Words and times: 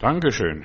Dankeschön. 0.00 0.64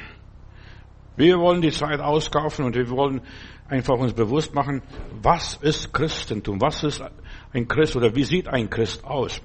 Wir 1.18 1.38
wollen 1.40 1.62
die 1.62 1.72
Zeit 1.72 2.00
auskaufen 2.00 2.64
und 2.64 2.74
wir 2.74 2.90
wollen 2.90 3.20
einfach 3.68 3.96
uns 3.96 4.14
bewusst 4.14 4.56
machen, 4.56 4.82
was 5.22 5.56
ist 5.56 5.94
Christentum? 5.94 6.62
Was 6.62 6.86
ist 6.86 7.04
ein 7.52 7.68
Christ 7.68 7.98
oder 7.98 8.16
wie 8.16 8.24
sieht 8.24 8.48
ein 8.48 8.70
Christ 8.70 9.04
aus? 9.04 9.42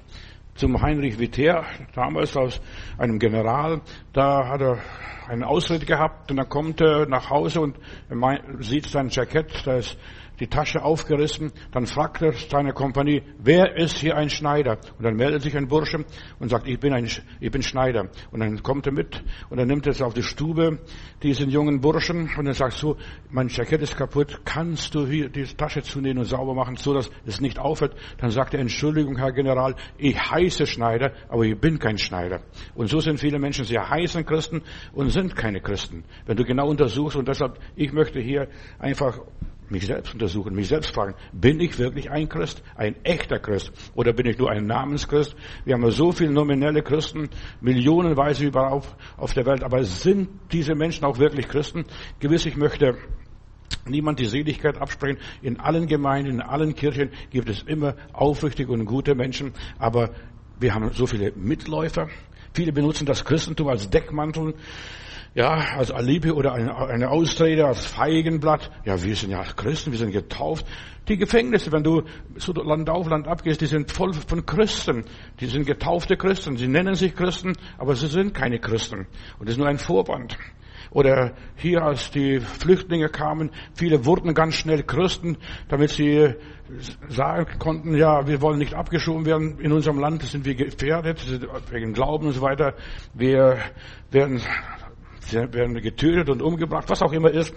Zum 0.54 0.80
Heinrich 0.80 1.18
Witter, 1.18 1.64
damals 1.92 2.36
aus 2.36 2.60
einem 2.98 3.18
General, 3.18 3.80
da 4.12 4.46
hat 4.46 4.60
er 4.60 4.78
einen 5.28 5.42
Ausritt 5.42 5.88
gehabt 5.88 6.30
und 6.30 6.36
dann 6.36 6.48
kommt 6.48 6.80
er 6.80 7.06
nach 7.06 7.28
Hause 7.28 7.60
und 7.60 7.76
sieht 8.60 8.86
sein 8.86 9.08
Jackett, 9.08 9.66
da 9.66 9.74
ist 9.74 9.98
die 10.40 10.46
Tasche 10.46 10.82
aufgerissen, 10.82 11.52
dann 11.70 11.86
fragt 11.86 12.22
er 12.22 12.32
seine 12.32 12.72
Kompanie, 12.72 13.22
wer 13.38 13.76
ist 13.76 13.98
hier 13.98 14.16
ein 14.16 14.30
Schneider? 14.30 14.78
Und 14.98 15.04
dann 15.04 15.14
meldet 15.14 15.42
sich 15.42 15.56
ein 15.56 15.68
Bursche 15.68 16.04
und 16.38 16.48
sagt, 16.48 16.66
ich 16.66 16.80
bin 16.80 16.92
ein, 16.92 17.08
ich 17.40 17.50
bin 17.50 17.62
Schneider. 17.62 18.08
Und 18.30 18.40
dann 18.40 18.62
kommt 18.62 18.86
er 18.86 18.92
mit 18.92 19.22
und 19.50 19.58
dann 19.58 19.68
nimmt 19.68 19.86
er 19.86 19.92
es 19.92 20.02
auf 20.02 20.14
die 20.14 20.22
Stube, 20.22 20.78
diesen 21.22 21.50
jungen 21.50 21.80
Burschen, 21.80 22.30
und 22.36 22.46
er 22.46 22.54
sagt 22.54 22.72
so, 22.72 22.96
mein 23.30 23.48
Jackett 23.48 23.82
ist 23.82 23.96
kaputt, 23.96 24.40
kannst 24.44 24.94
du 24.94 25.06
hier 25.06 25.28
die 25.28 25.44
Tasche 25.44 25.82
zunehmen 25.82 26.18
und 26.18 26.24
sauber 26.24 26.54
machen, 26.54 26.76
so 26.76 26.94
dass 26.94 27.10
es 27.26 27.40
nicht 27.40 27.58
aufhört? 27.58 27.94
Dann 28.18 28.30
sagt 28.30 28.54
er, 28.54 28.60
Entschuldigung, 28.60 29.18
Herr 29.18 29.32
General, 29.32 29.74
ich 29.98 30.16
heiße 30.18 30.66
Schneider, 30.66 31.12
aber 31.28 31.44
ich 31.44 31.58
bin 31.58 31.78
kein 31.78 31.98
Schneider. 31.98 32.40
Und 32.74 32.88
so 32.88 33.00
sind 33.00 33.20
viele 33.20 33.38
Menschen, 33.38 33.64
sie 33.64 33.78
heißen 33.78 34.24
Christen 34.24 34.62
und 34.92 35.10
sind 35.10 35.36
keine 35.36 35.60
Christen. 35.60 36.04
Wenn 36.26 36.36
du 36.36 36.44
genau 36.44 36.68
untersuchst, 36.68 37.16
und 37.16 37.28
deshalb, 37.28 37.58
ich 37.76 37.92
möchte 37.92 38.20
hier 38.20 38.48
einfach 38.78 39.20
mich 39.70 39.86
selbst 39.86 40.12
untersuchen, 40.12 40.54
mich 40.54 40.68
selbst 40.68 40.94
fragen, 40.94 41.14
bin 41.32 41.60
ich 41.60 41.78
wirklich 41.78 42.10
ein 42.10 42.28
Christ, 42.28 42.62
ein 42.74 42.96
echter 43.04 43.38
Christ 43.38 43.72
oder 43.94 44.12
bin 44.12 44.26
ich 44.26 44.38
nur 44.38 44.50
ein 44.50 44.66
Namenschrist? 44.66 45.36
Wir 45.64 45.74
haben 45.74 45.90
so 45.90 46.12
viele 46.12 46.32
nominelle 46.32 46.82
Christen, 46.82 47.28
millionenweise 47.60 48.44
überall 48.44 48.72
auf, 48.72 48.96
auf 49.16 49.32
der 49.34 49.46
Welt, 49.46 49.62
aber 49.62 49.84
sind 49.84 50.28
diese 50.52 50.74
Menschen 50.74 51.04
auch 51.04 51.18
wirklich 51.18 51.48
Christen? 51.48 51.84
Gewiss, 52.18 52.46
ich 52.46 52.56
möchte 52.56 52.98
niemand 53.86 54.18
die 54.18 54.26
Seligkeit 54.26 54.76
absprechen. 54.78 55.18
In 55.42 55.60
allen 55.60 55.86
Gemeinden, 55.86 56.32
in 56.32 56.40
allen 56.40 56.74
Kirchen 56.74 57.10
gibt 57.30 57.48
es 57.48 57.62
immer 57.62 57.94
aufrichtige 58.12 58.72
und 58.72 58.84
gute 58.84 59.14
Menschen, 59.14 59.52
aber 59.78 60.10
wir 60.58 60.74
haben 60.74 60.90
so 60.92 61.06
viele 61.06 61.32
Mitläufer. 61.32 62.08
Viele 62.52 62.72
benutzen 62.72 63.06
das 63.06 63.24
Christentum 63.24 63.68
als 63.68 63.88
Deckmantel 63.88 64.54
ja, 65.34 65.76
als 65.76 65.90
Alibi 65.90 66.32
oder 66.32 66.52
eine, 66.52 66.76
eine 66.76 67.10
Ausrede, 67.10 67.66
als 67.66 67.86
Feigenblatt. 67.86 68.70
Ja, 68.84 69.02
wir 69.02 69.14
sind 69.14 69.30
ja 69.30 69.42
Christen, 69.42 69.92
wir 69.92 69.98
sind 69.98 70.12
getauft. 70.12 70.66
Die 71.08 71.16
Gefängnisse, 71.16 71.72
wenn 71.72 71.82
du 71.82 72.02
so 72.36 72.52
Land 72.52 72.90
auf, 72.90 73.08
Land 73.08 73.28
ab 73.28 73.42
gehst, 73.42 73.60
die 73.60 73.66
sind 73.66 73.90
voll 73.90 74.12
von 74.12 74.44
Christen. 74.44 75.04
Die 75.40 75.46
sind 75.46 75.66
getaufte 75.66 76.16
Christen. 76.16 76.56
Sie 76.56 76.68
nennen 76.68 76.94
sich 76.94 77.14
Christen, 77.14 77.54
aber 77.78 77.94
sie 77.94 78.08
sind 78.08 78.34
keine 78.34 78.58
Christen. 78.58 79.06
Und 79.38 79.48
das 79.48 79.50
ist 79.50 79.58
nur 79.58 79.68
ein 79.68 79.78
Vorband. 79.78 80.36
Oder 80.90 81.34
hier, 81.56 81.82
als 81.82 82.10
die 82.10 82.40
Flüchtlinge 82.40 83.08
kamen, 83.08 83.50
viele 83.74 84.04
wurden 84.04 84.34
ganz 84.34 84.56
schnell 84.56 84.82
Christen, 84.82 85.36
damit 85.68 85.90
sie 85.90 86.34
sagen 87.08 87.58
konnten, 87.58 87.96
ja, 87.96 88.26
wir 88.26 88.40
wollen 88.40 88.58
nicht 88.58 88.74
abgeschoben 88.74 89.24
werden. 89.24 89.58
In 89.60 89.72
unserem 89.72 89.98
Land 89.98 90.22
sind 90.22 90.44
wir 90.44 90.54
gefährdet, 90.56 91.24
wegen 91.70 91.92
Glauben 91.92 92.26
und 92.26 92.32
so 92.32 92.42
weiter. 92.42 92.74
Wir 93.14 93.58
werden 94.10 94.40
Sie 95.30 95.52
werden 95.52 95.80
getötet 95.80 96.28
und 96.28 96.42
umgebracht, 96.42 96.88
was 96.88 97.02
auch 97.02 97.12
immer 97.12 97.30
ist. 97.30 97.54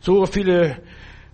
So 0.00 0.26
viele 0.26 0.82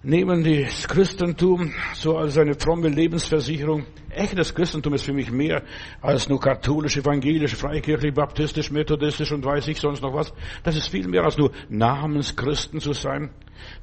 nehmen 0.03 0.45
das 0.45 0.86
Christentum 0.86 1.72
so 1.95 2.19
als 2.19 2.36
eine 2.36 2.55
fromme 2.55 2.89
Lebensversicherung. 2.89 3.86
Echtes 4.11 4.55
Christentum 4.55 4.95
ist 4.95 5.05
für 5.05 5.12
mich 5.12 5.30
mehr 5.30 5.62
als 6.00 6.28
nur 6.28 6.41
katholisch, 6.41 6.98
evangelisch, 6.98 7.55
freikirchlich, 7.55 8.12
baptistisch, 8.12 8.70
methodistisch 8.70 9.33
und 9.33 9.45
weiß 9.45 9.67
ich 9.69 9.80
sonst 9.80 10.03
noch 10.03 10.12
was. 10.12 10.33
Das 10.62 10.77
ist 10.77 10.89
viel 10.89 11.08
mehr 11.08 11.25
als 11.25 11.39
nur 11.39 11.53
Namenschristen 11.70 12.80
zu 12.80 12.92
sein. 12.92 13.30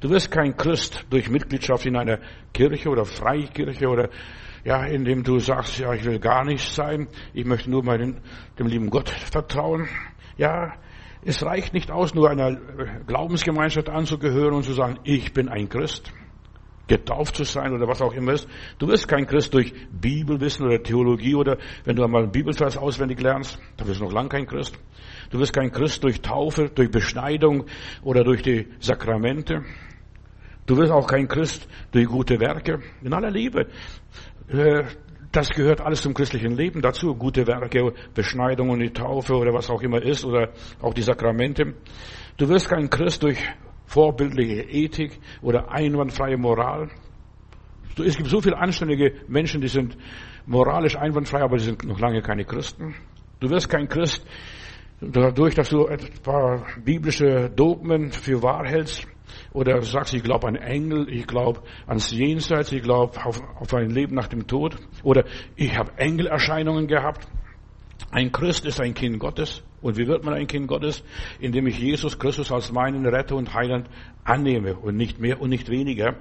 Du 0.00 0.08
wirst 0.08 0.30
kein 0.30 0.56
Christ 0.56 1.04
durch 1.10 1.28
Mitgliedschaft 1.28 1.86
in 1.86 1.96
einer 1.96 2.20
Kirche 2.52 2.88
oder 2.88 3.04
Freikirche 3.04 3.88
oder 3.88 4.10
ja, 4.64 4.84
indem 4.84 5.22
du 5.22 5.38
sagst, 5.38 5.78
ja, 5.78 5.92
ich 5.92 6.04
will 6.04 6.18
gar 6.18 6.44
nicht 6.44 6.72
sein, 6.72 7.08
ich 7.34 7.44
möchte 7.44 7.70
nur 7.70 7.84
meinen, 7.84 8.20
dem 8.58 8.66
lieben 8.66 8.90
Gott 8.90 9.10
vertrauen. 9.10 9.88
Ja, 10.38 10.74
es 11.26 11.44
reicht 11.44 11.74
nicht 11.74 11.90
aus, 11.90 12.14
nur 12.14 12.30
einer 12.30 12.56
Glaubensgemeinschaft 13.06 13.88
anzugehören 13.88 14.54
und 14.54 14.62
zu 14.62 14.72
sagen, 14.72 15.00
ich 15.02 15.32
bin 15.32 15.48
ein 15.48 15.68
Christ, 15.68 16.12
getauft 16.86 17.34
zu 17.34 17.42
sein 17.42 17.72
oder 17.72 17.88
was 17.88 18.00
auch 18.00 18.12
immer 18.12 18.32
ist. 18.32 18.48
Du 18.78 18.86
wirst 18.86 19.08
kein 19.08 19.26
Christ 19.26 19.52
durch 19.52 19.74
Bibelwissen 19.90 20.64
oder 20.66 20.80
Theologie 20.80 21.34
oder 21.34 21.58
wenn 21.84 21.96
du 21.96 22.04
einmal 22.04 22.22
einen 22.22 22.30
Bibelvers 22.32 22.76
auswendig 22.76 23.20
lernst, 23.20 23.58
da 23.76 23.86
wirst 23.88 24.00
du 24.00 24.04
noch 24.04 24.12
lang 24.12 24.28
kein 24.28 24.46
Christ. 24.46 24.78
Du 25.30 25.40
wirst 25.40 25.52
kein 25.52 25.72
Christ 25.72 26.04
durch 26.04 26.20
Taufe, 26.20 26.70
durch 26.72 26.92
Beschneidung 26.92 27.66
oder 28.02 28.22
durch 28.22 28.42
die 28.42 28.68
Sakramente. 28.78 29.64
Du 30.66 30.76
wirst 30.76 30.92
auch 30.92 31.08
kein 31.08 31.26
Christ 31.26 31.66
durch 31.90 32.06
gute 32.06 32.38
Werke. 32.38 32.80
In 33.02 33.12
aller 33.12 33.32
Liebe. 33.32 33.66
Das 35.36 35.50
gehört 35.50 35.82
alles 35.82 36.00
zum 36.00 36.14
christlichen 36.14 36.56
Leben 36.56 36.80
dazu. 36.80 37.14
Gute 37.14 37.46
Werke, 37.46 37.92
Beschneidung 38.14 38.70
und 38.70 38.80
die 38.80 38.88
Taufe 38.88 39.34
oder 39.34 39.52
was 39.52 39.68
auch 39.68 39.82
immer 39.82 40.00
ist 40.00 40.24
oder 40.24 40.48
auch 40.80 40.94
die 40.94 41.02
Sakramente. 41.02 41.74
Du 42.38 42.48
wirst 42.48 42.70
kein 42.70 42.88
Christ 42.88 43.22
durch 43.22 43.36
vorbildliche 43.84 44.62
Ethik 44.62 45.20
oder 45.42 45.70
einwandfreie 45.70 46.38
Moral. 46.38 46.88
Es 48.02 48.16
gibt 48.16 48.30
so 48.30 48.40
viele 48.40 48.56
anständige 48.56 49.12
Menschen, 49.28 49.60
die 49.60 49.68
sind 49.68 49.98
moralisch 50.46 50.96
einwandfrei, 50.96 51.42
aber 51.42 51.58
die 51.58 51.64
sind 51.64 51.84
noch 51.84 52.00
lange 52.00 52.22
keine 52.22 52.46
Christen. 52.46 52.94
Du 53.38 53.50
wirst 53.50 53.68
kein 53.68 53.88
Christ 53.90 54.26
dadurch, 55.02 55.54
dass 55.54 55.68
du 55.68 55.84
ein 55.86 55.98
paar 56.22 56.64
biblische 56.82 57.50
Dogmen 57.50 58.10
für 58.10 58.42
wahr 58.42 58.64
hältst 58.64 59.06
oder 59.56 59.80
sagst, 59.80 60.12
ich 60.12 60.22
glaube 60.22 60.46
an 60.48 60.56
Engel, 60.56 61.08
ich 61.08 61.26
glaube 61.26 61.62
ans 61.86 62.10
Jenseits, 62.10 62.72
ich 62.72 62.82
glaube 62.82 63.24
auf, 63.24 63.40
auf 63.58 63.72
ein 63.72 63.88
Leben 63.88 64.14
nach 64.14 64.28
dem 64.28 64.46
Tod. 64.46 64.76
Oder 65.02 65.24
ich 65.56 65.74
habe 65.78 65.92
Engelerscheinungen 65.96 66.86
gehabt. 66.86 67.26
Ein 68.10 68.30
Christ 68.32 68.66
ist 68.66 68.82
ein 68.82 68.92
Kind 68.92 69.18
Gottes. 69.18 69.62
Und 69.86 69.96
wie 69.96 70.08
wird 70.08 70.24
man 70.24 70.34
ein 70.34 70.48
Kind 70.48 70.66
Gottes? 70.66 71.04
Indem 71.38 71.68
ich 71.68 71.78
Jesus 71.78 72.18
Christus 72.18 72.50
als 72.50 72.72
meinen 72.72 73.06
Retter 73.06 73.36
und 73.36 73.54
Heiland 73.54 73.88
annehme 74.24 74.74
und 74.74 74.96
nicht 74.96 75.20
mehr 75.20 75.40
und 75.40 75.50
nicht 75.50 75.70
weniger. 75.70 76.16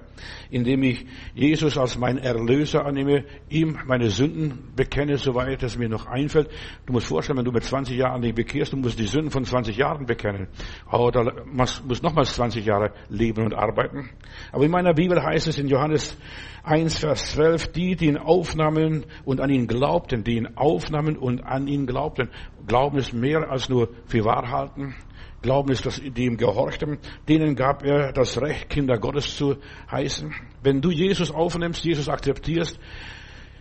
Indem 0.52 0.84
ich 0.84 1.04
Jesus 1.34 1.76
als 1.76 1.98
meinen 1.98 2.20
Erlöser 2.20 2.86
annehme, 2.86 3.26
ihm 3.50 3.80
meine 3.88 4.12
Sünden 4.12 4.72
bekenne, 4.76 5.18
soweit 5.18 5.64
es 5.64 5.80
mir 5.80 5.90
noch 5.90 6.06
einfällt. 6.06 6.52
Du 6.86 6.94
musst 6.94 7.08
vorstellen, 7.08 7.40
wenn 7.40 7.46
du 7.46 7.52
mit 7.52 7.64
20 7.64 7.98
Jahren 7.98 8.22
dich 8.22 8.36
bekehrst, 8.36 8.74
du 8.74 8.78
musst 8.78 9.00
die 9.00 9.08
Sünden 9.08 9.32
von 9.32 9.44
20 9.44 9.76
Jahren 9.76 10.06
bekennen. 10.06 10.48
Aber 10.86 11.12
da 11.12 11.24
musst 11.52 12.04
nochmals 12.04 12.36
20 12.36 12.64
Jahre 12.64 12.92
leben 13.10 13.46
und 13.46 13.56
arbeiten. 13.56 14.12
Aber 14.52 14.64
in 14.64 14.70
meiner 14.70 14.94
Bibel 14.94 15.20
heißt 15.24 15.48
es 15.48 15.58
in 15.58 15.70
Johannes 15.70 16.16
1, 16.66 17.00
Vers 17.00 17.32
12, 17.34 17.72
die, 17.72 17.96
die 17.96 18.08
ihn 18.08 18.18
aufnahmen 18.18 19.06
und 19.24 19.40
an 19.40 19.50
ihn 19.50 19.68
glaubten, 19.68 20.24
die 20.24 20.38
ihn 20.38 20.56
aufnahmen 20.56 21.18
und 21.18 21.42
an 21.42 21.68
ihn 21.68 21.86
glaubten. 21.86 22.30
Glauben 22.68 22.98
ist 22.98 23.14
mehr 23.14 23.50
als 23.50 23.70
nur 23.70 23.90
für 24.06 24.26
wahr 24.26 24.50
halten. 24.50 24.96
Glauben 25.42 25.72
ist, 25.72 25.86
dass 25.86 26.02
die 26.02 26.26
ihm 26.26 26.38
gehorchten. 26.38 26.98
Denen 27.30 27.56
gab 27.56 27.84
er 27.84 28.12
das 28.12 28.42
Recht, 28.42 28.70
Kinder 28.70 28.98
Gottes 28.98 29.36
zu 29.36 29.58
heißen. 29.92 30.34
Wenn 30.64 30.82
du 30.82 30.90
Jesus 30.90 31.30
aufnimmst, 31.30 31.84
Jesus 31.86 32.10
akzeptierst, 32.10 32.80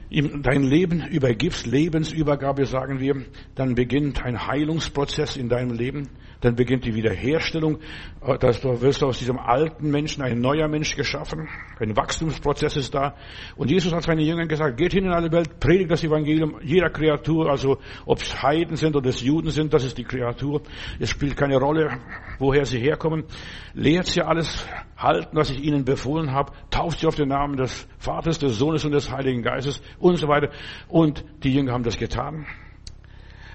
ihm 0.09 0.42
dein 0.42 0.62
Leben 0.62 1.06
übergibst, 1.06 1.66
Lebensübergabe 1.66 2.65
sagen 2.66 3.00
wir, 3.00 3.26
dann 3.54 3.75
beginnt 3.75 4.25
ein 4.25 4.47
Heilungsprozess 4.47 5.36
in 5.36 5.48
deinem 5.48 5.72
Leben 5.72 6.09
dann 6.44 6.56
beginnt 6.56 6.84
die 6.84 6.94
Wiederherstellung, 6.94 7.78
äh, 8.21 8.38
du 8.38 8.81
wirst 8.82 9.03
aus 9.03 9.19
diesem 9.19 9.38
alten 9.38 9.91
Menschen 9.91 10.22
ein 10.22 10.41
neuer 10.41 10.69
Mensch 10.69 10.94
geschaffen, 10.94 11.49
ein 11.81 11.97
Wachstumsprozess 11.97 12.77
ist 12.77 12.94
da. 12.94 13.15
Und 13.56 13.71
Jesus 13.71 13.93
hat 13.93 14.03
seinen 14.03 14.21
Jüngern 14.21 14.49
gesagt, 14.49 14.77
geht 14.77 14.93
hin 14.93 15.06
in 15.06 15.12
alle 15.12 15.33
Welt, 15.33 15.59
predigt 15.59 15.91
das 15.91 16.04
Evangelium 16.04 16.56
jeder 16.62 16.91
Kreatur, 16.91 17.50
also 17.50 17.78
ob 18.04 18.19
es 18.19 18.43
Heiden 18.43 18.77
sind 18.77 18.94
oder 18.94 19.09
es 19.09 19.22
Juden 19.22 19.50
sind, 19.50 19.72
das 19.72 19.84
ist 19.84 19.97
die 19.97 20.04
Kreatur. 20.04 20.62
Es 21.00 21.10
spielt 21.10 21.37
keine 21.37 21.57
Rolle, 21.57 21.98
woher 22.39 22.66
sie 22.66 22.78
herkommen. 22.78 23.24
Lehrt 23.72 24.07
sie 24.07 24.22
alles 24.22 24.66
halten, 24.97 25.36
was 25.36 25.51
ich 25.51 25.63
ihnen 25.63 25.84
befohlen 25.84 26.33
habe, 26.33 26.53
tauft 26.71 27.01
sie 27.01 27.07
auf 27.07 27.15
den 27.15 27.28
Namen 27.28 27.57
des 27.57 27.89
Vaters, 27.98 28.39
des 28.39 28.59
Sohnes 28.59 28.84
und 28.84 28.92
des 28.92 29.10
Heiligen 29.10 29.42
Geistes 29.42 29.83
und 29.98 30.16
so 30.16 30.28
weiter. 30.28 30.51
Und 30.89 31.24
die 31.42 31.53
Jünger 31.53 31.72
haben 31.72 31.84
das 31.84 31.97
getan. 31.97 32.47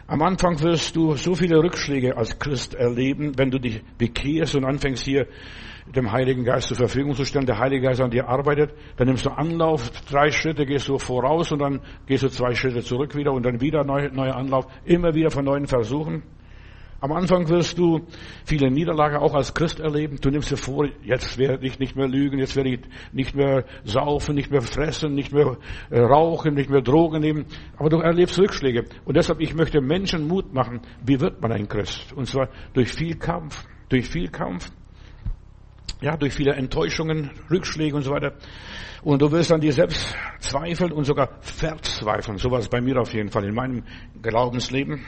Am 0.10 0.24
Anfang 0.24 0.60
wirst 0.64 0.96
du 0.96 1.14
so 1.14 1.36
viele 1.36 1.62
Rückschläge 1.62 2.18
als 2.18 2.40
Christ 2.40 2.74
erleben, 2.74 3.38
wenn 3.38 3.52
du 3.52 3.60
dich 3.60 3.84
bekehrst 4.00 4.56
und 4.56 4.66
anfängst 4.66 5.06
hier 5.06 5.28
dem 5.86 6.12
Heiligen 6.12 6.44
Geist 6.44 6.70
zur 6.70 6.78
Verfügung 6.78 7.14
zu 7.14 7.26
stellen, 7.26 7.46
der 7.46 7.60
Heilige 7.60 7.86
Geist 7.86 8.02
an 8.02 8.10
dir 8.10 8.28
arbeitet, 8.28 8.74
dann 8.98 9.06
nimmst 9.06 9.28
du 9.28 9.30
Anlauf, 9.30 9.92
drei 10.10 10.32
Schritte 10.32 10.66
gehst 10.66 10.88
du 10.88 10.98
voraus 10.98 11.52
und 11.52 11.60
dann 11.60 11.82
gehst 12.08 12.24
du 12.24 12.30
zwei 12.30 12.56
Schritte 12.56 12.82
zurück 12.82 13.16
wieder 13.16 13.32
und 13.34 13.46
dann 13.46 13.62
wieder 13.62 13.84
neuer 13.84 14.10
neue 14.10 14.34
Anlauf, 14.34 14.66
immer 14.84 15.14
wieder 15.14 15.30
von 15.30 15.46
neuen 15.46 15.68
Versuchen. 15.68 16.24
Am 17.02 17.14
Anfang 17.14 17.48
wirst 17.48 17.78
du 17.78 18.02
viele 18.46 18.70
Niederlagen 18.70 19.18
auch 19.18 19.34
als 19.34 19.54
Christ 19.54 19.80
erleben. 19.80 20.18
Du 20.20 20.30
nimmst 20.30 20.52
dir 20.52 20.58
vor, 20.58 20.86
jetzt 21.02 21.38
werde 21.38 21.66
ich 21.66 21.80
nicht 21.80 21.96
mehr 21.96 22.08
lügen, 22.08 22.40
jetzt 22.40 22.58
werde 22.58 22.72
ich 22.72 22.80
nicht 23.14 23.36
mehr 23.36 23.64
saufen, 23.86 24.36
nicht 24.36 24.52
mehr 24.52 24.62
fressen, 24.62 25.14
nicht 25.14 25.32
mehr 25.32 25.58
äh, 25.92 26.00
rauchen, 26.00 26.56
nicht 26.56 26.70
mehr 26.70 26.82
Drogen 26.82 27.22
nehmen. 27.22 27.46
Aber 27.78 27.90
du 27.90 28.00
erlebst 28.00 28.38
Rückschläge. 28.38 28.84
Und 29.06 29.16
deshalb, 29.16 29.40
ich 29.40 29.56
möchte 29.56 29.80
Menschen 29.80 30.28
Mut 30.28 30.54
machen. 30.54 30.82
Wie 31.06 31.22
wird 31.22 31.42
man 31.42 31.54
ein 31.54 31.70
Christ? 31.70 32.12
Und 32.14 32.28
zwar 32.28 32.50
durch 32.74 32.92
viel 32.92 33.16
Kampf, 33.16 33.64
durch 33.88 34.08
viel 34.08 34.28
Kampf. 34.28 34.70
Ja, 36.02 36.16
durch 36.18 36.34
viele 36.34 36.54
Enttäuschungen, 36.54 37.32
Rückschläge 37.50 37.96
und 37.96 38.04
so 38.04 38.12
weiter. 38.12 38.34
Und 39.02 39.22
du 39.22 39.32
wirst 39.32 39.52
an 39.52 39.62
dir 39.62 39.72
selbst 39.72 40.16
zweifeln 40.40 40.92
und 40.92 41.06
sogar 41.06 41.30
verzweifeln. 41.42 42.38
So 42.38 42.52
war 42.52 42.60
es 42.60 42.68
bei 42.68 42.82
mir 42.82 43.00
auf 43.00 43.14
jeden 43.14 43.30
Fall 43.30 43.46
in 43.46 43.56
meinem 43.56 43.84
Glaubensleben. 44.22 45.06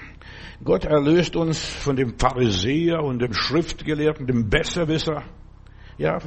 Gott 0.64 0.86
erlöst 0.86 1.36
uns 1.36 1.60
von 1.60 1.96
dem 1.96 2.18
Pharisäer 2.20 3.02
und 3.04 3.20
dem 3.20 3.34
Schriftgelehrten, 3.34 4.28
dem 4.28 4.50
Besserwisser. 4.50 5.24
Ja, 5.98 6.20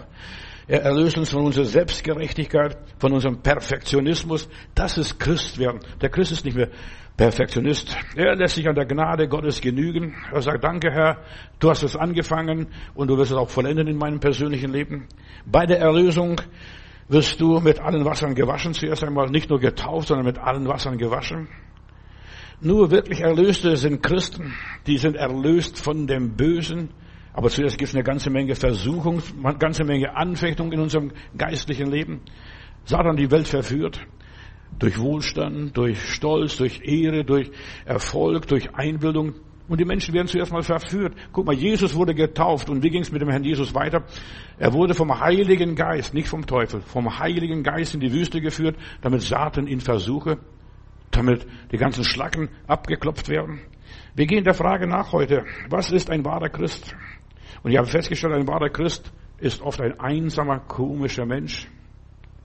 er 0.66 0.82
erlöst 0.82 1.18
uns 1.18 1.30
von 1.30 1.44
unserer 1.44 1.66
Selbstgerechtigkeit, 1.66 2.78
von 2.98 3.12
unserem 3.12 3.42
Perfektionismus. 3.42 4.48
Das 4.74 4.98
ist 4.98 5.20
Christ 5.20 5.58
werden. 5.58 5.80
Der 6.00 6.08
Christ 6.08 6.32
ist 6.32 6.44
nicht 6.44 6.56
mehr 6.56 6.70
Perfektionist. 7.16 7.96
Er 8.16 8.34
lässt 8.34 8.56
sich 8.56 8.66
an 8.66 8.74
der 8.74 8.86
Gnade 8.86 9.28
Gottes 9.28 9.60
genügen. 9.60 10.14
Er 10.32 10.42
sagt, 10.42 10.64
danke 10.64 10.90
Herr, 10.90 11.18
du 11.60 11.70
hast 11.70 11.82
es 11.82 11.94
angefangen 11.94 12.68
und 12.94 13.08
du 13.08 13.16
wirst 13.16 13.30
es 13.30 13.36
auch 13.36 13.50
vollenden 13.50 13.86
in 13.86 13.98
meinem 13.98 14.20
persönlichen 14.20 14.72
Leben. 14.72 15.06
Bei 15.46 15.66
der 15.66 15.78
Erlösung 15.78 16.40
wirst 17.08 17.40
du 17.40 17.60
mit 17.60 17.78
allen 17.78 18.04
Wassern 18.04 18.34
gewaschen. 18.34 18.72
Zuerst 18.72 19.04
einmal 19.04 19.28
nicht 19.30 19.50
nur 19.50 19.60
getauft, 19.60 20.08
sondern 20.08 20.26
mit 20.26 20.38
allen 20.38 20.66
Wassern 20.66 20.98
gewaschen. 20.98 21.48
Nur 22.64 22.90
wirklich 22.90 23.20
Erlöste 23.20 23.76
sind 23.76 24.02
Christen, 24.02 24.54
die 24.86 24.96
sind 24.96 25.16
erlöst 25.16 25.78
von 25.78 26.06
dem 26.06 26.34
Bösen. 26.34 26.88
Aber 27.34 27.50
zuerst 27.50 27.76
gibt 27.76 27.90
es 27.90 27.94
eine 27.94 28.04
ganze 28.04 28.30
Menge 28.30 28.54
Versuchung, 28.54 29.22
eine 29.42 29.58
ganze 29.58 29.84
Menge 29.84 30.16
Anfechtung 30.16 30.72
in 30.72 30.80
unserem 30.80 31.12
geistlichen 31.36 31.90
Leben. 31.90 32.22
Satan 32.86 33.18
die 33.18 33.30
Welt 33.30 33.48
verführt. 33.48 34.00
Durch 34.78 34.98
Wohlstand, 34.98 35.76
durch 35.76 36.00
Stolz, 36.00 36.56
durch 36.56 36.80
Ehre, 36.82 37.22
durch 37.22 37.50
Erfolg, 37.84 38.46
durch 38.46 38.74
Einbildung. 38.74 39.34
Und 39.68 39.78
die 39.78 39.84
Menschen 39.84 40.14
werden 40.14 40.28
zuerst 40.28 40.50
mal 40.50 40.62
verführt. 40.62 41.12
Guck 41.32 41.44
mal, 41.44 41.54
Jesus 41.54 41.94
wurde 41.94 42.14
getauft. 42.14 42.70
Und 42.70 42.82
wie 42.82 42.88
ging 42.88 43.02
es 43.02 43.12
mit 43.12 43.20
dem 43.20 43.28
Herrn 43.28 43.44
Jesus 43.44 43.74
weiter? 43.74 44.04
Er 44.58 44.72
wurde 44.72 44.94
vom 44.94 45.20
Heiligen 45.20 45.74
Geist, 45.74 46.14
nicht 46.14 46.28
vom 46.28 46.46
Teufel, 46.46 46.80
vom 46.80 47.18
Heiligen 47.18 47.62
Geist 47.62 47.92
in 47.92 48.00
die 48.00 48.12
Wüste 48.12 48.40
geführt, 48.40 48.76
damit 49.02 49.20
Satan 49.20 49.66
ihn 49.66 49.80
versuche, 49.80 50.38
damit 51.16 51.46
die 51.72 51.76
ganzen 51.76 52.04
Schlacken 52.04 52.48
abgeklopft 52.66 53.28
werden. 53.28 53.60
Wir 54.14 54.26
gehen 54.26 54.44
der 54.44 54.54
Frage 54.54 54.86
nach 54.86 55.12
heute, 55.12 55.44
was 55.68 55.90
ist 55.90 56.10
ein 56.10 56.24
wahrer 56.24 56.48
Christ? 56.48 56.94
Und 57.62 57.70
ich 57.70 57.78
habe 57.78 57.86
festgestellt, 57.86 58.34
ein 58.34 58.48
wahrer 58.48 58.70
Christ 58.70 59.12
ist 59.38 59.62
oft 59.62 59.80
ein 59.80 59.98
einsamer, 59.98 60.60
komischer 60.60 61.26
Mensch. 61.26 61.68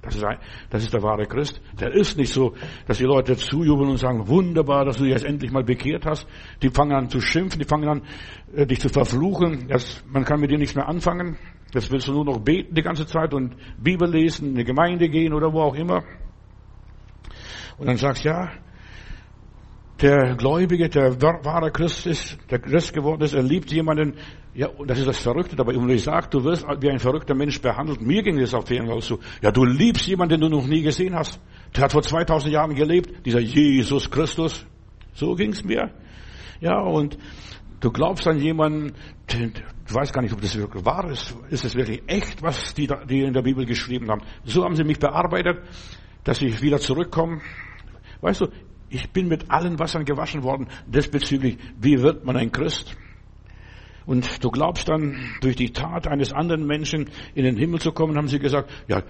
Das 0.01 0.15
ist, 0.15 0.23
ein, 0.23 0.37
das 0.69 0.83
ist 0.83 0.93
der 0.93 1.03
wahre 1.03 1.25
Christ. 1.25 1.61
Der 1.77 1.93
ist 1.93 2.17
nicht 2.17 2.31
so, 2.31 2.55
dass 2.87 2.99
die 2.99 3.03
Leute 3.03 3.35
zujubeln 3.35 3.89
und 3.89 3.97
sagen, 3.97 4.27
wunderbar, 4.29 4.85
dass 4.85 4.97
du 4.97 5.03
dich 5.03 5.11
jetzt 5.11 5.25
endlich 5.25 5.51
mal 5.51 5.63
bekehrt 5.63 6.05
hast. 6.05 6.25
Die 6.61 6.69
fangen 6.69 6.93
an 6.93 7.09
zu 7.09 7.19
schimpfen, 7.19 7.59
die 7.59 7.67
fangen 7.67 7.89
an, 7.89 8.01
äh, 8.55 8.65
dich 8.65 8.79
zu 8.79 8.87
verfluchen. 8.87 9.67
Das, 9.67 10.03
man 10.07 10.23
kann 10.23 10.39
mit 10.39 10.51
dir 10.51 10.57
nichts 10.57 10.75
mehr 10.75 10.87
anfangen. 10.87 11.37
Jetzt 11.73 11.91
willst 11.91 12.07
du 12.07 12.13
nur 12.13 12.23
noch 12.23 12.39
beten 12.39 12.73
die 12.73 12.81
ganze 12.81 13.05
Zeit 13.05 13.33
und 13.33 13.55
Bibel 13.77 14.09
lesen, 14.09 14.49
in 14.49 14.55
eine 14.55 14.63
Gemeinde 14.63 15.09
gehen 15.09 15.33
oder 15.33 15.51
wo 15.51 15.61
auch 15.61 15.75
immer. 15.75 16.03
Und 17.79 17.87
dann 17.87 17.97
sagst, 17.97 18.23
ja, 18.23 18.51
der 20.01 20.35
Gläubige, 20.35 20.89
der 20.89 21.21
wahre 21.21 21.71
Christ 21.71 22.05
ist, 22.07 22.37
der 22.49 22.59
Christ 22.59 22.93
geworden 22.93 23.21
ist, 23.21 23.33
er 23.33 23.43
liebt 23.43 23.71
jemanden, 23.71 24.15
ja, 24.53 24.67
und 24.67 24.89
das 24.89 24.99
ist 24.99 25.07
das 25.07 25.19
Verrückte 25.19 25.55
dabei. 25.55 25.75
Und 25.77 25.89
ich 25.89 26.03
sage, 26.03 26.27
du 26.29 26.43
wirst 26.43 26.65
wie 26.81 26.89
ein 26.89 26.99
verrückter 26.99 27.35
Mensch 27.35 27.61
behandelt. 27.61 28.01
Mir 28.01 28.23
ging 28.23 28.39
es 28.39 28.53
auf 28.53 28.69
jeden 28.69 28.87
Fall 28.87 29.01
so. 29.01 29.19
Ja, 29.41 29.51
du 29.51 29.63
liebst 29.63 30.07
jemanden, 30.07 30.39
den 30.39 30.49
du 30.49 30.57
noch 30.57 30.67
nie 30.67 30.81
gesehen 30.81 31.15
hast. 31.15 31.39
Der 31.75 31.83
hat 31.83 31.91
vor 31.91 32.01
2000 32.01 32.53
Jahren 32.53 32.75
gelebt, 32.75 33.25
dieser 33.25 33.39
Jesus 33.39 34.09
Christus. 34.09 34.65
So 35.13 35.35
ging's 35.35 35.63
mir. 35.63 35.91
Ja, 36.59 36.79
und 36.81 37.17
du 37.79 37.91
glaubst 37.91 38.27
an 38.27 38.39
jemanden, 38.39 38.93
du 39.27 39.93
weißt 39.93 40.13
gar 40.13 40.21
nicht, 40.21 40.33
ob 40.33 40.41
das 40.41 40.57
wirklich 40.57 40.83
wahr 40.85 41.09
ist. 41.11 41.35
Ist 41.49 41.65
es 41.65 41.75
wirklich 41.75 42.01
echt, 42.07 42.41
was 42.41 42.73
die, 42.73 42.87
die 43.07 43.21
in 43.21 43.33
der 43.33 43.43
Bibel 43.43 43.65
geschrieben 43.65 44.09
haben? 44.09 44.21
So 44.43 44.63
haben 44.63 44.75
sie 44.75 44.83
mich 44.83 44.99
bearbeitet, 44.99 45.59
dass 46.23 46.41
ich 46.41 46.61
wieder 46.61 46.79
zurückkomme. 46.79 47.41
Weißt 48.21 48.41
du, 48.41 48.47
ich 48.89 49.09
bin 49.11 49.27
mit 49.27 49.49
allen 49.49 49.79
Wassern 49.79 50.05
gewaschen 50.05 50.43
worden, 50.43 50.67
desbezüglich, 50.87 51.57
wie 51.79 52.01
wird 52.01 52.25
man 52.25 52.35
ein 52.35 52.51
Christ? 52.51 52.95
Und 54.05 54.43
du 54.43 54.49
glaubst 54.49 54.89
dann, 54.89 55.15
durch 55.41 55.55
die 55.55 55.71
Tat 55.71 56.07
eines 56.07 56.33
anderen 56.33 56.65
Menschen 56.65 57.09
in 57.35 57.43
den 57.43 57.57
Himmel 57.57 57.79
zu 57.79 57.91
kommen, 57.91 58.17
haben 58.17 58.27
sie 58.27 58.39
gesagt, 58.39 58.71
ja, 58.87 59.03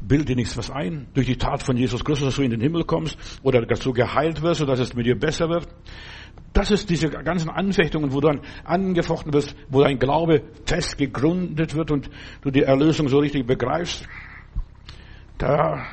bild 0.00 0.28
dir 0.28 0.36
nichts 0.36 0.56
was 0.56 0.70
ein. 0.70 1.06
Durch 1.14 1.26
die 1.26 1.36
Tat 1.36 1.62
von 1.62 1.76
Jesus 1.76 2.04
Christus, 2.04 2.28
dass 2.28 2.36
du 2.36 2.42
in 2.42 2.50
den 2.50 2.60
Himmel 2.60 2.84
kommst 2.84 3.18
oder 3.42 3.64
dass 3.66 3.80
du 3.80 3.92
geheilt 3.92 4.42
wirst 4.42 4.62
oder 4.62 4.72
dass 4.72 4.80
es 4.80 4.94
mit 4.94 5.06
dir 5.06 5.18
besser 5.18 5.48
wird. 5.50 5.68
Das 6.54 6.70
ist 6.70 6.88
diese 6.88 7.10
ganzen 7.10 7.50
Anfechtungen, 7.50 8.12
wo 8.12 8.20
du 8.20 8.28
dann 8.28 8.40
angefochten 8.64 9.32
wirst, 9.34 9.54
wo 9.68 9.82
dein 9.82 9.98
Glaube 9.98 10.42
fest 10.64 10.96
gegründet 10.96 11.74
wird 11.74 11.90
und 11.90 12.08
du 12.40 12.50
die 12.50 12.62
Erlösung 12.62 13.08
so 13.08 13.18
richtig 13.18 13.46
begreifst. 13.46 14.08
Da 15.36 15.84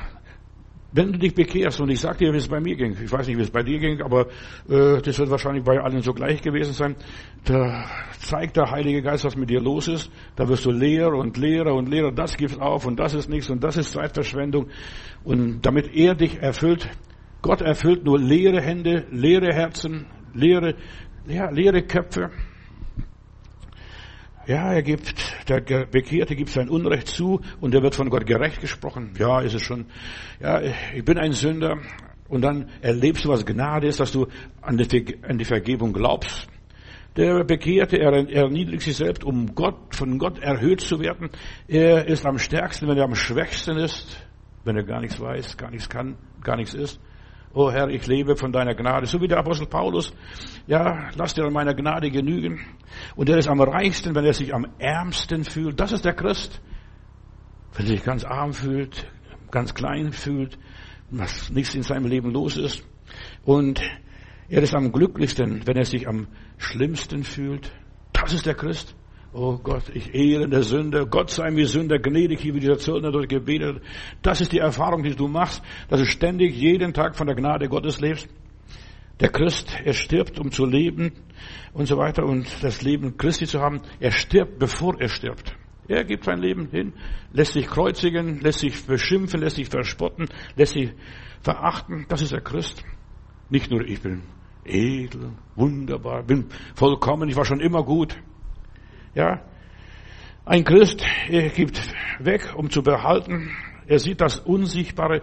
wenn 0.96 1.12
du 1.12 1.18
dich 1.18 1.34
bekehrst, 1.34 1.78
und 1.80 1.90
ich 1.90 2.00
sag 2.00 2.16
dir, 2.16 2.32
wie 2.32 2.38
es 2.38 2.48
bei 2.48 2.58
mir 2.58 2.74
ging, 2.74 2.96
ich 3.02 3.12
weiß 3.12 3.26
nicht, 3.28 3.36
wie 3.36 3.42
es 3.42 3.50
bei 3.50 3.62
dir 3.62 3.78
ging, 3.78 4.00
aber 4.00 4.28
äh, 4.68 5.02
das 5.02 5.18
wird 5.18 5.28
wahrscheinlich 5.28 5.62
bei 5.62 5.78
allen 5.78 6.00
so 6.00 6.14
gleich 6.14 6.40
gewesen 6.40 6.72
sein, 6.72 6.96
da 7.44 7.84
zeigt 8.18 8.56
der 8.56 8.70
Heilige 8.70 9.02
Geist, 9.02 9.24
was 9.26 9.36
mit 9.36 9.50
dir 9.50 9.60
los 9.60 9.88
ist, 9.88 10.10
da 10.36 10.48
wirst 10.48 10.64
du 10.64 10.70
Lehrer 10.70 11.18
und 11.18 11.36
Lehrer 11.36 11.74
und 11.74 11.90
Lehrer, 11.90 12.12
das 12.12 12.38
gibt 12.38 12.58
auf 12.58 12.86
und 12.86 12.98
das 12.98 13.12
ist 13.12 13.28
nichts 13.28 13.50
und 13.50 13.62
das 13.62 13.76
ist 13.76 13.92
Zeitverschwendung. 13.92 14.68
Und 15.22 15.60
damit 15.66 15.94
er 15.94 16.14
dich 16.14 16.38
erfüllt, 16.38 16.88
Gott 17.42 17.60
erfüllt 17.60 18.04
nur 18.04 18.18
leere 18.18 18.62
Hände, 18.62 19.06
leere 19.10 19.52
Herzen, 19.52 20.06
leere, 20.32 20.76
ja, 21.26 21.50
leere 21.50 21.82
Köpfe. 21.82 22.30
Ja, 24.46 24.72
er 24.72 24.82
gibt, 24.82 25.12
der 25.48 25.86
Bekehrte 25.86 26.36
gibt 26.36 26.50
sein 26.50 26.68
Unrecht 26.68 27.08
zu 27.08 27.40
und 27.60 27.74
er 27.74 27.82
wird 27.82 27.96
von 27.96 28.10
Gott 28.10 28.26
gerecht 28.26 28.60
gesprochen. 28.60 29.12
Ja, 29.18 29.40
ist 29.40 29.54
es 29.54 29.62
schon. 29.62 29.86
Ja, 30.40 30.60
ich 30.94 31.04
bin 31.04 31.18
ein 31.18 31.32
Sünder. 31.32 31.78
Und 32.28 32.42
dann 32.42 32.70
erlebst 32.80 33.24
du, 33.24 33.28
was 33.28 33.44
Gnade 33.44 33.88
ist, 33.88 33.98
dass 33.98 34.12
du 34.12 34.26
an 34.60 34.76
die, 34.76 35.16
an 35.22 35.38
die 35.38 35.44
Vergebung 35.44 35.92
glaubst. 35.92 36.48
Der 37.16 37.44
Bekehrte, 37.44 37.98
er 37.98 38.12
erniedrigt 38.12 38.82
sich 38.82 38.96
selbst, 38.96 39.24
um 39.24 39.54
Gott, 39.54 39.94
von 39.94 40.18
Gott 40.18 40.38
erhöht 40.38 40.80
zu 40.80 41.00
werden. 41.00 41.30
Er 41.66 42.06
ist 42.06 42.26
am 42.26 42.38
stärksten, 42.38 42.88
wenn 42.88 42.98
er 42.98 43.04
am 43.04 43.14
schwächsten 43.14 43.78
ist, 43.78 44.28
wenn 44.64 44.76
er 44.76 44.84
gar 44.84 45.00
nichts 45.00 45.18
weiß, 45.18 45.56
gar 45.56 45.70
nichts 45.70 45.88
kann, 45.88 46.16
gar 46.42 46.56
nichts 46.56 46.74
ist. 46.74 47.00
Oh 47.58 47.72
Herr, 47.72 47.88
ich 47.88 48.06
lebe 48.06 48.36
von 48.36 48.52
deiner 48.52 48.74
Gnade. 48.74 49.06
So 49.06 49.18
wie 49.22 49.28
der 49.28 49.38
Apostel 49.38 49.66
Paulus. 49.66 50.12
Ja, 50.66 51.08
lass 51.14 51.32
dir 51.32 51.46
an 51.46 51.54
meiner 51.54 51.72
Gnade 51.72 52.10
genügen. 52.10 52.60
Und 53.14 53.30
er 53.30 53.38
ist 53.38 53.48
am 53.48 53.62
reichsten, 53.62 54.14
wenn 54.14 54.26
er 54.26 54.34
sich 54.34 54.52
am 54.52 54.66
ärmsten 54.78 55.42
fühlt. 55.42 55.80
Das 55.80 55.90
ist 55.90 56.04
der 56.04 56.12
Christ. 56.12 56.60
Wenn 57.72 57.86
er 57.86 57.92
sich 57.92 58.04
ganz 58.04 58.24
arm 58.24 58.52
fühlt, 58.52 59.10
ganz 59.50 59.72
klein 59.72 60.12
fühlt, 60.12 60.58
was 61.10 61.48
nichts 61.48 61.74
in 61.74 61.82
seinem 61.82 62.04
Leben 62.08 62.30
los 62.30 62.58
ist. 62.58 62.86
Und 63.42 63.80
er 64.50 64.62
ist 64.62 64.74
am 64.74 64.92
glücklichsten, 64.92 65.66
wenn 65.66 65.78
er 65.78 65.86
sich 65.86 66.06
am 66.06 66.26
schlimmsten 66.58 67.24
fühlt. 67.24 67.72
Das 68.12 68.34
ist 68.34 68.44
der 68.44 68.54
Christ. 68.54 68.94
Oh 69.38 69.58
Gott, 69.58 69.90
ich 69.92 70.14
ehre 70.14 70.48
der 70.48 70.62
Sünder. 70.62 71.04
Gott 71.04 71.28
sei 71.28 71.50
mir 71.50 71.66
Sünder 71.66 71.98
gnädig, 71.98 72.42
wie 72.42 72.58
dieser 72.58 72.78
Zöllner 72.78 73.12
dort 73.12 73.28
gebetet. 73.28 73.82
Das 74.22 74.40
ist 74.40 74.50
die 74.50 74.60
Erfahrung, 74.60 75.02
die 75.02 75.14
du 75.14 75.28
machst, 75.28 75.62
dass 75.90 76.00
du 76.00 76.06
ständig 76.06 76.56
jeden 76.56 76.94
Tag 76.94 77.16
von 77.16 77.26
der 77.26 77.36
Gnade 77.36 77.68
Gottes 77.68 78.00
lebst. 78.00 78.30
Der 79.20 79.28
Christ, 79.28 79.76
er 79.84 79.92
stirbt, 79.92 80.38
um 80.38 80.52
zu 80.52 80.64
leben 80.64 81.12
und 81.74 81.84
so 81.84 81.98
weiter 81.98 82.24
und 82.24 82.46
das 82.62 82.80
Leben 82.80 83.18
Christi 83.18 83.44
zu 83.44 83.60
haben. 83.60 83.82
Er 84.00 84.10
stirbt, 84.10 84.58
bevor 84.58 84.98
er 84.98 85.10
stirbt. 85.10 85.54
Er 85.86 86.04
gibt 86.04 86.24
sein 86.24 86.38
Leben 86.38 86.70
hin, 86.70 86.94
lässt 87.30 87.52
sich 87.52 87.66
kreuzigen, 87.66 88.40
lässt 88.40 88.60
sich 88.60 88.86
beschimpfen, 88.86 89.40
lässt 89.40 89.56
sich 89.56 89.68
verspotten, 89.68 90.28
lässt 90.56 90.72
sich 90.72 90.94
verachten. 91.42 92.06
Das 92.08 92.22
ist 92.22 92.32
der 92.32 92.40
Christ. 92.40 92.82
Nicht 93.50 93.70
nur 93.70 93.82
ich 93.82 94.00
bin 94.00 94.22
edel, 94.64 95.32
wunderbar, 95.56 96.22
bin 96.22 96.46
vollkommen, 96.74 97.28
ich 97.28 97.36
war 97.36 97.44
schon 97.44 97.60
immer 97.60 97.84
gut. 97.84 98.16
Ja, 99.16 99.40
ein 100.44 100.62
Christ 100.62 101.02
er 101.30 101.48
gibt 101.48 101.80
weg, 102.18 102.52
um 102.54 102.68
zu 102.68 102.82
behalten. 102.82 103.50
Er 103.86 103.98
sieht 103.98 104.20
das 104.20 104.40
Unsichtbare. 104.40 105.22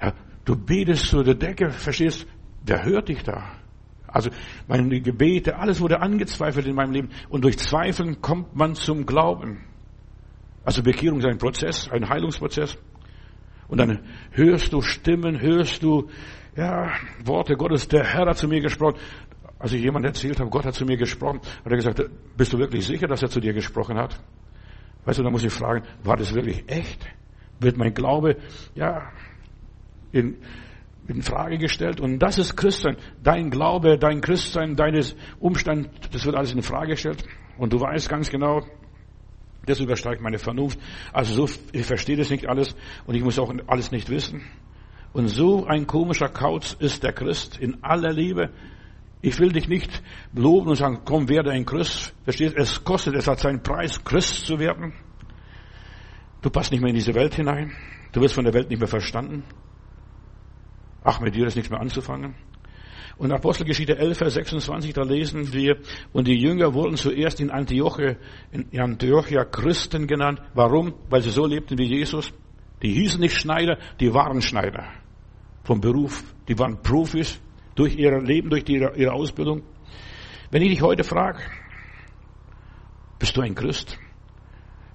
Ja, 0.00 0.14
du 0.44 0.54
betest 0.54 1.06
zu 1.06 1.24
der 1.24 1.34
Decke, 1.34 1.70
verstehst? 1.70 2.28
Wer 2.64 2.84
hört 2.84 3.08
dich 3.08 3.24
da? 3.24 3.56
Also 4.06 4.30
meine 4.68 5.00
Gebete, 5.00 5.56
alles 5.56 5.80
wurde 5.80 6.00
angezweifelt 6.00 6.66
in 6.66 6.76
meinem 6.76 6.92
Leben. 6.92 7.08
Und 7.28 7.42
durch 7.42 7.58
Zweifeln 7.58 8.20
kommt 8.20 8.54
man 8.54 8.76
zum 8.76 9.04
Glauben. 9.04 9.64
Also 10.64 10.84
Bekehrung 10.84 11.18
ist 11.18 11.26
ein 11.26 11.38
Prozess, 11.38 11.90
ein 11.90 12.08
Heilungsprozess. 12.08 12.78
Und 13.66 13.78
dann 13.78 13.98
hörst 14.30 14.72
du 14.72 14.80
Stimmen, 14.80 15.40
hörst 15.40 15.82
du 15.82 16.08
ja, 16.56 16.92
Worte 17.24 17.56
Gottes. 17.56 17.88
Der 17.88 18.04
Herr 18.04 18.26
hat 18.26 18.38
zu 18.38 18.48
mir 18.48 18.60
gesprochen. 18.60 18.98
Als 19.58 19.72
ich 19.72 19.82
jemand 19.82 20.04
erzählt 20.04 20.38
habe, 20.40 20.50
Gott 20.50 20.64
hat 20.64 20.74
zu 20.74 20.84
mir 20.84 20.96
gesprochen, 20.96 21.40
hat 21.64 21.70
er 21.70 21.76
gesagt, 21.76 22.02
bist 22.36 22.52
du 22.52 22.58
wirklich 22.58 22.86
sicher, 22.86 23.08
dass 23.08 23.22
er 23.22 23.28
zu 23.28 23.40
dir 23.40 23.52
gesprochen 23.52 23.98
hat? 23.98 24.18
Weißt 25.04 25.18
du, 25.18 25.22
da 25.22 25.30
muss 25.30 25.44
ich 25.44 25.52
fragen, 25.52 25.84
war 26.04 26.16
das 26.16 26.34
wirklich 26.34 26.64
echt? 26.68 27.06
Wird 27.60 27.76
mein 27.76 27.94
Glaube, 27.94 28.36
ja, 28.74 29.10
in, 30.12 30.36
in 31.08 31.22
Frage 31.22 31.58
gestellt? 31.58 32.00
Und 32.00 32.18
das 32.20 32.38
ist 32.38 32.56
Christsein. 32.56 32.96
Dein 33.22 33.50
Glaube, 33.50 33.98
dein 33.98 34.20
Christsein, 34.20 34.76
deines 34.76 35.16
Umstand, 35.40 35.90
das 36.12 36.24
wird 36.24 36.36
alles 36.36 36.52
in 36.52 36.62
Frage 36.62 36.92
gestellt. 36.92 37.24
Und 37.56 37.72
du 37.72 37.80
weißt 37.80 38.08
ganz 38.08 38.30
genau, 38.30 38.62
das 39.66 39.80
übersteigt 39.80 40.22
meine 40.22 40.38
Vernunft. 40.38 40.78
Also 41.12 41.46
so, 41.46 41.54
ich 41.72 41.84
verstehe 41.84 42.16
das 42.16 42.30
nicht 42.30 42.48
alles 42.48 42.76
und 43.06 43.14
ich 43.14 43.22
muss 43.22 43.38
auch 43.38 43.52
alles 43.66 43.90
nicht 43.90 44.08
wissen. 44.08 44.42
Und 45.12 45.28
so 45.28 45.66
ein 45.66 45.86
komischer 45.86 46.28
Kauz 46.28 46.76
ist 46.78 47.02
der 47.02 47.12
Christ 47.12 47.58
in 47.58 47.82
aller 47.82 48.12
Liebe. 48.12 48.50
Ich 49.20 49.38
will 49.40 49.50
dich 49.50 49.68
nicht 49.68 50.02
loben 50.32 50.68
und 50.68 50.76
sagen, 50.76 51.00
komm, 51.04 51.28
werde 51.28 51.50
ein 51.50 51.66
Christ. 51.66 52.14
Verstehst? 52.24 52.54
Es 52.56 52.84
kostet, 52.84 53.14
es 53.14 53.26
hat 53.26 53.40
seinen 53.40 53.62
Preis, 53.62 54.02
Christ 54.04 54.46
zu 54.46 54.58
werden. 54.58 54.92
Du 56.40 56.50
passt 56.50 56.70
nicht 56.70 56.80
mehr 56.80 56.90
in 56.90 56.96
diese 56.96 57.14
Welt 57.14 57.34
hinein. 57.34 57.72
Du 58.12 58.20
wirst 58.20 58.34
von 58.34 58.44
der 58.44 58.54
Welt 58.54 58.70
nicht 58.70 58.78
mehr 58.78 58.88
verstanden. 58.88 59.42
Ach, 61.02 61.20
mit 61.20 61.34
dir 61.34 61.46
ist 61.46 61.56
nichts 61.56 61.70
mehr 61.70 61.80
anzufangen. 61.80 62.34
Und 63.16 63.32
Apostelgeschichte 63.32 63.98
11, 63.98 64.18
Vers 64.18 64.34
26, 64.34 64.92
da 64.92 65.02
lesen 65.02 65.52
wir, 65.52 65.78
und 66.12 66.28
die 66.28 66.40
Jünger 66.40 66.72
wurden 66.72 66.96
zuerst 66.96 67.40
in 67.40 67.50
Antioche, 67.50 68.16
in 68.52 68.78
Antiochia 68.78 69.44
Christen 69.44 70.06
genannt. 70.06 70.40
Warum? 70.54 70.94
Weil 71.10 71.22
sie 71.22 71.30
so 71.30 71.44
lebten 71.44 71.76
wie 71.78 71.86
Jesus. 71.86 72.32
Die 72.80 72.92
hießen 72.92 73.20
nicht 73.20 73.34
Schneider, 73.34 73.78
die 73.98 74.14
waren 74.14 74.40
Schneider. 74.40 74.86
Vom 75.64 75.80
Beruf. 75.80 76.22
Die 76.46 76.56
waren 76.56 76.80
Profis 76.80 77.40
durch 77.78 77.96
ihr 77.96 78.20
Leben, 78.20 78.50
durch 78.50 78.68
ihre, 78.68 78.96
ihre 78.96 79.12
Ausbildung. 79.12 79.62
Wenn 80.50 80.62
ich 80.62 80.70
dich 80.70 80.82
heute 80.82 81.04
frage, 81.04 81.38
bist 83.18 83.36
du 83.36 83.40
ein 83.40 83.54
Christ? 83.54 83.98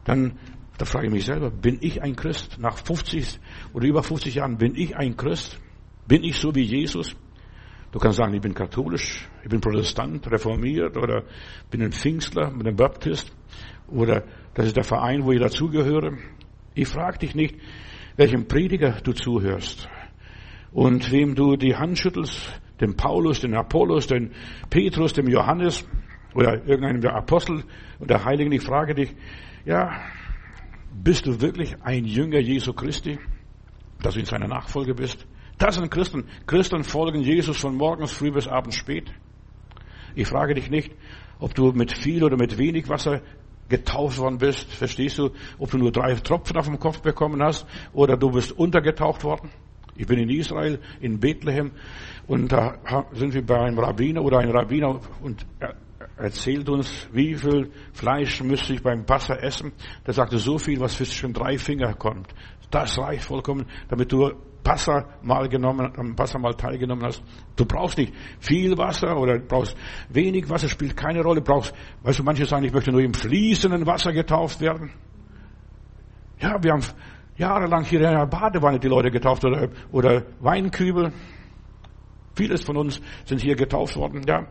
Dann, 0.03 0.37
da 0.77 0.85
frage 0.85 1.07
ich 1.07 1.13
mich 1.13 1.25
selber, 1.25 1.49
bin 1.49 1.77
ich 1.81 2.01
ein 2.01 2.15
Christ? 2.15 2.57
Nach 2.59 2.77
50 2.77 3.39
oder 3.73 3.87
über 3.87 4.03
50 4.03 4.35
Jahren, 4.35 4.57
bin 4.57 4.75
ich 4.75 4.97
ein 4.97 5.15
Christ? 5.15 5.59
Bin 6.07 6.23
ich 6.23 6.35
so 6.35 6.53
wie 6.55 6.63
Jesus? 6.63 7.15
Du 7.93 7.99
kannst 7.99 8.17
sagen, 8.17 8.33
ich 8.33 8.41
bin 8.41 8.53
katholisch, 8.53 9.29
ich 9.43 9.49
bin 9.49 9.61
Protestant, 9.61 10.29
reformiert 10.29 10.97
oder 10.97 11.23
bin 11.69 11.83
ein 11.83 11.91
Pfingstler, 11.91 12.51
bin 12.51 12.67
ein 12.67 12.75
Baptist 12.75 13.31
oder 13.87 14.23
das 14.55 14.65
ist 14.65 14.75
der 14.75 14.83
Verein, 14.83 15.23
wo 15.23 15.31
ich 15.31 15.39
dazugehöre. 15.39 16.17
Ich 16.73 16.87
frage 16.87 17.19
dich 17.19 17.35
nicht, 17.35 17.55
welchem 18.17 18.47
Prediger 18.47 18.99
du 19.03 19.13
zuhörst 19.13 19.87
und 20.71 21.11
wem 21.11 21.35
du 21.35 21.55
die 21.55 21.75
Hand 21.75 21.99
schüttelst, 21.99 22.59
dem 22.83 22.95
Paulus, 22.95 23.39
dem 23.39 23.53
Apollos, 23.53 24.07
dem 24.07 24.31
Petrus, 24.69 25.13
dem 25.13 25.27
Johannes 25.27 25.87
oder 26.35 26.65
irgendeinem 26.67 27.01
der 27.01 27.15
Apostel 27.15 27.63
und 27.99 28.09
der 28.09 28.25
Heiligen. 28.25 28.51
Ich 28.51 28.63
frage 28.63 28.93
dich, 28.93 29.15
ja, 29.65 29.91
bist 30.91 31.25
du 31.25 31.41
wirklich 31.41 31.75
ein 31.83 32.05
Jünger 32.05 32.39
Jesu 32.39 32.73
Christi, 32.73 33.17
dass 34.01 34.13
du 34.13 34.19
in 34.19 34.25
seiner 34.25 34.47
Nachfolge 34.47 34.93
bist? 34.93 35.25
Das 35.57 35.75
sind 35.75 35.89
Christen. 35.89 36.25
Christen 36.45 36.83
folgen 36.83 37.21
Jesus 37.21 37.57
von 37.57 37.75
morgens 37.75 38.11
früh 38.11 38.31
bis 38.31 38.47
abends 38.47 38.75
spät. 38.75 39.11
Ich 40.15 40.27
frage 40.27 40.55
dich 40.55 40.69
nicht, 40.69 40.91
ob 41.39 41.55
du 41.55 41.71
mit 41.71 41.91
viel 41.91 42.23
oder 42.23 42.37
mit 42.37 42.57
wenig 42.57 42.89
Wasser 42.89 43.21
getauft 43.69 44.17
worden 44.17 44.39
bist. 44.39 44.71
Verstehst 44.71 45.17
du? 45.17 45.31
Ob 45.57 45.71
du 45.71 45.77
nur 45.77 45.91
drei 45.91 46.13
Tropfen 46.15 46.57
auf 46.57 46.65
dem 46.65 46.79
Kopf 46.79 47.01
bekommen 47.01 47.41
hast 47.41 47.65
oder 47.93 48.17
du 48.17 48.31
bist 48.31 48.51
untergetaucht 48.51 49.23
worden. 49.23 49.49
Ich 49.95 50.07
bin 50.07 50.19
in 50.19 50.29
Israel, 50.29 50.79
in 51.01 51.19
Bethlehem, 51.19 51.71
und 52.27 52.51
da 52.51 53.05
sind 53.13 53.33
wir 53.33 53.45
bei 53.45 53.59
einem 53.59 53.79
Rabbiner 53.79 54.23
oder 54.23 54.39
ein 54.39 54.49
Rabbiner 54.49 54.99
und 55.21 55.45
er 55.59 55.75
erzählt 56.17 56.69
uns, 56.69 57.07
wie 57.11 57.35
viel 57.35 57.71
Fleisch 57.93 58.41
müsste 58.41 58.73
ich 58.73 58.81
beim 58.83 59.05
Passa 59.05 59.35
essen. 59.35 59.71
Der 60.05 60.13
sagte, 60.13 60.37
so 60.37 60.57
viel, 60.57 60.79
was 60.79 60.95
zwischen 60.95 61.33
drei 61.33 61.57
Finger 61.57 61.93
kommt. 61.93 62.33
Das 62.71 62.97
reicht 62.97 63.25
vollkommen, 63.25 63.65
damit 63.89 64.11
du 64.11 64.31
Passa 64.63 65.05
mal 65.21 65.49
genommen, 65.49 65.91
am 65.97 66.15
Passa 66.15 66.39
mal 66.39 66.53
teilgenommen 66.53 67.05
hast. 67.05 67.21
Du 67.55 67.65
brauchst 67.65 67.97
nicht 67.97 68.13
viel 68.39 68.77
Wasser 68.77 69.17
oder 69.17 69.37
brauchst 69.39 69.75
wenig 70.09 70.49
Wasser, 70.49 70.69
spielt 70.69 70.95
keine 70.95 71.21
Rolle. 71.21 71.41
Brauchst, 71.41 71.75
weißt 72.03 72.19
du, 72.19 72.23
manche 72.23 72.45
sagen, 72.45 72.63
ich 72.63 72.73
möchte 72.73 72.91
nur 72.91 73.01
im 73.01 73.13
fließenden 73.13 73.85
Wasser 73.85 74.13
getauft 74.13 74.61
werden. 74.61 74.91
Ja, 76.39 76.61
wir 76.63 76.71
haben 76.71 76.83
jahrelang 77.43 77.83
hier 77.83 77.99
in 77.99 78.05
einer 78.05 78.25
Badewanne 78.25 78.79
die 78.79 78.87
Leute 78.87 79.11
getauft 79.11 79.43
oder, 79.43 79.69
oder 79.91 80.23
Weinkübel. 80.39 81.11
Vieles 82.35 82.63
von 82.63 82.77
uns 82.77 83.01
sind 83.25 83.41
hier 83.41 83.55
getauft 83.55 83.95
worden, 83.95 84.23
ja. 84.27 84.47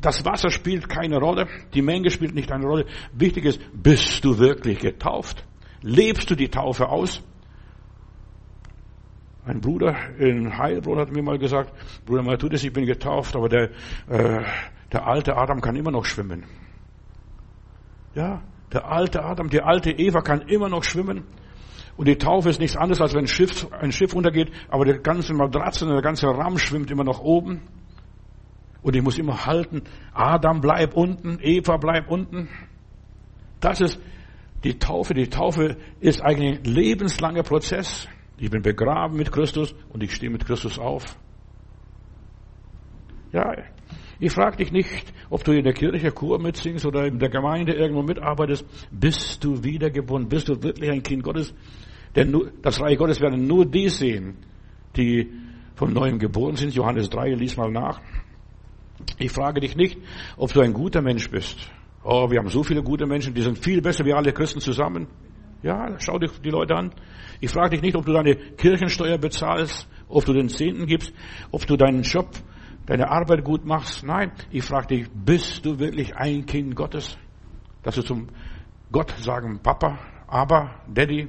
Das 0.00 0.24
Wasser 0.24 0.50
spielt 0.50 0.88
keine 0.88 1.18
Rolle, 1.18 1.48
die 1.74 1.82
Menge 1.82 2.10
spielt 2.10 2.34
nicht 2.34 2.52
eine 2.52 2.66
Rolle. 2.66 2.86
Wichtig 3.12 3.44
ist, 3.46 3.60
bist 3.72 4.24
du 4.24 4.38
wirklich 4.38 4.78
getauft? 4.78 5.44
Lebst 5.82 6.30
du 6.30 6.34
die 6.34 6.48
Taufe 6.48 6.88
aus? 6.88 7.22
Ein 9.44 9.60
Bruder 9.60 9.94
in 10.18 10.56
Heilbronn 10.58 10.98
hat 10.98 11.12
mir 11.12 11.22
mal 11.22 11.38
gesagt, 11.38 11.72
Bruder 12.04 12.22
Matthäus, 12.22 12.64
ich 12.64 12.72
bin 12.72 12.84
getauft, 12.84 13.36
aber 13.36 13.48
der, 13.48 13.70
äh, 14.08 14.44
der 14.92 15.06
alte 15.06 15.36
Adam 15.36 15.60
kann 15.60 15.76
immer 15.76 15.90
noch 15.90 16.04
schwimmen. 16.04 16.44
Ja, 18.14 18.42
der 18.72 18.86
alte 18.90 19.24
Adam, 19.24 19.48
die 19.48 19.62
alte 19.62 19.90
Eva 19.90 20.20
kann 20.20 20.42
immer 20.42 20.68
noch 20.68 20.84
schwimmen. 20.84 21.24
Und 21.96 22.08
die 22.08 22.16
Taufe 22.16 22.50
ist 22.50 22.60
nichts 22.60 22.76
anderes, 22.76 23.00
als 23.00 23.14
wenn 23.14 23.24
ein 23.24 23.28
Schiff, 23.28 23.66
ein 23.72 23.92
Schiff 23.92 24.12
untergeht, 24.14 24.52
aber 24.68 24.84
der 24.84 24.98
ganze 24.98 25.32
Matratzen, 25.32 25.88
der 25.88 26.02
ganze 26.02 26.26
Ramm 26.26 26.58
schwimmt 26.58 26.90
immer 26.90 27.04
noch 27.04 27.20
oben. 27.20 27.62
Und 28.82 28.94
ich 28.94 29.02
muss 29.02 29.18
immer 29.18 29.46
halten, 29.46 29.82
Adam 30.12 30.60
bleib 30.60 30.94
unten, 30.94 31.38
Eva 31.40 31.76
bleib 31.78 32.10
unten. 32.10 32.48
Das 33.60 33.80
ist 33.80 33.98
die 34.62 34.78
Taufe. 34.78 35.14
Die 35.14 35.28
Taufe 35.28 35.76
ist 36.00 36.22
eigentlich 36.22 36.58
ein 36.58 36.64
lebenslanger 36.64 37.42
Prozess. 37.42 38.06
Ich 38.38 38.50
bin 38.50 38.62
begraben 38.62 39.16
mit 39.16 39.32
Christus 39.32 39.74
und 39.88 40.02
ich 40.02 40.14
stehe 40.14 40.30
mit 40.30 40.44
Christus 40.44 40.78
auf. 40.78 41.04
Ja, 43.32 43.54
ich 44.18 44.32
frage 44.32 44.56
dich 44.58 44.72
nicht, 44.72 45.12
ob 45.28 45.44
du 45.44 45.52
in 45.52 45.64
der 45.64 45.74
Kirche 45.74 46.10
Chor 46.10 46.40
mitsingst 46.40 46.86
oder 46.86 47.06
in 47.06 47.18
der 47.18 47.28
Gemeinde 47.28 47.74
irgendwo 47.74 48.02
mitarbeitest. 48.02 48.64
Bist 48.90 49.44
du 49.44 49.62
wiedergeboren? 49.62 50.28
Bist 50.28 50.48
du 50.48 50.62
wirklich 50.62 50.90
ein 50.90 51.02
Kind 51.02 51.22
Gottes? 51.22 51.54
Denn 52.14 52.30
nur, 52.30 52.50
das 52.62 52.80
Reich 52.80 52.96
Gottes 52.96 53.20
werden 53.20 53.46
nur 53.46 53.66
die 53.66 53.88
sehen, 53.90 54.36
die 54.96 55.30
von 55.74 55.92
neuem 55.92 56.18
geboren 56.18 56.56
sind. 56.56 56.74
Johannes 56.74 57.10
3, 57.10 57.34
lies 57.34 57.56
mal 57.56 57.70
nach. 57.70 58.00
Ich 59.18 59.30
frage 59.30 59.60
dich 59.60 59.76
nicht, 59.76 59.98
ob 60.38 60.52
du 60.52 60.60
ein 60.60 60.72
guter 60.72 61.02
Mensch 61.02 61.30
bist. 61.30 61.70
Oh, 62.02 62.30
wir 62.30 62.38
haben 62.38 62.48
so 62.48 62.62
viele 62.62 62.82
gute 62.82 63.04
Menschen, 63.04 63.34
die 63.34 63.42
sind 63.42 63.58
viel 63.58 63.82
besser 63.82 64.04
wie 64.06 64.14
alle 64.14 64.32
Christen 64.32 64.60
zusammen. 64.60 65.08
Ja, 65.62 65.96
schau 65.98 66.18
dich 66.18 66.30
die 66.42 66.50
Leute 66.50 66.74
an. 66.74 66.92
Ich 67.40 67.50
frage 67.50 67.70
dich 67.70 67.82
nicht, 67.82 67.96
ob 67.96 68.06
du 68.06 68.12
deine 68.12 68.36
Kirchensteuer 68.36 69.18
bezahlst, 69.18 69.88
ob 70.08 70.24
du 70.24 70.32
den 70.32 70.48
Zehnten 70.48 70.86
gibst, 70.86 71.12
ob 71.50 71.66
du 71.66 71.76
deinen 71.76 72.02
Job, 72.02 72.30
deine 72.86 73.10
Arbeit 73.10 73.44
gut 73.44 73.64
machst. 73.64 74.04
Nein, 74.04 74.32
ich 74.50 74.64
frage 74.64 74.86
dich, 74.86 75.10
bist 75.12 75.64
du 75.66 75.78
wirklich 75.78 76.16
ein 76.16 76.46
Kind 76.46 76.74
Gottes? 76.74 77.18
Dass 77.82 77.96
du 77.96 78.02
zum 78.02 78.28
Gott 78.90 79.10
sagen, 79.18 79.60
Papa, 79.62 79.98
aber, 80.26 80.80
Daddy, 80.92 81.28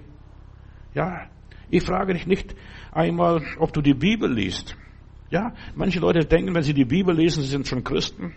ja, 0.93 1.27
ich 1.69 1.83
frage 1.83 2.13
dich 2.13 2.25
nicht 2.25 2.55
einmal, 2.91 3.43
ob 3.59 3.73
du 3.73 3.81
die 3.81 3.93
Bibel 3.93 4.31
liest. 4.31 4.75
Ja, 5.29 5.53
manche 5.75 5.99
Leute 5.99 6.25
denken, 6.25 6.55
wenn 6.55 6.63
sie 6.63 6.73
die 6.73 6.85
Bibel 6.85 7.15
lesen, 7.15 7.43
sie 7.43 7.49
sind 7.49 7.67
schon 7.67 7.83
Christen. 7.83 8.33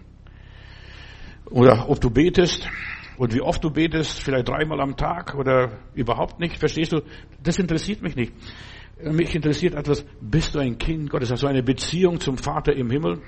Oder 1.47 1.89
ob 1.89 2.01
du 2.01 2.11
betest 2.11 2.69
und 3.17 3.35
wie 3.35 3.41
oft 3.41 3.63
du 3.63 3.71
betest, 3.71 4.23
vielleicht 4.23 4.49
dreimal 4.49 4.81
am 4.81 4.97
Tag 4.97 5.35
oder 5.35 5.79
überhaupt 5.95 6.41
nicht, 6.41 6.59
verstehst 6.59 6.93
du? 6.93 7.03
Das 7.43 7.59
interessiert 7.59 8.03
mich 8.03 8.17
nicht. 8.17 8.33
Mich 9.05 9.35
interessiert 9.35 9.75
etwas, 9.75 10.05
bist 10.21 10.55
du 10.55 10.59
ein 10.59 10.77
Kind 10.79 11.11
Gottes? 11.11 11.31
Hast 11.31 11.43
du 11.43 11.47
eine 11.47 11.63
Beziehung 11.63 12.21
zum 12.21 12.37
Vater 12.37 12.75
im 12.75 12.91
Himmel? 12.91 13.21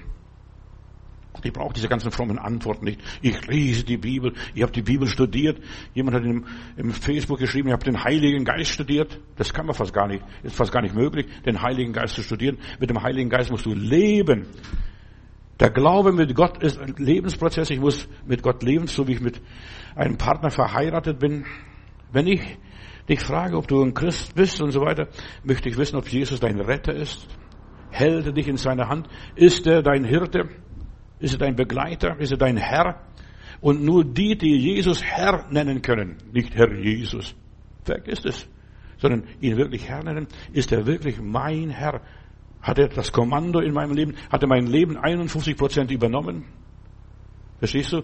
Ich 1.42 1.52
brauche 1.52 1.72
diese 1.72 1.88
ganzen 1.88 2.10
frommen 2.10 2.38
Antworten 2.38 2.84
nicht. 2.84 3.00
Ich 3.20 3.46
lese 3.46 3.84
die 3.84 3.96
Bibel, 3.96 4.34
ich 4.54 4.62
habe 4.62 4.72
die 4.72 4.82
Bibel 4.82 5.08
studiert. 5.08 5.60
Jemand 5.94 6.16
hat 6.16 6.24
im, 6.24 6.44
im 6.76 6.92
Facebook 6.92 7.38
geschrieben, 7.38 7.68
ich 7.68 7.72
habe 7.72 7.84
den 7.84 8.04
Heiligen 8.04 8.44
Geist 8.44 8.70
studiert. 8.70 9.18
Das 9.36 9.52
kann 9.52 9.66
man 9.66 9.74
fast 9.74 9.92
gar 9.92 10.06
nicht, 10.06 10.22
ist 10.42 10.54
fast 10.54 10.70
gar 10.72 10.82
nicht 10.82 10.94
möglich, 10.94 11.26
den 11.44 11.60
Heiligen 11.60 11.92
Geist 11.92 12.14
zu 12.14 12.22
studieren. 12.22 12.58
Mit 12.78 12.90
dem 12.90 13.02
Heiligen 13.02 13.30
Geist 13.30 13.50
musst 13.50 13.66
du 13.66 13.74
leben. 13.74 14.46
Der 15.58 15.70
Glaube 15.70 16.12
mit 16.12 16.34
Gott 16.34 16.62
ist 16.62 16.78
ein 16.78 16.94
Lebensprozess. 16.98 17.70
Ich 17.70 17.80
muss 17.80 18.08
mit 18.26 18.42
Gott 18.42 18.62
leben, 18.62 18.86
so 18.86 19.08
wie 19.08 19.12
ich 19.12 19.20
mit 19.20 19.40
einem 19.94 20.18
Partner 20.18 20.50
verheiratet 20.50 21.18
bin. 21.18 21.44
Wenn 22.12 22.26
ich 22.26 22.40
dich 23.12 23.20
frage, 23.20 23.56
ob 23.56 23.68
du 23.68 23.82
ein 23.82 23.94
Christ 23.94 24.34
bist 24.34 24.60
und 24.60 24.70
so 24.70 24.80
weiter, 24.80 25.08
möchte 25.44 25.68
ich 25.68 25.76
wissen, 25.76 25.96
ob 25.96 26.08
Jesus 26.08 26.40
dein 26.40 26.60
Retter 26.60 26.94
ist. 26.94 27.26
Hält 27.90 28.26
er 28.26 28.32
dich 28.32 28.48
in 28.48 28.56
seiner 28.56 28.88
Hand? 28.88 29.08
Ist 29.36 29.66
er 29.66 29.82
dein 29.82 30.04
Hirte? 30.04 30.48
Ist 31.20 31.34
er 31.34 31.38
dein 31.38 31.54
Begleiter? 31.54 32.18
Ist 32.18 32.32
er 32.32 32.38
dein 32.38 32.56
Herr? 32.56 33.02
Und 33.60 33.82
nur 33.82 34.04
die, 34.04 34.36
die 34.36 34.56
Jesus 34.56 35.04
Herr 35.04 35.46
nennen 35.50 35.82
können, 35.82 36.16
nicht 36.32 36.54
Herr 36.54 36.72
Jesus, 36.72 37.36
vergiss 37.84 38.24
es, 38.24 38.48
sondern 38.98 39.24
ihn 39.40 39.56
wirklich 39.56 39.88
Herr 39.88 40.02
nennen, 40.02 40.26
ist 40.52 40.72
er 40.72 40.86
wirklich 40.86 41.20
mein 41.20 41.70
Herr? 41.70 42.00
Hat 42.60 42.78
er 42.78 42.88
das 42.88 43.12
Kommando 43.12 43.60
in 43.60 43.74
meinem 43.74 43.94
Leben? 43.94 44.14
Hat 44.30 44.42
er 44.42 44.48
mein 44.48 44.66
Leben 44.66 44.96
51 44.96 45.56
Prozent 45.56 45.90
übernommen? 45.90 46.44
Verstehst 47.58 47.92
du? 47.92 48.02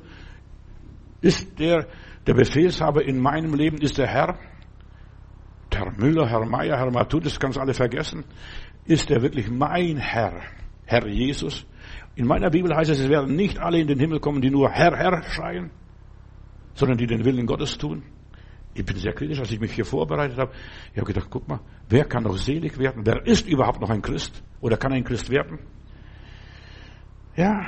Ist 1.21 1.59
der, 1.59 1.87
der 2.27 2.35
Befehlshaber 2.35 3.05
in 3.05 3.21
meinem 3.21 3.55
Leben, 3.55 3.79
ist 3.79 3.99
der 3.99 4.07
Herr? 4.07 4.39
Müller, 5.99 6.29
Herr 6.29 6.47
Meier, 6.47 6.79
Herr 6.79 6.91
Matut, 6.91 7.27
das 7.27 7.39
kannst 7.41 7.57
du 7.57 7.61
alle 7.61 7.75
vergessen. 7.75 8.25
Ist 8.87 9.11
er 9.11 9.21
wirklich 9.21 9.51
mein 9.51 9.97
Herr? 9.97 10.41
Herr 10.87 11.07
Jesus? 11.07 11.67
In 12.15 12.27
meiner 12.27 12.51
Bibel 12.51 12.75
heißt 12.75 12.91
es, 12.91 13.01
es 13.01 13.09
werden 13.09 13.35
nicht 13.35 13.59
alle 13.59 13.81
in 13.81 13.89
den 13.89 13.99
Himmel 13.99 14.21
kommen, 14.21 14.41
die 14.41 14.51
nur 14.51 14.71
Herr, 14.71 14.97
Herr 14.97 15.23
schreien, 15.25 15.71
sondern 16.75 16.99
die 16.99 17.07
den 17.07 17.25
Willen 17.25 17.47
Gottes 17.47 17.77
tun. 17.77 18.05
Ich 18.75 18.85
bin 18.85 18.97
sehr 18.97 19.13
kritisch, 19.13 19.41
als 19.41 19.51
ich 19.51 19.59
mich 19.59 19.73
hier 19.73 19.85
vorbereitet 19.85 20.39
habe. 20.39 20.53
Ich 20.93 20.99
habe 20.99 21.13
gedacht, 21.13 21.29
guck 21.31 21.49
mal, 21.49 21.61
wer 21.89 22.05
kann 22.05 22.23
noch 22.23 22.37
selig 22.37 22.79
werden? 22.79 23.05
Wer 23.05 23.27
ist 23.27 23.49
überhaupt 23.49 23.81
noch 23.81 23.91
ein 23.91 24.03
Christ? 24.03 24.43
Oder 24.61 24.77
kann 24.77 24.93
ein 24.93 25.03
Christ 25.03 25.31
werden? 25.31 25.59
Ja, 27.35 27.67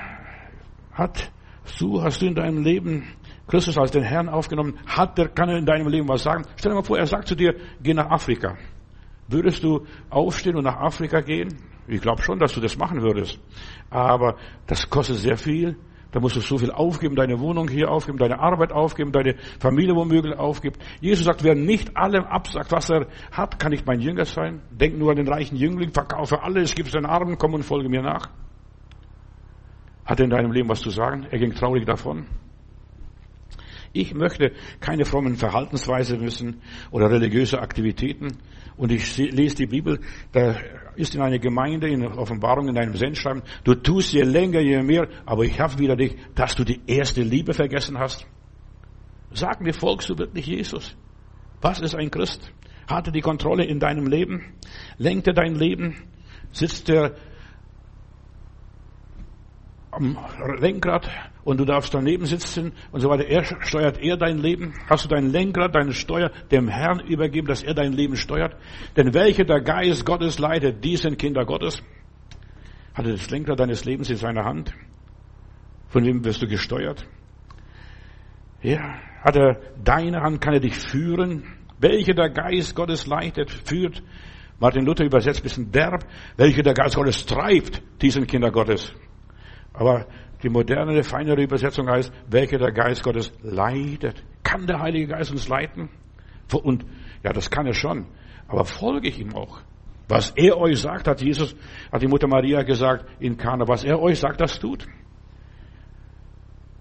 hat 0.93 1.33
du, 1.79 2.03
hast 2.03 2.23
du 2.23 2.27
in 2.27 2.35
deinem 2.35 2.63
Leben 2.63 3.05
Christus 3.51 3.77
als 3.77 3.91
den 3.91 4.03
Herrn 4.03 4.29
aufgenommen? 4.29 4.79
Hat 4.87 5.19
der, 5.19 5.29
kann 5.29 5.49
in 5.51 5.67
deinem 5.67 5.89
Leben 5.89 6.09
was 6.09 6.23
sagen? 6.23 6.45
Stell 6.57 6.71
dir 6.71 6.77
mal 6.77 6.85
vor, 6.85 6.99
er 6.99 7.07
sagt 7.07 7.29
zu 7.29 7.35
dir, 7.35 7.55
geh 7.83 7.93
nach 7.93 8.11
Afrika. 8.11 8.57
Würdest 9.29 9.63
du 9.63 9.87
aufstehen 10.09 10.57
und 10.57 10.65
nach 10.65 10.77
Afrika 10.77 11.21
gehen? 11.21 11.57
Ich 11.87 12.01
glaube 12.01 12.23
schon, 12.23 12.39
dass 12.39 12.53
du 12.53 12.61
das 12.61 12.77
machen 12.79 13.03
würdest. 13.03 13.41
Aber 13.91 14.37
das 14.67 14.89
kostet 14.89 15.17
sehr 15.17 15.37
viel. 15.37 15.77
Da 16.13 16.19
musst 16.19 16.35
du 16.35 16.41
so 16.41 16.59
viel 16.59 16.73
aufgeben, 16.73 17.15
deine 17.15 17.39
Wohnung 17.39 17.69
hier 17.69 17.89
aufgeben, 17.89 18.19
deine 18.19 18.41
Arbeit 18.41 18.73
aufgeben, 18.73 19.13
deine 19.13 19.37
Familie 19.61 19.95
womöglich 19.95 20.37
aufgeben. 20.37 20.77
Jesus 21.01 21.25
sagt, 21.25 21.45
wer 21.45 21.55
nicht 21.55 21.97
allem 21.97 22.25
absagt, 22.25 22.73
was 22.73 22.91
er 22.91 23.07
hat, 23.31 23.61
kann 23.61 23.71
nicht 23.71 23.87
mein 23.87 24.01
Jünger 24.01 24.25
sein. 24.25 24.61
Denk 24.73 24.99
nur 24.99 25.11
an 25.11 25.17
den 25.17 25.29
reichen 25.29 25.57
Jüngling, 25.57 25.93
verkaufe 25.93 26.43
alles, 26.43 26.75
gib 26.75 26.87
es 26.87 26.93
den 26.93 27.07
Armen, 27.07 27.39
komm 27.39 27.55
und 27.55 27.63
folge 27.63 27.89
mir 27.89 28.03
nach. 28.03 28.29
Hat 30.05 30.19
er 30.19 30.25
in 30.25 30.31
deinem 30.31 30.51
Leben 30.51 30.69
was 30.69 30.81
zu 30.81 30.91
sagen? 30.91 31.27
Er 31.31 31.39
ging 31.39 31.55
traurig 31.55 31.85
davon. 31.85 32.27
Ich 33.93 34.15
möchte 34.15 34.53
keine 34.81 35.05
frommen 35.05 35.37
Verhaltensweise 35.37 36.21
wissen 36.21 36.63
oder 36.91 37.11
religiöse 37.11 37.61
Aktivitäten. 37.61 38.39
Und 38.77 38.93
ich 38.93 39.17
lese 39.17 39.57
die 39.57 39.67
Bibel, 39.67 40.01
da 40.33 40.57
ist 40.97 41.15
in 41.15 41.21
einer 41.21 41.39
Gemeinde, 41.39 41.89
in 41.89 42.05
Offenbarung, 42.07 42.69
in 42.69 42.79
einem 42.79 42.95
Sendschreiben, 42.95 43.43
du 43.65 43.75
tust 43.75 44.13
je 44.13 44.23
länger, 44.23 44.61
je 44.61 44.83
mehr, 44.83 45.09
aber 45.27 45.45
ich 45.45 45.61
habe 45.61 45.79
wieder 45.79 45.97
dich, 45.97 46.17
dass 46.35 46.55
du 46.55 46.65
die 46.65 46.81
erste 46.87 47.23
Liebe 47.23 47.53
vergessen 47.53 47.99
hast. 47.99 48.27
Sag 49.33 49.61
mir, 49.61 49.75
folgst 49.75 50.09
du 50.09 50.19
wirklich 50.19 50.47
Jesus? 50.47 50.97
Was 51.61 51.81
ist 51.81 51.95
ein 51.95 52.11
Christ? 52.11 52.53
Hat 52.89 53.07
er 53.07 53.13
die 53.13 53.21
Kontrolle 53.21 53.65
in 53.65 53.79
deinem 53.79 54.07
Leben? 54.07 54.55
Lenkt 54.99 55.27
er 55.29 55.35
dein 55.35 55.55
Leben? 55.55 55.97
Sitzt 56.53 56.89
er 56.91 57.15
am 59.91 60.17
Lenkrad 60.59 61.09
und 61.45 61.59
du 61.59 61.65
darfst 61.65 61.93
daneben 61.93 62.27
sitzen 62.27 62.73
und 62.93 63.01
so 63.01 63.09
weiter. 63.09 63.27
Er 63.27 63.45
steuert 63.45 63.99
er 63.99 64.17
dein 64.17 64.39
Leben. 64.39 64.75
Hast 64.89 65.05
du 65.05 65.09
dein 65.09 65.31
Lenkrad, 65.31 65.75
deine 65.75 65.93
Steuer 65.93 66.31
dem 66.51 66.69
Herrn 66.69 67.01
übergeben, 67.01 67.49
dass 67.49 67.63
er 67.63 67.75
dein 67.75 67.93
Leben 67.93 68.17
steuert? 68.17 68.57
Denn 68.97 69.15
welche 69.15 69.45
der 69.45 69.61
Geist 69.61 70.07
Gottes 70.07 70.39
leitet, 70.39 70.85
die 70.85 70.97
sind 70.97 71.19
Kinder 71.19 71.45
Gottes. 71.45 71.83
Hat 72.95 73.07
er 73.07 73.13
das 73.13 73.31
Lenkrad 73.31 73.59
deines 73.59 73.85
Lebens 73.85 74.11
in 74.11 74.17
seiner 74.17 74.45
Hand? 74.45 74.73
Von 75.89 76.05
wem 76.05 76.25
wirst 76.25 76.43
du 76.43 76.47
gesteuert? 76.47 77.07
Ja, 78.63 78.99
hat 79.23 79.37
er 79.37 79.61
deine 79.83 80.21
Hand, 80.21 80.41
kann 80.41 80.55
er 80.55 80.61
dich 80.61 80.77
führen? 80.77 81.43
Welche 81.79 82.15
der 82.15 82.31
Geist 82.31 82.77
Gottes 82.77 83.07
leitet, 83.07 83.51
führt? 83.51 84.03
Martin 84.59 84.85
Luther 84.85 85.05
übersetzt 85.05 85.41
ein 85.41 85.45
bisschen 85.45 85.73
derb. 85.73 86.05
Welche 86.37 86.63
der 86.63 86.75
Geist 86.75 86.95
Gottes 86.95 87.25
treibt, 87.25 87.83
die 88.03 88.11
sind 88.11 88.29
Kinder 88.29 88.51
Gottes. 88.51 88.95
Aber 89.81 90.07
die 90.43 90.51
moderne, 90.51 91.03
feinere 91.03 91.43
Übersetzung 91.43 91.89
heißt, 91.89 92.13
welche 92.29 92.59
der 92.59 92.71
Geist 92.71 93.03
Gottes 93.03 93.33
leitet. 93.41 94.23
Kann 94.43 94.67
der 94.67 94.79
Heilige 94.79 95.07
Geist 95.07 95.31
uns 95.31 95.49
leiten? 95.49 95.89
Und 96.53 96.85
ja, 97.23 97.33
das 97.33 97.51
kann 97.51 97.67
er 97.67 97.73
schon. 97.73 98.05
Aber 98.47 98.67
folge 98.67 99.09
ich 99.09 99.19
ihm 99.19 99.35
auch? 99.35 99.63
Was 100.07 100.33
er 100.37 100.59
euch 100.59 100.81
sagt, 100.81 101.09
hat 101.09 101.23
Jesus, 101.23 101.57
hat 101.91 102.03
die 102.03 102.09
Mutter 102.09 102.29
Maria 102.29 102.63
gesagt 102.63 103.07
in 103.21 103.39
Kana, 103.39 103.67
was 103.67 103.83
er 103.83 103.99
euch 104.03 104.19
sagt, 104.19 104.43
das 104.43 104.59
tut. 104.59 104.87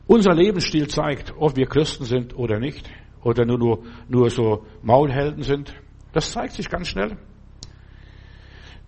Unser 0.05 0.33
Lebensstil 0.33 0.89
zeigt, 0.89 1.33
ob 1.37 1.55
wir 1.55 1.67
Christen 1.67 2.03
sind 2.03 2.35
oder 2.35 2.59
nicht, 2.59 2.89
oder 3.23 3.45
nur, 3.45 3.59
nur, 3.59 3.83
nur 4.09 4.29
so 4.29 4.65
Maulhelden 4.81 5.43
sind. 5.43 5.73
Das 6.11 6.33
zeigt 6.33 6.53
sich 6.53 6.67
ganz 6.67 6.89
schnell. 6.89 7.17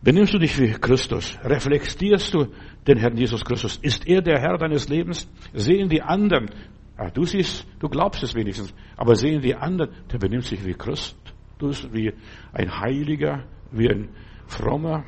Benimmst 0.03 0.33
du 0.33 0.39
dich 0.39 0.59
wie 0.59 0.71
Christus? 0.71 1.37
Reflektierst 1.43 2.33
du 2.33 2.47
den 2.87 2.97
Herrn 2.97 3.17
Jesus 3.17 3.43
Christus? 3.45 3.77
Ist 3.77 4.07
er 4.07 4.21
der 4.21 4.39
Herr 4.39 4.57
deines 4.57 4.89
Lebens? 4.89 5.29
Sehen 5.53 5.89
die 5.89 6.01
anderen, 6.01 6.49
ja, 6.97 7.09
du 7.09 7.23
siehst, 7.23 7.65
du 7.79 7.89
glaubst 7.89 8.23
es 8.23 8.35
wenigstens, 8.35 8.73
aber 8.97 9.15
sehen 9.15 9.41
die 9.41 9.55
anderen, 9.55 9.91
der 10.11 10.19
benimmt 10.19 10.45
sich 10.45 10.63
wie 10.65 10.73
Christus, 10.73 11.87
wie 11.91 12.13
ein 12.53 12.79
Heiliger, 12.79 13.45
wie 13.71 13.89
ein 13.89 14.09
Frommer. 14.47 15.03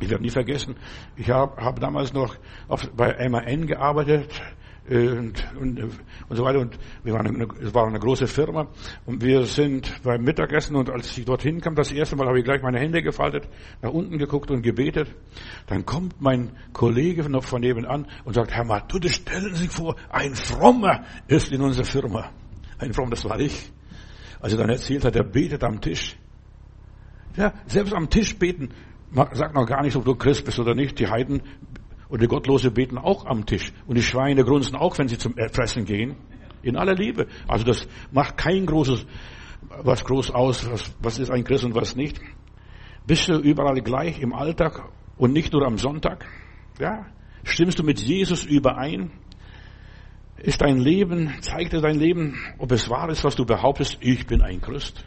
Ich 0.00 0.08
werde 0.08 0.22
nie 0.22 0.30
vergessen, 0.30 0.76
ich 1.16 1.30
habe 1.30 1.62
hab 1.62 1.78
damals 1.78 2.12
noch 2.12 2.36
auf, 2.68 2.90
bei 2.96 3.28
MAN 3.28 3.66
gearbeitet, 3.66 4.28
und, 4.88 5.46
und, 5.60 5.80
und 5.80 6.36
so 6.36 6.44
weiter. 6.44 6.58
Und 6.60 6.78
wir 7.04 7.12
waren 7.12 7.26
eine, 7.26 7.46
es 7.62 7.74
war 7.74 7.86
eine 7.86 7.98
große 7.98 8.26
Firma 8.26 8.68
und 9.06 9.22
wir 9.22 9.44
sind 9.44 10.02
beim 10.02 10.22
Mittagessen 10.22 10.76
und 10.76 10.90
als 10.90 11.16
ich 11.16 11.24
dorthin 11.24 11.60
kam, 11.60 11.74
das 11.74 11.92
erste 11.92 12.16
Mal 12.16 12.26
habe 12.26 12.38
ich 12.38 12.44
gleich 12.44 12.62
meine 12.62 12.78
Hände 12.78 13.02
gefaltet, 13.02 13.48
nach 13.82 13.92
unten 13.92 14.18
geguckt 14.18 14.50
und 14.50 14.62
gebetet. 14.62 15.14
Dann 15.66 15.84
kommt 15.86 16.20
mein 16.20 16.50
Kollege 16.72 17.28
noch 17.28 17.44
von 17.44 17.60
nebenan 17.60 18.06
und 18.24 18.34
sagt, 18.34 18.52
Herr 18.52 18.64
Matute, 18.64 19.08
stellen 19.08 19.54
Sie 19.54 19.64
sich 19.64 19.70
vor, 19.70 19.96
ein 20.10 20.34
Frommer 20.34 21.04
ist 21.28 21.52
in 21.52 21.60
unserer 21.60 21.84
Firma. 21.84 22.30
Ein 22.78 22.92
Frommer, 22.92 23.10
das 23.10 23.24
war 23.24 23.38
ich. 23.38 23.70
Als 24.40 24.52
er 24.52 24.58
dann 24.58 24.70
erzählt 24.70 25.04
hat, 25.04 25.14
er 25.14 25.24
betet 25.24 25.62
am 25.62 25.80
Tisch. 25.80 26.16
Ja, 27.36 27.52
selbst 27.66 27.94
am 27.94 28.08
Tisch 28.08 28.36
beten, 28.36 28.70
sagt 29.32 29.54
noch 29.54 29.66
gar 29.66 29.82
nicht, 29.82 29.96
ob 29.96 30.04
du 30.04 30.14
Christ 30.14 30.44
bist 30.44 30.58
oder 30.58 30.74
nicht. 30.74 30.98
Die 30.98 31.08
Heiden 31.08 31.42
und 32.10 32.20
die 32.20 32.26
Gottlose 32.26 32.70
beten 32.70 32.98
auch 32.98 33.24
am 33.24 33.46
Tisch. 33.46 33.72
Und 33.86 33.96
die 33.96 34.02
Schweine 34.02 34.44
grunzen 34.44 34.76
auch, 34.76 34.98
wenn 34.98 35.08
sie 35.08 35.16
zum 35.16 35.34
Fressen 35.52 35.84
gehen. 35.84 36.16
In 36.62 36.76
aller 36.76 36.94
Liebe. 36.94 37.26
Also 37.48 37.64
das 37.64 37.86
macht 38.10 38.36
kein 38.36 38.66
großes, 38.66 39.06
was 39.82 40.04
groß 40.04 40.32
aus, 40.32 40.68
was, 40.70 40.94
was 41.00 41.18
ist 41.18 41.30
ein 41.30 41.44
Christ 41.44 41.64
und 41.64 41.74
was 41.74 41.96
nicht. 41.96 42.20
Bist 43.06 43.28
du 43.28 43.38
überall 43.38 43.80
gleich 43.80 44.20
im 44.20 44.34
Alltag 44.34 44.82
und 45.16 45.32
nicht 45.32 45.52
nur 45.52 45.64
am 45.64 45.78
Sonntag? 45.78 46.26
Ja? 46.78 47.06
Stimmst 47.44 47.78
du 47.78 47.84
mit 47.84 48.00
Jesus 48.00 48.44
überein? 48.44 49.12
Ist 50.36 50.60
dein 50.60 50.78
Leben, 50.78 51.32
zeigt 51.40 51.72
dir 51.72 51.80
dein 51.80 51.98
Leben, 51.98 52.38
ob 52.58 52.72
es 52.72 52.90
wahr 52.90 53.08
ist, 53.10 53.24
was 53.24 53.36
du 53.36 53.44
behauptest, 53.44 53.98
ich 54.00 54.26
bin 54.26 54.42
ein 54.42 54.60
Christ? 54.60 55.06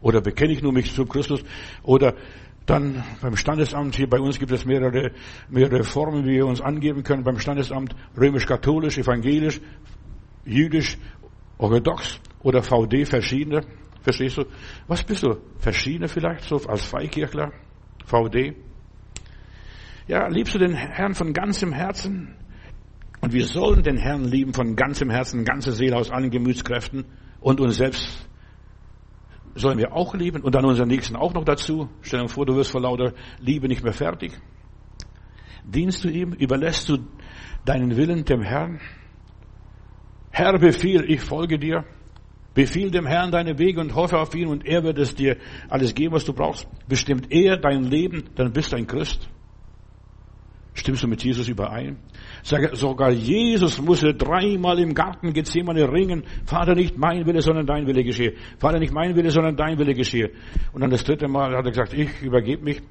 Oder 0.00 0.20
bekenne 0.20 0.52
ich 0.52 0.62
nur 0.62 0.72
mich 0.72 0.94
zu 0.94 1.04
Christus? 1.04 1.42
Oder 1.82 2.14
dann 2.66 3.04
beim 3.20 3.36
Standesamt, 3.36 3.94
hier 3.94 4.08
bei 4.08 4.18
uns 4.18 4.38
gibt 4.38 4.50
es 4.50 4.64
mehrere, 4.64 5.12
mehrere 5.48 5.84
Formen, 5.84 6.24
wie 6.24 6.34
wir 6.34 6.46
uns 6.46 6.60
angeben 6.60 7.04
können. 7.04 7.22
Beim 7.22 7.38
Standesamt 7.38 7.94
römisch-katholisch, 8.16 8.98
evangelisch, 8.98 9.60
jüdisch, 10.44 10.98
orthodox 11.58 12.20
oder 12.42 12.62
VD, 12.62 13.06
verschiedene. 13.06 13.62
Verstehst 14.02 14.38
du? 14.38 14.44
Was 14.88 15.02
bist 15.02 15.22
du? 15.22 15.36
Verschiedene 15.58 16.08
vielleicht, 16.08 16.44
so 16.44 16.56
als 16.68 16.84
Freikirchler? 16.84 17.52
VD? 18.04 18.54
Ja, 20.08 20.28
liebst 20.28 20.54
du 20.54 20.58
den 20.58 20.74
Herrn 20.74 21.14
von 21.14 21.32
ganzem 21.32 21.72
Herzen? 21.72 22.34
Und 23.20 23.32
wir 23.32 23.44
sollen 23.46 23.82
den 23.82 23.96
Herrn 23.96 24.24
lieben 24.24 24.52
von 24.52 24.76
ganzem 24.76 25.10
Herzen, 25.10 25.44
ganze 25.44 25.72
Seele 25.72 25.96
aus 25.96 26.10
allen 26.10 26.30
Gemütskräften 26.30 27.04
und 27.40 27.60
uns 27.60 27.76
selbst 27.76 28.28
sollen 29.56 29.78
wir 29.78 29.92
auch 29.94 30.14
lieben 30.14 30.42
und 30.42 30.54
dann 30.54 30.64
unseren 30.64 30.88
Nächsten 30.88 31.16
auch 31.16 31.34
noch 31.34 31.44
dazu. 31.44 31.88
Stell 32.02 32.20
dir 32.20 32.28
vor, 32.28 32.46
du 32.46 32.54
wirst 32.54 32.70
vor 32.70 32.80
lauter 32.80 33.12
Liebe 33.40 33.68
nicht 33.68 33.82
mehr 33.82 33.92
fertig. 33.92 34.32
Dienst 35.64 36.04
du 36.04 36.08
ihm? 36.08 36.32
Überlässt 36.32 36.88
du 36.88 36.98
deinen 37.64 37.96
Willen 37.96 38.24
dem 38.24 38.42
Herrn? 38.42 38.80
Herr, 40.30 40.58
befiehl, 40.58 41.04
ich 41.10 41.20
folge 41.20 41.58
dir. 41.58 41.84
Befiehl 42.54 42.90
dem 42.90 43.06
Herrn 43.06 43.32
deine 43.32 43.58
Wege 43.58 43.80
und 43.80 43.94
hoffe 43.94 44.18
auf 44.18 44.34
ihn 44.34 44.48
und 44.48 44.64
er 44.64 44.82
wird 44.82 44.98
es 44.98 45.14
dir 45.14 45.36
alles 45.68 45.94
geben, 45.94 46.14
was 46.14 46.24
du 46.24 46.32
brauchst. 46.32 46.66
Bestimmt 46.88 47.30
er 47.30 47.58
dein 47.58 47.84
Leben, 47.84 48.24
dann 48.34 48.52
bist 48.52 48.72
du 48.72 48.76
ein 48.76 48.86
Christ. 48.86 49.28
Stimmst 50.76 51.02
du 51.02 51.08
mit 51.08 51.24
Jesus 51.24 51.48
überein? 51.48 51.96
Sogar 52.42 53.10
Jesus 53.10 53.80
musste 53.80 54.14
dreimal 54.14 54.78
im 54.78 54.92
Garten 54.92 55.32
Gethsemane 55.32 55.90
ringen. 55.90 56.24
Vater, 56.44 56.74
nicht 56.74 56.98
mein 56.98 57.24
Wille, 57.26 57.40
sondern 57.40 57.66
dein 57.66 57.86
Wille 57.86 58.04
geschehe. 58.04 58.34
Vater, 58.58 58.78
nicht 58.78 58.92
mein 58.92 59.16
Wille, 59.16 59.30
sondern 59.30 59.56
dein 59.56 59.78
Wille 59.78 59.94
geschehe. 59.94 60.32
Und 60.74 60.82
dann 60.82 60.90
das 60.90 61.02
dritte 61.02 61.28
Mal 61.28 61.56
hat 61.56 61.64
er 61.64 61.70
gesagt, 61.70 61.94
ich 61.94 62.20
übergebe 62.20 62.62
mich 62.62 62.82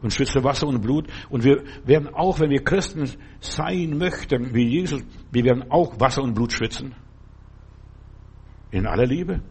und 0.00 0.12
schwitze 0.12 0.44
Wasser 0.44 0.68
und 0.68 0.80
Blut. 0.82 1.08
Und 1.28 1.42
wir 1.42 1.64
werden 1.84 2.14
auch, 2.14 2.38
wenn 2.38 2.50
wir 2.50 2.62
Christen 2.62 3.10
sein 3.40 3.98
möchten, 3.98 4.54
wie 4.54 4.68
Jesus, 4.68 5.02
wir 5.32 5.44
werden 5.44 5.68
auch 5.68 5.98
Wasser 5.98 6.22
und 6.22 6.34
Blut 6.34 6.52
schwitzen. 6.52 6.94
In 8.70 8.86
aller 8.86 9.06
Liebe. 9.06 9.42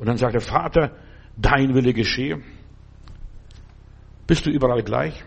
Und 0.00 0.08
dann 0.08 0.16
sagt 0.16 0.34
der 0.34 0.40
Vater, 0.40 0.96
dein 1.36 1.74
Wille 1.76 1.92
geschehe. 1.92 2.42
Bist 4.26 4.46
du 4.46 4.50
überall 4.50 4.82
gleich? 4.82 5.24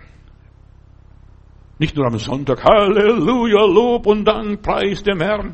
Nicht 1.80 1.96
nur 1.96 2.08
am 2.08 2.18
Sonntag, 2.18 2.64
Halleluja, 2.64 3.66
Lob 3.66 4.08
und 4.08 4.26
Dank, 4.26 4.62
Preis 4.62 5.04
dem 5.04 5.22
Herrn. 5.22 5.54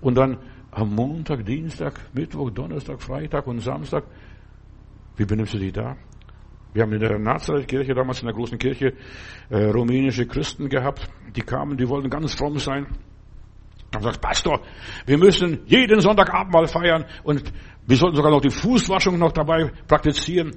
Und 0.00 0.16
dann 0.16 0.38
am 0.72 0.94
Montag, 0.94 1.44
Dienstag, 1.46 1.94
Mittwoch, 2.12 2.50
Donnerstag, 2.50 3.00
Freitag 3.00 3.46
und 3.46 3.60
Samstag. 3.60 4.04
Wie 5.16 5.24
benimmst 5.24 5.54
du 5.54 5.58
dich 5.58 5.72
da? 5.72 5.96
Wir 6.74 6.82
haben 6.82 6.92
in 6.92 7.00
der 7.00 7.18
Nazareth-Kirche, 7.18 7.94
damals 7.94 8.20
in 8.20 8.26
der 8.26 8.34
großen 8.34 8.58
Kirche, 8.58 8.92
äh, 9.48 9.64
rumänische 9.70 10.26
Christen 10.26 10.68
gehabt. 10.68 11.08
Die 11.34 11.40
kamen, 11.40 11.78
die 11.78 11.88
wollten 11.88 12.10
ganz 12.10 12.34
fromm 12.34 12.58
sein. 12.58 12.86
Dann 13.90 14.02
sagt 14.02 14.20
Pastor, 14.20 14.60
wir 15.06 15.16
müssen 15.16 15.60
jeden 15.66 16.00
Sonntag 16.00 16.34
Abendmahl 16.34 16.66
feiern 16.66 17.06
und 17.22 17.50
wir 17.86 17.96
sollten 17.96 18.16
sogar 18.16 18.30
noch 18.30 18.42
die 18.42 18.50
Fußwaschung 18.50 19.18
noch 19.18 19.32
dabei 19.32 19.70
praktizieren 19.86 20.50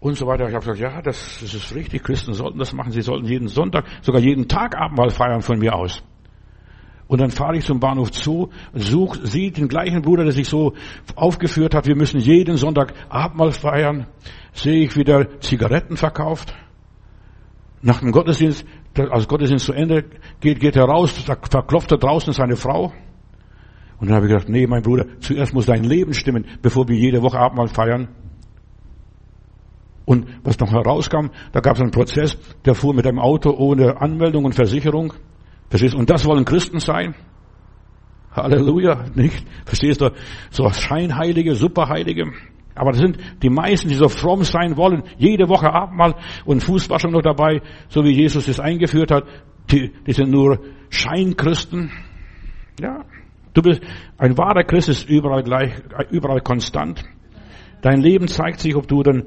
und 0.00 0.16
so 0.16 0.26
weiter. 0.26 0.48
Ich 0.48 0.54
habe 0.54 0.64
gesagt, 0.64 0.80
ja, 0.80 1.02
das, 1.02 1.38
das 1.40 1.54
ist 1.54 1.74
richtig. 1.74 2.04
Christen 2.04 2.34
sollten 2.34 2.58
das 2.58 2.72
machen. 2.72 2.92
Sie 2.92 3.02
sollten 3.02 3.26
jeden 3.26 3.48
Sonntag, 3.48 3.86
sogar 4.02 4.20
jeden 4.20 4.48
Tag 4.48 4.76
Abendmahl 4.76 5.10
feiern 5.10 5.42
von 5.42 5.58
mir 5.58 5.74
aus. 5.74 6.02
Und 7.08 7.20
dann 7.20 7.30
fahre 7.30 7.56
ich 7.56 7.64
zum 7.64 7.78
Bahnhof 7.78 8.10
zu, 8.10 8.50
such, 8.74 9.16
sieht 9.22 9.58
den 9.58 9.68
gleichen 9.68 10.02
Bruder, 10.02 10.24
der 10.24 10.32
sich 10.32 10.48
so 10.48 10.74
aufgeführt 11.14 11.74
hat, 11.74 11.86
wir 11.86 11.94
müssen 11.94 12.18
jeden 12.18 12.56
Sonntag 12.56 12.94
Abendmahl 13.08 13.52
feiern, 13.52 14.06
sehe 14.52 14.84
ich, 14.84 14.96
wie 14.96 15.04
der 15.04 15.38
Zigaretten 15.40 15.96
verkauft. 15.96 16.52
Nach 17.80 18.00
dem 18.00 18.10
Gottesdienst, 18.10 18.66
als 18.98 19.28
Gottesdienst 19.28 19.66
zu 19.66 19.72
Ende 19.72 20.04
geht, 20.40 20.58
geht 20.58 20.74
er 20.74 20.84
raus, 20.84 21.14
da 21.24 21.36
verklopft 21.36 21.92
er 21.92 21.98
draußen 21.98 22.32
seine 22.32 22.56
Frau. 22.56 22.92
Und 24.00 24.08
dann 24.08 24.16
habe 24.16 24.26
ich 24.26 24.32
gedacht, 24.32 24.48
nee, 24.48 24.66
mein 24.66 24.82
Bruder, 24.82 25.06
zuerst 25.20 25.54
muss 25.54 25.66
dein 25.66 25.84
Leben 25.84 26.12
stimmen, 26.12 26.44
bevor 26.60 26.88
wir 26.88 26.96
jede 26.96 27.22
Woche 27.22 27.38
Abendmahl 27.38 27.68
feiern. 27.68 28.08
Und 30.06 30.26
was 30.44 30.58
noch 30.60 30.72
herauskam, 30.72 31.30
da 31.52 31.60
gab 31.60 31.74
es 31.74 31.82
einen 31.82 31.90
Prozess, 31.90 32.38
der 32.64 32.74
fuhr 32.74 32.94
mit 32.94 33.06
einem 33.06 33.18
Auto 33.18 33.50
ohne 33.50 34.00
Anmeldung 34.00 34.44
und 34.44 34.54
Versicherung. 34.54 35.12
Verstehst 35.68 35.94
du? 35.94 35.98
Und 35.98 36.08
das 36.08 36.24
wollen 36.24 36.44
Christen 36.44 36.78
sein? 36.78 37.14
Halleluja, 38.30 39.06
nicht? 39.14 39.44
Verstehst 39.64 40.00
du? 40.00 40.12
So 40.50 40.70
Scheinheilige, 40.70 41.56
Superheilige. 41.56 42.32
Aber 42.76 42.92
das 42.92 43.00
sind 43.00 43.18
die 43.42 43.50
meisten, 43.50 43.88
die 43.88 43.94
so 43.94 44.08
fromm 44.08 44.44
sein 44.44 44.76
wollen, 44.76 45.02
jede 45.18 45.48
Woche 45.48 45.72
Abendmahl 45.72 46.14
und 46.44 46.62
Fußwaschung 46.62 47.10
noch 47.10 47.22
dabei, 47.22 47.62
so 47.88 48.04
wie 48.04 48.12
Jesus 48.12 48.46
es 48.46 48.60
eingeführt 48.60 49.10
hat. 49.10 49.24
Die, 49.72 49.90
die 50.06 50.12
sind 50.12 50.30
nur 50.30 50.60
Scheinchristen. 50.90 51.90
Ja. 52.80 53.04
Du 53.54 53.62
bist, 53.62 53.80
ein 54.18 54.38
wahrer 54.38 54.62
Christ 54.62 54.90
ist 54.90 55.08
überall 55.08 55.42
gleich, 55.42 55.72
überall 56.10 56.42
konstant. 56.42 57.02
Dein 57.80 58.00
Leben 58.00 58.28
zeigt 58.28 58.60
sich, 58.60 58.76
ob 58.76 58.86
du 58.86 59.02
dann 59.02 59.24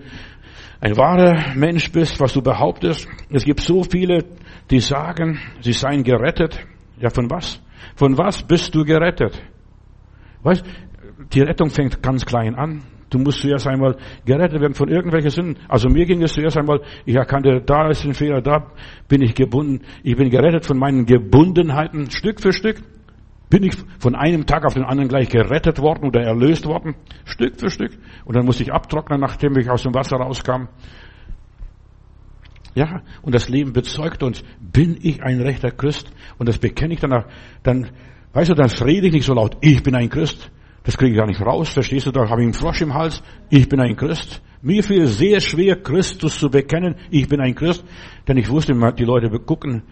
ein 0.82 0.96
wahrer 0.96 1.56
Mensch 1.56 1.92
bist, 1.92 2.20
was 2.20 2.34
du 2.34 2.42
behauptest. 2.42 3.08
Es 3.30 3.44
gibt 3.44 3.60
so 3.60 3.84
viele, 3.84 4.26
die 4.72 4.80
sagen, 4.80 5.40
sie 5.62 5.74
seien 5.74 6.04
gerettet. 6.04 6.60
Ja, 7.00 7.10
von 7.10 7.30
was? 7.30 7.62
Von 7.96 8.18
was 8.18 8.44
bist 8.44 8.74
du 8.76 8.84
gerettet? 8.84 9.42
Weißt, 10.44 10.64
die 11.34 11.42
Rettung 11.42 11.70
fängt 11.70 12.02
ganz 12.02 12.26
klein 12.26 12.56
an. 12.56 12.84
Du 13.10 13.18
musst 13.18 13.42
zuerst 13.42 13.68
einmal 13.68 13.98
gerettet 14.26 14.62
werden 14.62 14.76
von 14.76 14.88
irgendwelchen 14.88 15.32
Sünden. 15.32 15.58
Also 15.68 15.90
mir 15.90 16.06
ging 16.06 16.22
es 16.22 16.34
zuerst 16.34 16.58
einmal, 16.58 16.82
ich 17.06 17.16
erkannte, 17.16 17.62
da 17.66 17.90
ist 17.90 18.06
ein 18.06 18.14
Fehler, 18.14 18.42
da 18.42 18.72
bin 19.08 19.22
ich 19.22 19.34
gebunden. 19.34 19.82
Ich 20.04 20.16
bin 20.16 20.30
gerettet 20.30 20.66
von 20.66 20.78
meinen 20.78 21.06
Gebundenheiten 21.06 22.12
Stück 22.12 22.40
für 22.40 22.54
Stück. 22.54 22.82
Bin 23.50 23.64
ich 23.64 23.76
von 23.98 24.16
einem 24.16 24.46
Tag 24.46 24.64
auf 24.64 24.76
den 24.76 24.84
anderen 24.84 25.10
gleich 25.10 25.30
gerettet 25.30 25.80
worden 25.80 26.06
oder 26.06 26.22
erlöst 26.22 26.66
worden? 26.66 26.96
Stück 27.26 27.60
für 27.60 27.72
Stück. 27.72 27.98
Und 28.26 28.36
dann 28.36 28.46
musste 28.46 28.62
ich 28.62 28.72
abtrocknen, 28.72 29.20
nachdem 29.20 29.58
ich 29.58 29.70
aus 29.70 29.84
dem 29.84 29.96
Wasser 29.96 30.18
rauskam. 30.18 30.68
Ja, 32.76 33.02
und 33.24 33.34
das 33.34 33.50
Leben 33.50 33.74
bezeugt 33.74 34.22
uns, 34.22 34.44
bin 34.60 34.98
ich 35.02 35.24
ein 35.24 35.42
rechter 35.42 35.72
Christ? 35.72 36.12
Und 36.38 36.48
das 36.48 36.60
bekenne 36.60 36.94
ich 36.94 37.00
danach. 37.00 37.26
Dann, 37.64 37.90
weißt 38.34 38.52
du, 38.52 38.54
dann 38.54 38.70
rede 38.70 39.08
ich 39.08 39.14
nicht 39.14 39.26
so 39.26 39.34
laut, 39.34 39.58
ich 39.62 39.82
bin 39.82 39.96
ein 39.96 40.10
Christ. 40.10 40.52
Das 40.84 40.98
kriege 40.98 41.12
ich 41.12 41.18
gar 41.18 41.28
nicht 41.28 41.42
raus. 41.42 41.70
Verstehst 41.70 42.06
du, 42.06 42.12
da 42.12 42.30
habe 42.30 42.42
ich 42.42 42.46
einen 42.46 42.54
Frosch 42.54 42.82
im 42.82 42.94
Hals. 42.94 43.22
Ich 43.50 43.68
bin 43.68 43.80
ein 43.80 43.96
Christ. 43.96 44.42
Mir 44.62 44.84
fiel 44.84 45.08
sehr 45.08 45.40
schwer, 45.40 45.76
Christus 45.76 46.40
zu 46.40 46.50
bekennen. 46.50 46.96
Ich 47.10 47.28
bin 47.28 47.42
ein 47.42 47.56
Christ. 47.56 47.84
Denn 48.28 48.38
ich 48.38 48.50
wusste, 48.50 48.74
die 48.98 49.04
Leute 49.04 49.30
gucken 49.40 49.84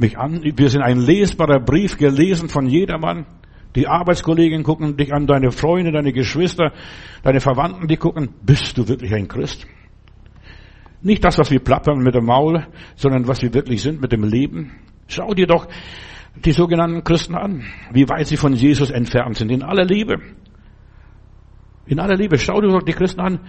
mich 0.00 0.18
an. 0.18 0.42
Wir 0.42 0.68
sind 0.68 0.82
ein 0.82 0.98
lesbarer 0.98 1.60
Brief, 1.60 1.96
gelesen 1.96 2.48
von 2.48 2.66
jedermann. 2.66 3.26
Die 3.76 3.86
Arbeitskollegen 3.86 4.64
gucken 4.64 4.96
dich 4.96 5.12
an, 5.12 5.26
deine 5.26 5.52
Freunde, 5.52 5.92
deine 5.92 6.12
Geschwister, 6.12 6.72
deine 7.22 7.40
Verwandten, 7.40 7.86
die 7.86 7.96
gucken, 7.96 8.30
bist 8.42 8.76
du 8.76 8.88
wirklich 8.88 9.14
ein 9.14 9.28
Christ? 9.28 9.66
Nicht 11.02 11.24
das, 11.24 11.38
was 11.38 11.50
wir 11.50 11.60
plappern 11.60 12.00
mit 12.00 12.14
dem 12.14 12.26
Maul, 12.26 12.66
sondern 12.96 13.28
was 13.28 13.42
wir 13.42 13.54
wirklich 13.54 13.80
sind 13.80 14.00
mit 14.00 14.12
dem 14.12 14.24
Leben. 14.24 14.72
Schau 15.06 15.34
dir 15.34 15.46
doch 15.46 15.68
die 16.44 16.52
sogenannten 16.52 17.04
Christen 17.04 17.34
an, 17.34 17.64
wie 17.92 18.08
weit 18.08 18.26
sie 18.26 18.36
von 18.36 18.52
Jesus 18.52 18.90
entfernt 18.90 19.36
sind, 19.36 19.50
in 19.50 19.62
aller 19.62 19.84
Liebe. 19.84 20.20
In 21.86 22.00
aller 22.00 22.16
Liebe. 22.16 22.38
Schau 22.38 22.60
dir 22.60 22.68
doch 22.68 22.82
die 22.82 22.92
Christen 22.92 23.20
an, 23.20 23.40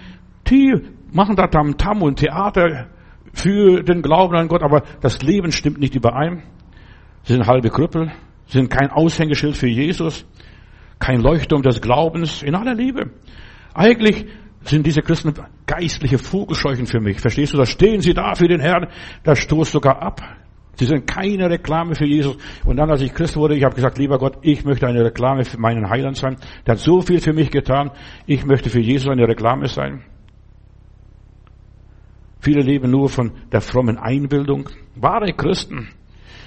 die 0.48 0.74
machen 1.12 1.36
da 1.36 1.48
Tam-Tam 1.48 2.02
und 2.02 2.20
Theater, 2.20 2.88
für 3.34 3.84
den 3.84 4.02
Glauben 4.02 4.36
an 4.36 4.48
Gott, 4.48 4.64
aber 4.64 4.84
das 5.02 5.22
Leben 5.22 5.52
stimmt 5.52 5.80
nicht 5.80 5.96
überein. 5.96 6.44
Sie 7.24 7.34
sind 7.34 7.48
halbe 7.48 7.70
Krüppel, 7.70 8.12
sie 8.48 8.58
sind 8.58 8.70
kein 8.70 8.90
Aushängeschild 8.90 9.56
für 9.56 9.68
Jesus, 9.68 10.26
kein 11.00 11.22
Leuchtturm 11.22 11.62
des 11.62 11.82
Glaubens, 11.82 12.44
in 12.44 12.56
aller 12.56 12.74
Liebe. 12.74 13.12
Eigentlich 13.74 14.26
sind 14.64 14.86
diese 14.86 15.02
Christen 15.02 15.34
geistliche 15.66 16.18
Vogelscheuchen 16.18 16.86
für 16.86 17.00
mich. 17.00 17.20
Verstehst 17.20 17.54
du? 17.54 17.58
Da 17.58 17.66
stehen 17.66 18.02
sie 18.02 18.14
da 18.14 18.36
für 18.36 18.48
den 18.48 18.60
Herrn, 18.60 18.88
da 19.24 19.36
stoßt 19.36 19.72
sogar 19.72 20.02
ab. 20.02 20.22
Sie 20.76 20.86
sind 20.86 21.06
keine 21.06 21.50
Reklame 21.50 21.96
für 21.96 22.06
Jesus. 22.06 22.38
Und 22.66 22.78
dann, 22.78 22.90
als 22.90 23.02
ich 23.02 23.14
Christ 23.14 23.36
wurde, 23.36 23.56
ich 23.56 23.64
habe 23.64 23.76
gesagt, 23.76 23.98
lieber 23.98 24.18
Gott, 24.18 24.38
ich 24.42 24.64
möchte 24.64 24.88
eine 24.88 25.04
Reklame 25.04 25.44
für 25.44 25.60
meinen 25.60 25.90
Heiland 25.90 26.18
sein. 26.18 26.38
Der 26.66 26.74
hat 26.74 26.80
so 26.80 27.02
viel 27.02 27.20
für 27.20 27.34
mich 27.34 27.52
getan. 27.52 27.92
Ich 28.26 28.46
möchte 28.46 28.70
für 28.70 28.80
Jesus 28.80 29.10
eine 29.10 29.28
Reklame 29.28 29.68
sein. 29.68 30.04
Viele 32.42 32.62
leben 32.62 32.90
nur 32.90 33.08
von 33.08 33.32
der 33.52 33.62
frommen 33.62 33.98
Einbildung. 33.98 34.68
Wahre 34.96 35.32
Christen, 35.32 35.90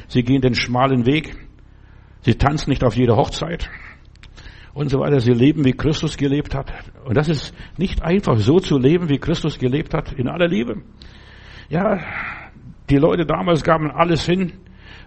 sie 0.09 0.25
gehen 0.25 0.43
den 0.43 0.57
schmalen 0.57 1.07
Weg. 1.07 1.37
Sie 2.23 2.35
tanzen 2.35 2.71
nicht 2.71 2.83
auf 2.83 2.97
jeder 2.97 3.17
Hochzeit 3.17 3.71
und 4.73 4.91
so 4.91 4.99
weiter. 4.99 5.21
Sie 5.21 5.33
leben, 5.33 5.65
wie 5.65 5.73
Christus 5.73 6.17
gelebt 6.17 6.55
hat. 6.55 6.73
Und 7.05 7.17
das 7.17 7.29
ist 7.29 7.55
nicht 7.79 8.03
einfach, 8.03 8.37
so 8.39 8.59
zu 8.59 8.77
leben, 8.77 9.09
wie 9.09 9.19
Christus 9.19 9.59
gelebt 9.59 9.95
hat, 9.95 10.13
in 10.13 10.27
aller 10.27 10.49
Liebe. 10.49 10.83
Ja, 11.69 12.01
die 12.91 12.97
Leute 12.97 13.25
damals 13.25 13.63
gaben 13.63 13.91
alles 13.91 14.27
hin. 14.27 14.53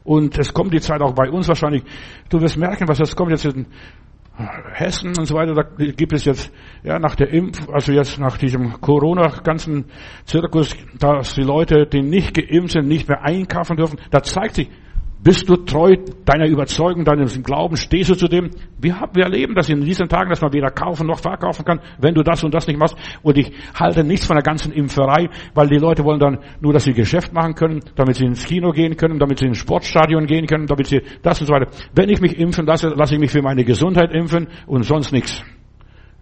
Und 0.05 0.37
es 0.39 0.53
kommt 0.53 0.73
die 0.73 0.79
Zeit 0.79 1.01
auch 1.01 1.13
bei 1.13 1.29
uns 1.29 1.49
wahrscheinlich. 1.49 1.83
Du 2.29 2.39
wirst 2.39 2.55
merken, 2.55 2.87
was 2.87 2.99
jetzt 2.99 3.15
kommt 3.17 3.31
jetzt 3.31 3.45
in 3.45 3.65
Hessen 4.73 5.17
und 5.17 5.25
so 5.25 5.35
weiter, 5.35 5.53
da 5.53 5.63
gibt 5.63 6.13
es 6.13 6.25
jetzt, 6.25 6.53
ja, 6.83 6.99
nach 6.99 7.15
der 7.15 7.29
Impf, 7.29 7.67
also 7.69 7.91
jetzt 7.91 8.19
nach 8.19 8.37
diesem 8.37 8.79
Corona-ganzen 8.81 9.85
Zirkus, 10.25 10.75
dass 10.99 11.33
die 11.33 11.41
Leute, 11.41 11.87
die 11.87 12.03
nicht 12.03 12.35
geimpft 12.35 12.73
sind, 12.73 12.87
nicht 12.87 13.07
mehr 13.07 13.23
einkaufen 13.23 13.77
dürfen. 13.77 13.99
Da 14.11 14.21
zeigt 14.21 14.55
sich, 14.55 14.69
bist 15.23 15.49
du 15.49 15.57
treu 15.57 15.95
deiner 16.25 16.47
Überzeugung, 16.47 17.03
deinem 17.03 17.27
Glauben? 17.43 17.75
Stehst 17.75 18.09
du 18.09 18.15
zu 18.15 18.27
dem? 18.27 18.51
Wir, 18.79 18.99
haben, 18.99 19.15
wir 19.15 19.23
erleben 19.23 19.55
das 19.55 19.67
in 19.67 19.81
diesen 19.81 20.07
Tagen, 20.07 20.29
dass 20.29 20.41
man 20.41 20.53
weder 20.53 20.69
kaufen 20.69 21.07
noch 21.07 21.19
verkaufen 21.19 21.65
kann, 21.65 21.79
wenn 21.99 22.13
du 22.13 22.23
das 22.23 22.43
und 22.43 22.53
das 22.53 22.67
nicht 22.67 22.79
machst. 22.79 22.95
Und 23.23 23.37
ich 23.37 23.51
halte 23.73 24.03
nichts 24.03 24.27
von 24.27 24.35
der 24.35 24.43
ganzen 24.43 24.71
Impferei, 24.71 25.29
weil 25.53 25.67
die 25.67 25.77
Leute 25.77 26.03
wollen 26.03 26.19
dann 26.19 26.39
nur, 26.61 26.71
dass 26.71 26.83
sie 26.83 26.93
Geschäft 26.93 27.33
machen 27.33 27.55
können, 27.55 27.81
damit 27.95 28.15
sie 28.15 28.25
ins 28.25 28.45
Kino 28.45 28.71
gehen 28.71 28.95
können, 28.95 29.17
damit 29.19 29.39
sie 29.39 29.47
ins 29.47 29.57
Sportstadion 29.57 30.27
gehen 30.27 30.45
können, 30.45 30.67
damit 30.67 30.87
sie 30.87 31.01
das 31.23 31.41
und 31.41 31.47
so 31.47 31.53
weiter. 31.53 31.71
Wenn 31.95 32.09
ich 32.09 32.21
mich 32.21 32.37
impfen 32.37 32.65
lasse, 32.65 32.89
lasse 32.89 33.15
ich 33.15 33.19
mich 33.19 33.31
für 33.31 33.41
meine 33.41 33.63
Gesundheit 33.63 34.11
impfen 34.13 34.47
und 34.67 34.83
sonst 34.83 35.11
nichts. 35.11 35.43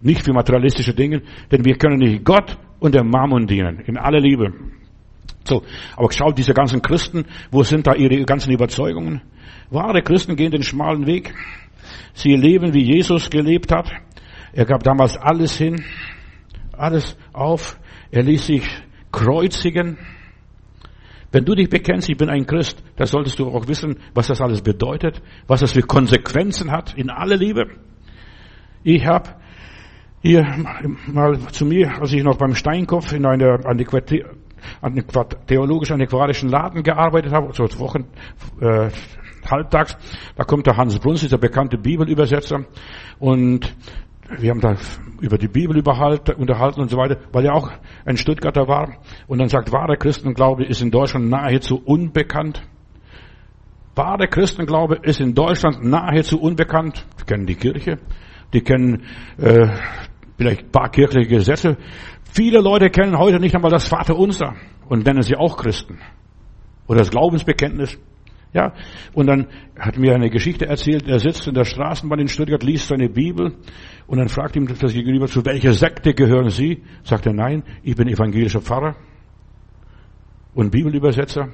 Nicht 0.00 0.24
für 0.24 0.32
materialistische 0.32 0.94
Dinge, 0.94 1.22
denn 1.52 1.64
wir 1.64 1.76
können 1.76 1.98
nicht 1.98 2.24
Gott 2.24 2.58
und 2.80 2.94
der 2.94 3.04
Mammon 3.04 3.46
dienen, 3.46 3.80
in 3.86 3.98
aller 3.98 4.20
Liebe. 4.20 4.52
So, 5.46 5.62
aber 5.96 6.10
schau, 6.12 6.32
diese 6.32 6.54
ganzen 6.54 6.82
Christen, 6.82 7.24
wo 7.50 7.62
sind 7.62 7.86
da 7.86 7.94
ihre 7.94 8.24
ganzen 8.24 8.52
Überzeugungen? 8.52 9.22
Wahre 9.70 10.02
Christen 10.02 10.36
gehen 10.36 10.50
den 10.50 10.62
schmalen 10.62 11.06
Weg. 11.06 11.34
Sie 12.14 12.34
leben, 12.34 12.74
wie 12.74 12.82
Jesus 12.82 13.30
gelebt 13.30 13.72
hat. 13.72 13.90
Er 14.52 14.64
gab 14.64 14.82
damals 14.82 15.16
alles 15.16 15.56
hin, 15.56 15.84
alles 16.72 17.16
auf. 17.32 17.78
Er 18.10 18.22
ließ 18.22 18.46
sich 18.46 18.66
kreuzigen. 19.12 19.98
Wenn 21.30 21.44
du 21.44 21.54
dich 21.54 21.68
bekennst, 21.68 22.08
ich 22.08 22.16
bin 22.16 22.30
ein 22.30 22.46
Christ, 22.46 22.82
dann 22.96 23.06
solltest 23.06 23.38
du 23.38 23.48
auch 23.48 23.68
wissen, 23.68 23.98
was 24.14 24.28
das 24.28 24.40
alles 24.40 24.62
bedeutet, 24.62 25.20
was 25.46 25.60
das 25.60 25.72
für 25.72 25.82
Konsequenzen 25.82 26.70
hat, 26.70 26.94
in 26.94 27.10
aller 27.10 27.36
Liebe. 27.36 27.66
Ich 28.82 29.04
habe 29.06 29.34
hier 30.22 30.44
mal 31.06 31.38
zu 31.52 31.66
mir, 31.66 32.00
als 32.00 32.12
ich 32.12 32.22
noch 32.22 32.38
beim 32.38 32.54
Steinkopf 32.54 33.12
in 33.12 33.26
einer 33.26 33.64
theologisch-antiquarischen 35.46 36.48
Laden 36.48 36.82
gearbeitet 36.82 37.32
habe, 37.32 37.52
so 37.52 37.64
Wochen, 37.78 38.06
äh, 38.60 38.90
halbtags. 39.50 39.96
Da 40.36 40.44
kommt 40.44 40.66
der 40.66 40.76
Hans 40.76 40.98
Bruns, 40.98 41.20
dieser 41.20 41.38
bekannte 41.38 41.78
Bibelübersetzer. 41.78 42.64
Und 43.18 43.74
wir 44.38 44.50
haben 44.50 44.60
da 44.60 44.76
über 45.20 45.38
die 45.38 45.48
Bibel 45.48 45.76
unterhalten 45.76 46.80
und 46.80 46.90
so 46.90 46.96
weiter, 46.96 47.18
weil 47.32 47.44
er 47.44 47.54
auch 47.54 47.70
ein 48.04 48.16
Stuttgarter 48.16 48.66
war. 48.68 48.98
Und 49.26 49.38
dann 49.38 49.48
sagt, 49.48 49.72
wahrer 49.72 49.96
Christenglaube 49.96 50.64
ist 50.64 50.82
in 50.82 50.90
Deutschland 50.90 51.28
nahezu 51.28 51.80
unbekannt. 51.84 52.62
Wahrer 53.94 54.26
Christenglaube 54.26 54.98
ist 55.02 55.20
in 55.20 55.34
Deutschland 55.34 55.82
nahezu 55.84 56.38
unbekannt. 56.38 57.06
Die 57.20 57.24
kennen 57.24 57.46
die 57.46 57.54
Kirche, 57.54 57.98
die 58.52 58.60
kennen 58.60 59.04
äh, 59.38 59.68
vielleicht 60.36 60.64
ein 60.64 60.70
paar 60.70 60.90
kirchliche 60.90 61.28
Gesetze. 61.28 61.76
Viele 62.36 62.60
Leute 62.60 62.90
kennen 62.90 63.16
heute 63.16 63.40
nicht 63.40 63.54
einmal 63.54 63.70
das 63.70 63.88
Vaterunser 63.88 64.56
und 64.90 65.06
nennen 65.06 65.22
sie 65.22 65.36
auch 65.36 65.56
Christen. 65.56 65.98
Oder 66.86 66.98
das 66.98 67.10
Glaubensbekenntnis. 67.10 67.98
Ja, 68.52 68.74
und 69.14 69.26
dann 69.26 69.46
hat 69.78 69.96
mir 69.96 70.14
eine 70.14 70.28
Geschichte 70.28 70.66
erzählt, 70.66 71.08
er 71.08 71.18
sitzt 71.18 71.46
in 71.46 71.54
der 71.54 71.64
Straßenbahn 71.64 72.18
in 72.18 72.28
Stuttgart, 72.28 72.62
liest 72.62 72.88
seine 72.88 73.08
Bibel 73.08 73.54
und 74.06 74.18
dann 74.18 74.28
fragt 74.28 74.54
ihm 74.54 74.66
das 74.66 74.92
Gegenüber, 74.92 75.28
zu 75.28 75.46
welcher 75.46 75.72
Sekte 75.72 76.12
gehören 76.12 76.50
Sie? 76.50 76.82
Sagt 77.04 77.24
er, 77.24 77.32
nein, 77.32 77.62
ich 77.82 77.96
bin 77.96 78.06
evangelischer 78.06 78.60
Pfarrer 78.60 78.96
und 80.54 80.70
Bibelübersetzer 80.70 81.48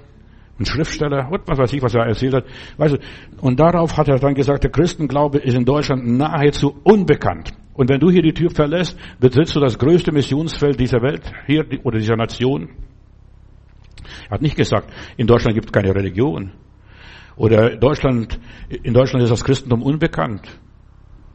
und 0.63 0.69
Schriftsteller 0.69 1.29
und 1.31 1.43
was 1.47 1.59
weiß 1.59 1.73
ich, 1.73 1.83
was 1.83 1.95
er 1.95 2.07
erzählt 2.07 2.35
hat. 2.35 2.45
Weißt 2.77 2.95
du, 2.95 2.99
und 3.41 3.59
darauf 3.59 3.97
hat 3.97 4.09
er 4.09 4.19
dann 4.19 4.35
gesagt, 4.35 4.63
der 4.63 4.71
Christenglaube 4.71 5.39
ist 5.39 5.55
in 5.55 5.65
Deutschland 5.65 6.07
nahezu 6.07 6.81
unbekannt. 6.85 7.53
Und 7.75 7.89
wenn 7.91 7.99
du 7.99 8.11
hier 8.11 8.23
die 8.23 8.33
Tür 8.33 8.51
verlässt, 8.51 8.97
betrittst 9.19 9.57
du 9.57 9.61
das 9.61 9.79
größte 9.79 10.13
Missionsfeld 10.13 10.79
dieser 10.79 11.03
Welt, 11.03 11.23
hier 11.47 11.65
oder 11.83 11.99
dieser 11.99 12.17
Nation. 12.17 12.69
Er 14.29 14.31
hat 14.31 14.43
nicht 14.43 14.57
gesagt, 14.57 14.93
in 15.17 15.27
Deutschland 15.27 15.55
gibt 15.55 15.67
es 15.67 15.73
keine 15.73 15.95
Religion. 15.95 16.53
Oder 17.35 17.77
Deutschland, 17.77 18.39
in 18.69 18.95
Deutschland 18.95 19.25
ist 19.25 19.31
das 19.31 19.43
Christentum 19.43 19.83
unbekannt. 19.83 20.47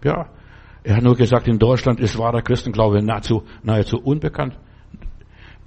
Ja. 0.04 0.30
Er 0.84 0.96
hat 0.96 1.04
nur 1.04 1.16
gesagt, 1.16 1.50
in 1.50 1.60
Deutschland 1.60 2.00
ist 2.00 2.18
wahrer 2.18 2.42
Christenglaube 2.42 3.04
nahezu, 3.04 3.44
nahezu 3.64 3.98
unbekannt. 3.98 4.58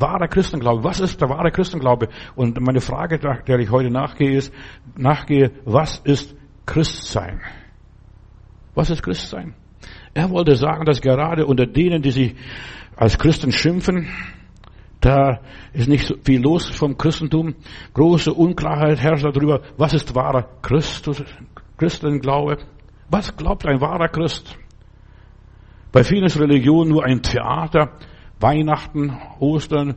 Wahrer 0.00 0.28
Christenglaube. 0.28 0.82
Was 0.84 1.00
ist 1.00 1.20
der 1.20 1.28
wahre 1.28 1.50
Christenglaube? 1.50 2.08
Und 2.34 2.60
meine 2.60 2.80
Frage, 2.80 3.18
der 3.18 3.58
ich 3.58 3.70
heute 3.70 3.90
nachgehe, 3.90 4.36
ist, 4.36 4.52
nachgehe, 4.96 5.52
was 5.64 5.98
ist 5.98 6.34
Christsein? 6.66 7.40
Was 8.74 8.90
ist 8.90 9.02
Christsein? 9.02 9.54
Er 10.14 10.30
wollte 10.30 10.56
sagen, 10.56 10.84
dass 10.84 11.00
gerade 11.00 11.46
unter 11.46 11.66
denen, 11.66 12.02
die 12.02 12.10
sich 12.10 12.34
als 12.96 13.18
Christen 13.18 13.52
schimpfen, 13.52 14.08
da 15.00 15.40
ist 15.72 15.88
nicht 15.88 16.06
so 16.06 16.14
viel 16.22 16.42
los 16.42 16.68
vom 16.68 16.96
Christentum. 16.96 17.54
Große 17.94 18.32
Unklarheit 18.32 19.00
herrscht 19.00 19.24
darüber, 19.24 19.62
was 19.78 19.94
ist 19.94 20.14
wahrer 20.14 20.48
Christus, 20.60 21.22
Christenglaube? 21.78 22.58
Was 23.08 23.34
glaubt 23.36 23.66
ein 23.66 23.80
wahrer 23.80 24.08
Christ? 24.08 24.58
Bei 25.92 26.04
vielen 26.04 26.24
ist 26.24 26.38
Religion 26.38 26.88
nur 26.88 27.04
ein 27.04 27.22
Theater. 27.22 27.92
Weihnachten, 28.40 29.16
Ostern, 29.38 29.96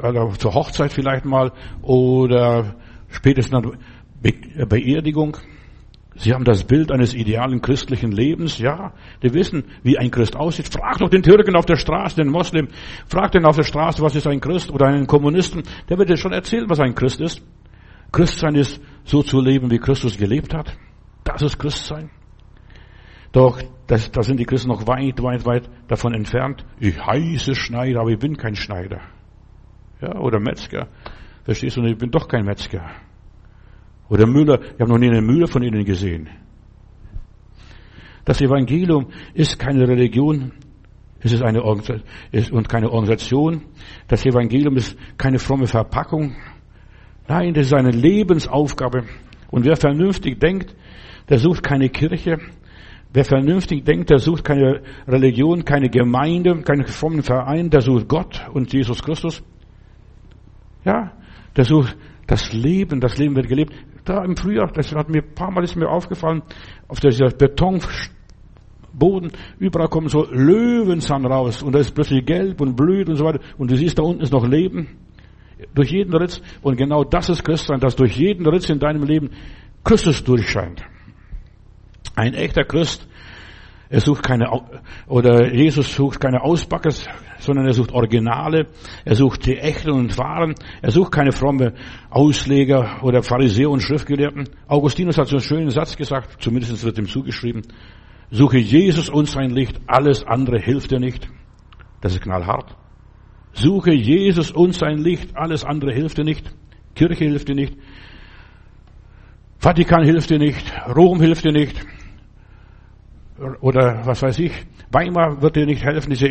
also 0.00 0.32
zur 0.32 0.54
Hochzeit 0.54 0.92
vielleicht 0.92 1.24
mal 1.24 1.52
oder 1.82 2.76
spätestens 3.08 3.76
Be 4.20 4.32
Beerdigung. 4.66 5.36
Sie 6.14 6.32
haben 6.32 6.44
das 6.44 6.64
Bild 6.64 6.92
eines 6.92 7.14
idealen 7.14 7.62
christlichen 7.62 8.12
Lebens, 8.12 8.58
ja. 8.58 8.92
Die 9.22 9.32
wissen, 9.32 9.64
wie 9.82 9.98
ein 9.98 10.10
Christ 10.10 10.36
aussieht. 10.36 10.68
Frag 10.68 10.98
doch 10.98 11.08
den 11.08 11.22
Türken 11.22 11.56
auf 11.56 11.64
der 11.64 11.76
Straße, 11.76 12.16
den 12.16 12.30
Moslem. 12.30 12.68
Frag 13.06 13.32
den 13.32 13.46
auf 13.46 13.56
der 13.56 13.62
Straße, 13.64 14.02
was 14.02 14.14
ist 14.14 14.26
ein 14.26 14.40
Christ 14.40 14.70
oder 14.70 14.86
einen 14.86 15.06
Kommunisten. 15.06 15.62
Der 15.88 15.98
wird 15.98 16.10
dir 16.10 16.16
schon 16.16 16.32
erzählen, 16.32 16.68
was 16.68 16.80
ein 16.80 16.94
Christ 16.94 17.20
ist. 17.20 17.42
Christsein 18.12 18.56
ist 18.56 18.80
so 19.04 19.22
zu 19.22 19.40
leben, 19.40 19.70
wie 19.70 19.78
Christus 19.78 20.18
gelebt 20.18 20.52
hat. 20.52 20.76
Das 21.24 21.40
ist 21.40 21.58
Christsein. 21.58 22.10
Doch 23.32 23.58
das, 23.92 24.10
da 24.10 24.22
sind 24.22 24.40
die 24.40 24.46
Christen 24.46 24.68
noch 24.68 24.86
weit, 24.86 25.22
weit, 25.22 25.44
weit 25.44 25.68
davon 25.86 26.14
entfernt. 26.14 26.64
Ich 26.80 26.98
heiße 26.98 27.54
Schneider, 27.54 28.00
aber 28.00 28.08
ich 28.08 28.18
bin 28.18 28.38
kein 28.38 28.54
Schneider. 28.54 29.02
Ja, 30.00 30.18
oder 30.18 30.40
Metzger. 30.40 30.88
Verstehst 31.44 31.76
du? 31.76 31.82
Ich 31.82 31.98
bin 31.98 32.10
doch 32.10 32.26
kein 32.26 32.46
Metzger. 32.46 32.90
Oder 34.08 34.26
Müller, 34.26 34.62
ich 34.62 34.80
habe 34.80 34.90
noch 34.90 34.96
nie 34.96 35.10
eine 35.10 35.20
Mühle 35.20 35.46
von 35.46 35.62
ihnen 35.62 35.84
gesehen. 35.84 36.30
Das 38.24 38.40
Evangelium 38.40 39.08
ist 39.34 39.58
keine 39.58 39.86
Religion, 39.86 40.52
es 41.20 41.32
ist 41.32 41.42
eine 41.42 41.60
ist 42.30 42.50
und 42.50 42.70
keine 42.70 42.90
Organisation. 42.90 43.60
Das 44.08 44.24
Evangelium 44.24 44.74
ist 44.78 44.96
keine 45.18 45.38
fromme 45.38 45.66
Verpackung. 45.66 46.34
Nein, 47.28 47.52
das 47.52 47.66
ist 47.66 47.74
eine 47.74 47.90
Lebensaufgabe. 47.90 49.04
Und 49.50 49.66
wer 49.66 49.76
vernünftig 49.76 50.40
denkt, 50.40 50.74
der 51.28 51.38
sucht 51.38 51.62
keine 51.62 51.90
Kirche. 51.90 52.38
Wer 53.14 53.26
vernünftig 53.26 53.84
denkt, 53.84 54.08
der 54.08 54.18
sucht 54.18 54.44
keine 54.44 54.80
Religion, 55.06 55.64
keine 55.64 55.90
Gemeinde, 55.90 56.62
keinen 56.62 56.86
frommen 56.86 57.22
Verein, 57.22 57.68
der 57.68 57.82
sucht 57.82 58.08
Gott 58.08 58.48
und 58.54 58.72
Jesus 58.72 59.02
Christus. 59.02 59.42
Ja, 60.84 61.12
der 61.54 61.64
sucht 61.64 61.96
das 62.26 62.54
Leben, 62.54 63.00
das 63.00 63.18
Leben 63.18 63.36
wird 63.36 63.48
gelebt. 63.48 63.74
Da 64.04 64.24
im 64.24 64.36
Frühjahr, 64.36 64.72
das 64.72 64.94
hat 64.94 65.10
mir 65.10 65.22
ein 65.22 65.34
paar 65.34 65.50
Mal 65.50 65.62
ist 65.62 65.76
mir 65.76 65.88
aufgefallen, 65.88 66.42
auf 66.88 67.00
dieser 67.00 67.28
Betonboden, 67.28 69.32
überall 69.58 69.88
kommen 69.88 70.08
so 70.08 70.26
Löwenzahn 70.30 71.26
raus 71.26 71.62
und 71.62 71.74
da 71.74 71.80
ist 71.80 71.94
plötzlich 71.94 72.24
gelb 72.24 72.62
und 72.62 72.74
blüht 72.74 73.10
und 73.10 73.16
so 73.16 73.24
weiter 73.24 73.40
und 73.58 73.70
du 73.70 73.76
siehst, 73.76 73.98
da 73.98 74.02
unten 74.02 74.22
ist 74.22 74.32
noch 74.32 74.46
Leben. 74.46 74.88
Durch 75.74 75.92
jeden 75.92 76.16
Ritz 76.16 76.40
und 76.62 76.76
genau 76.76 77.04
das 77.04 77.28
ist 77.28 77.44
Christsein, 77.44 77.78
dass 77.78 77.94
durch 77.94 78.16
jeden 78.16 78.46
Ritz 78.46 78.70
in 78.70 78.80
deinem 78.80 79.04
Leben 79.04 79.30
Christus 79.84 80.24
durchscheint. 80.24 80.82
Ein 82.14 82.34
echter 82.34 82.64
Christ, 82.64 83.06
er 83.92 84.00
sucht 84.00 84.22
keine, 84.22 84.48
oder 85.06 85.52
Jesus 85.52 85.94
sucht 85.94 86.18
keine 86.18 86.42
Ausbackers, 86.42 87.06
sondern 87.38 87.66
er 87.66 87.74
sucht 87.74 87.92
Originale, 87.92 88.68
er 89.04 89.14
sucht 89.14 89.44
die 89.44 89.58
echten 89.58 89.90
und 89.90 90.16
wahren, 90.16 90.54
er 90.80 90.90
sucht 90.90 91.12
keine 91.12 91.30
fromme 91.30 91.74
Ausleger 92.08 93.02
oder 93.02 93.22
Pharisäer 93.22 93.68
und 93.68 93.80
Schriftgelehrten. 93.80 94.48
Augustinus 94.66 95.18
hat 95.18 95.28
so 95.28 95.36
einen 95.36 95.44
schönen 95.44 95.68
Satz 95.68 95.94
gesagt, 95.94 96.42
zumindest 96.42 96.82
wird 96.82 96.96
ihm 96.96 97.06
zugeschrieben, 97.06 97.60
suche 98.30 98.56
Jesus 98.56 99.10
und 99.10 99.28
sein 99.28 99.50
Licht, 99.50 99.78
alles 99.86 100.24
andere 100.24 100.58
hilft 100.58 100.90
dir 100.90 100.98
nicht. 100.98 101.28
Das 102.00 102.14
ist 102.14 102.22
knallhart. 102.22 102.74
Suche 103.52 103.92
Jesus 103.92 104.50
und 104.50 104.72
sein 104.74 104.96
Licht, 104.96 105.36
alles 105.36 105.66
andere 105.66 105.92
hilft 105.92 106.16
dir 106.16 106.24
nicht. 106.24 106.50
Kirche 106.94 107.24
hilft 107.24 107.48
dir 107.48 107.56
nicht. 107.56 107.76
Vatikan 109.58 110.02
hilft 110.02 110.30
dir 110.30 110.38
nicht. 110.38 110.72
Rom 110.88 111.20
hilft 111.20 111.44
dir 111.44 111.52
nicht 111.52 111.91
oder 113.60 114.02
was 114.04 114.22
weiß 114.22 114.38
ich, 114.38 114.52
Weimar 114.90 115.40
wird 115.40 115.56
dir 115.56 115.66
nicht 115.66 115.84
helfen, 115.84 116.10
diese, 116.10 116.28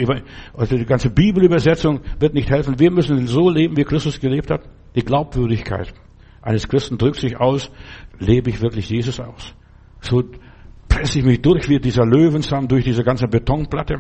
also 0.53 0.77
die 0.77 0.85
ganze 0.85 1.09
Bibelübersetzung 1.09 2.01
wird 2.19 2.33
nicht 2.33 2.49
helfen. 2.49 2.79
Wir 2.79 2.91
müssen 2.91 3.27
so 3.27 3.49
leben, 3.49 3.75
wie 3.75 3.83
Christus 3.83 4.19
gelebt 4.19 4.51
hat. 4.51 4.61
Die 4.95 5.03
Glaubwürdigkeit 5.03 5.93
eines 6.41 6.67
Christen 6.67 6.97
drückt 6.97 7.17
sich 7.17 7.39
aus, 7.39 7.71
lebe 8.19 8.49
ich 8.49 8.61
wirklich 8.61 8.89
Jesus 8.89 9.19
aus. 9.19 9.53
So 9.99 10.23
presse 10.87 11.19
ich 11.19 11.25
mich 11.25 11.41
durch 11.41 11.69
wie 11.69 11.79
dieser 11.79 12.05
Löwenzahn 12.05 12.67
durch 12.67 12.83
diese 12.83 13.03
ganze 13.03 13.27
Betonplatte, 13.27 13.99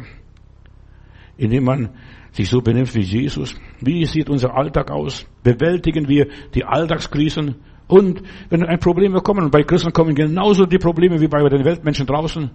indem 1.37 1.63
man 1.63 1.89
sich 2.31 2.49
so 2.49 2.61
benimmt 2.61 2.93
wie 2.95 3.01
Jesus. 3.01 3.55
Wie 3.79 4.05
sieht 4.05 4.29
unser 4.29 4.55
Alltag 4.55 4.89
aus? 4.91 5.25
Bewältigen 5.43 6.07
wir 6.07 6.27
die 6.53 6.63
Alltagskrisen? 6.63 7.55
Und 7.87 8.23
wenn 8.49 8.63
ein 8.63 8.79
Problem 8.79 9.13
kommen, 9.15 9.45
und 9.45 9.51
bei 9.51 9.63
Christen 9.63 9.91
kommen 9.91 10.15
genauso 10.15 10.65
die 10.65 10.77
Probleme 10.77 11.19
wie 11.19 11.27
bei 11.27 11.47
den 11.49 11.65
Weltmenschen 11.65 12.05
draußen, 12.05 12.49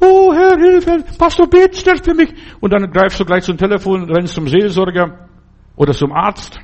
Oh 0.00 0.32
Herr, 0.34 0.58
Hilfe, 0.58 1.04
Pastor, 1.18 1.48
betest 1.48 2.04
für 2.04 2.14
mich. 2.14 2.32
Und 2.60 2.72
dann 2.72 2.90
greifst 2.90 3.18
du 3.20 3.24
gleich 3.24 3.44
zum 3.44 3.56
Telefon, 3.56 4.10
rennst 4.10 4.34
zum 4.34 4.48
Seelsorger 4.48 5.28
oder 5.76 5.92
zum 5.92 6.12
Arzt. 6.12 6.60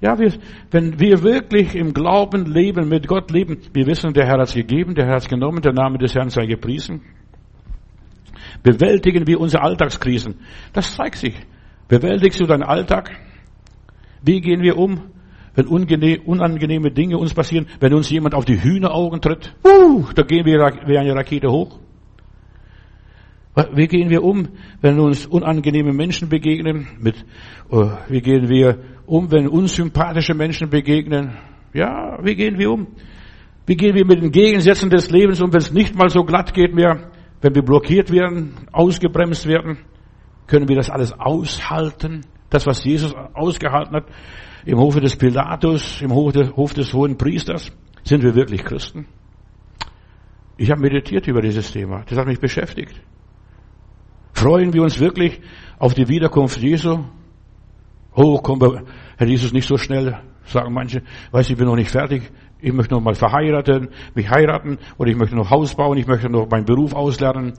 Ja, 0.00 0.18
wir, 0.18 0.32
wenn 0.70 1.00
wir 1.00 1.22
wirklich 1.22 1.74
im 1.74 1.94
Glauben 1.94 2.44
leben, 2.44 2.88
mit 2.88 3.08
Gott 3.08 3.30
leben, 3.30 3.58
wir 3.72 3.86
wissen, 3.86 4.12
der 4.12 4.26
Herr 4.26 4.34
hat 4.34 4.48
es 4.48 4.54
gegeben, 4.54 4.94
der 4.94 5.06
Herr 5.06 5.14
hat 5.14 5.22
es 5.22 5.28
genommen, 5.28 5.62
der 5.62 5.72
Name 5.72 5.96
des 5.96 6.14
Herrn 6.14 6.28
sei 6.28 6.46
gepriesen. 6.46 7.00
Bewältigen 8.62 9.26
wir 9.26 9.40
unsere 9.40 9.62
Alltagskrisen. 9.62 10.34
Das 10.72 10.94
zeigt 10.94 11.16
sich. 11.16 11.34
Bewältigst 11.88 12.40
du 12.40 12.46
deinen 12.46 12.62
Alltag? 12.62 13.10
Wie 14.22 14.40
gehen 14.40 14.60
wir 14.60 14.76
um, 14.76 15.02
wenn 15.54 15.66
unangenehme 15.66 16.90
Dinge 16.90 17.16
uns 17.16 17.32
passieren, 17.32 17.66
wenn 17.80 17.94
uns 17.94 18.10
jemand 18.10 18.34
auf 18.34 18.44
die 18.44 18.62
Hühneraugen 18.62 19.20
tritt? 19.20 19.54
Uh, 19.64 20.04
da 20.14 20.22
gehen 20.22 20.44
wir 20.44 20.58
wie 20.86 20.98
eine 20.98 21.14
Rakete 21.14 21.48
hoch. 21.48 21.78
Wie 23.72 23.86
gehen 23.86 24.10
wir 24.10 24.22
um, 24.22 24.48
wenn 24.82 25.00
uns 25.00 25.24
unangenehme 25.24 25.94
Menschen 25.94 26.28
begegnen? 26.28 26.88
Mit, 27.00 27.24
oh, 27.70 27.90
wie 28.08 28.20
gehen 28.20 28.50
wir 28.50 28.80
um, 29.06 29.30
wenn 29.32 29.48
unsympathische 29.48 30.34
Menschen 30.34 30.68
begegnen? 30.68 31.38
Ja, 31.72 32.18
wie 32.22 32.34
gehen 32.34 32.58
wir 32.58 32.70
um? 32.70 32.86
Wie 33.64 33.74
gehen 33.74 33.94
wir 33.94 34.04
mit 34.04 34.22
den 34.22 34.30
Gegensätzen 34.30 34.90
des 34.90 35.10
Lebens 35.10 35.40
um, 35.40 35.50
wenn 35.52 35.60
es 35.60 35.72
nicht 35.72 35.94
mal 35.94 36.10
so 36.10 36.22
glatt 36.22 36.52
geht 36.52 36.74
mehr? 36.74 37.10
Wenn 37.40 37.54
wir 37.54 37.62
blockiert 37.62 38.12
werden, 38.12 38.52
ausgebremst 38.72 39.46
werden? 39.46 39.78
Können 40.46 40.68
wir 40.68 40.76
das 40.76 40.90
alles 40.90 41.14
aushalten? 41.18 42.26
Das, 42.50 42.66
was 42.66 42.84
Jesus 42.84 43.14
ausgehalten 43.32 43.96
hat 43.96 44.04
im 44.66 44.78
Hofe 44.78 45.00
des 45.00 45.16
Pilatus, 45.16 46.02
im 46.02 46.14
Hof 46.14 46.74
des 46.74 46.92
Hohen 46.92 47.16
Priesters? 47.16 47.72
Sind 48.04 48.22
wir 48.22 48.34
wirklich 48.34 48.62
Christen? 48.64 49.06
Ich 50.58 50.70
habe 50.70 50.82
meditiert 50.82 51.26
über 51.26 51.40
dieses 51.40 51.72
Thema. 51.72 52.04
Das 52.06 52.18
hat 52.18 52.26
mich 52.26 52.38
beschäftigt. 52.38 53.00
Freuen 54.36 54.74
wir 54.74 54.82
uns 54.82 55.00
wirklich 55.00 55.40
auf 55.78 55.94
die 55.94 56.08
Wiederkunft 56.08 56.60
Jesu? 56.60 56.98
Oh, 58.14 58.38
komm, 58.42 58.60
Herr 59.16 59.26
Jesus, 59.26 59.54
nicht 59.54 59.66
so 59.66 59.78
schnell, 59.78 60.20
sagen 60.44 60.74
manche. 60.74 61.02
Weiß, 61.30 61.48
ich 61.48 61.56
bin 61.56 61.66
noch 61.66 61.74
nicht 61.74 61.90
fertig. 61.90 62.30
Ich 62.60 62.70
möchte 62.70 62.92
noch 62.92 63.00
mal 63.00 63.14
verheiraten, 63.14 63.88
mich 64.14 64.28
heiraten, 64.28 64.76
oder 64.98 65.10
ich 65.10 65.16
möchte 65.16 65.36
noch 65.36 65.48
Haus 65.48 65.74
bauen, 65.74 65.96
ich 65.96 66.06
möchte 66.06 66.28
noch 66.28 66.50
meinen 66.50 66.66
Beruf 66.66 66.92
auslernen. 66.92 67.54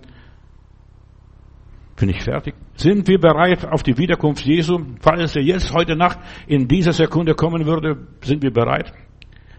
Bin 1.95 2.09
ich 2.09 2.21
fertig? 2.21 2.53
Sind 2.75 3.07
wir 3.07 3.19
bereit 3.19 3.65
auf 3.65 3.81
die 3.81 3.97
Wiederkunft 3.97 4.45
Jesu? 4.45 4.77
Falls 4.99 5.35
er 5.35 5.41
jetzt 5.41 5.73
heute 5.73 5.95
Nacht 5.95 6.19
in 6.45 6.67
dieser 6.67 6.93
Sekunde 6.93 7.33
kommen 7.33 7.65
würde, 7.65 8.07
sind 8.21 8.43
wir 8.43 8.53
bereit, 8.53 8.93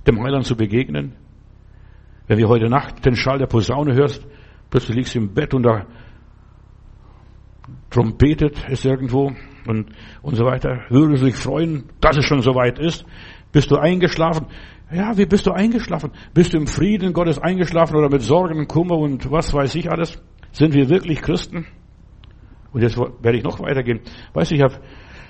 dem 0.07 0.23
Heiland 0.23 0.45
zu 0.45 0.57
begegnen? 0.57 1.17
Wenn 2.29 2.39
wir 2.39 2.49
heute 2.49 2.69
Nacht 2.69 3.05
den 3.05 3.17
Schall 3.17 3.39
der 3.39 3.47
Posaune 3.47 3.95
hörst, 3.95 4.25
plötzlich 4.71 4.97
liegst 4.97 5.17
du 5.17 5.19
im 5.19 5.35
Bett 5.35 5.53
und 5.53 5.65
da 5.65 5.85
trompetet 7.91 8.65
es 8.69 8.85
irgendwo 8.85 9.33
und, 9.67 9.91
und 10.23 10.35
so 10.35 10.45
weiter. 10.45 10.85
Würdest 10.89 11.23
du 11.23 11.27
dich 11.27 11.37
freuen, 11.37 11.85
dass 12.01 12.17
es 12.17 12.25
schon 12.25 12.43
so 12.43 12.55
weit 12.55 12.79
ist? 12.79 13.05
Bist 13.53 13.71
du 13.71 13.77
eingeschlafen? 13.77 14.47
Ja, 14.91 15.17
wie 15.17 15.27
bist 15.27 15.47
du 15.47 15.53
eingeschlafen? 15.53 16.13
Bist 16.33 16.55
du 16.55 16.59
im 16.59 16.67
Frieden 16.67 17.13
Gottes 17.13 17.39
eingeschlafen 17.39 17.97
oder 17.97 18.09
mit 18.09 18.23
Sorgen, 18.23 18.67
Kummer 18.69 18.97
und 18.97 19.31
was 19.31 19.53
weiß 19.53 19.75
ich 19.75 19.91
alles? 19.91 20.21
Sind 20.53 20.75
wir 20.75 20.89
wirklich 20.89 21.21
Christen? 21.21 21.67
Und 22.73 22.83
jetzt 22.83 22.99
werde 22.99 23.37
ich 23.37 23.45
noch 23.45 23.61
weitergehen. 23.61 24.01
Weißt 24.33 24.51
du, 24.51 24.55
ich 24.55 24.63
habe 24.63 24.75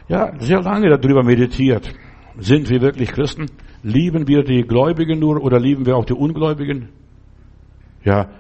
ja 0.09 0.33
sehr 0.39 0.61
lange 0.61 0.89
darüber 0.97 1.23
meditiert. 1.23 1.93
Sind 2.39 2.71
wir 2.71 2.81
wirklich 2.81 3.11
Christen? 3.11 3.47
Lieben 3.83 4.29
wir 4.29 4.43
die 4.43 4.63
Gläubigen 4.63 5.19
nur 5.19 5.43
oder 5.43 5.59
lieben 5.59 5.87
wir 5.87 5.97
auch 5.97 6.05
die 6.05 6.15
Ungläubigen? 6.15 6.91
Ja, 8.05 8.31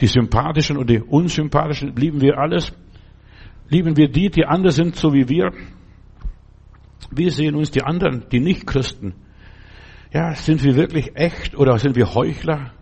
die 0.00 0.06
sympathischen 0.06 0.76
und 0.76 0.90
die 0.90 1.00
unsympathischen 1.00 1.94
lieben 1.96 2.20
wir 2.20 2.38
alles? 2.38 2.72
Lieben 3.72 3.96
wir 3.96 4.08
die, 4.08 4.28
die 4.28 4.44
anders 4.44 4.76
sind, 4.76 4.96
so 4.96 5.14
wie 5.14 5.30
wir? 5.30 5.50
Wie 7.10 7.30
sehen 7.30 7.54
uns 7.54 7.70
die 7.70 7.82
anderen, 7.82 8.24
die 8.30 8.38
Nicht-Christen? 8.38 9.14
Ja, 10.12 10.34
sind 10.34 10.62
wir 10.62 10.76
wirklich 10.76 11.16
echt 11.16 11.56
oder 11.56 11.78
sind 11.78 11.96
wir 11.96 12.14
Heuchler? 12.14 12.72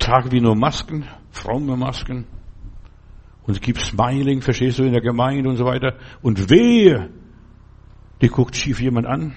Tragen 0.00 0.32
wir 0.32 0.42
nur 0.42 0.56
Masken, 0.56 1.04
fromme 1.30 1.76
Masken? 1.76 2.26
Und 3.46 3.54
es 3.54 3.60
gibt 3.60 3.80
Smiling, 3.80 4.42
verstehst 4.42 4.80
du, 4.80 4.82
in 4.82 4.92
der 4.92 5.02
Gemeinde 5.02 5.48
und 5.48 5.56
so 5.56 5.66
weiter. 5.66 5.94
Und 6.20 6.50
wehe, 6.50 7.10
die 8.20 8.28
guckt 8.28 8.56
schief 8.56 8.80
jemand 8.80 9.06
an. 9.06 9.36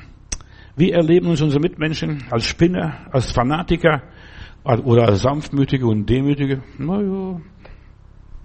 Wie 0.75 0.89
erleben 0.89 1.27
uns 1.27 1.43
unsere 1.43 1.61
Mitmenschen 1.61 2.23
als 2.31 2.45
Spinner, 2.47 3.05
als 3.11 3.31
Fanatiker 3.31 4.01
oder 4.63 5.09
als 5.09 5.21
Sanftmütige 5.21 5.85
und 5.85 6.09
Demütige? 6.09 6.63
Na 6.79 7.39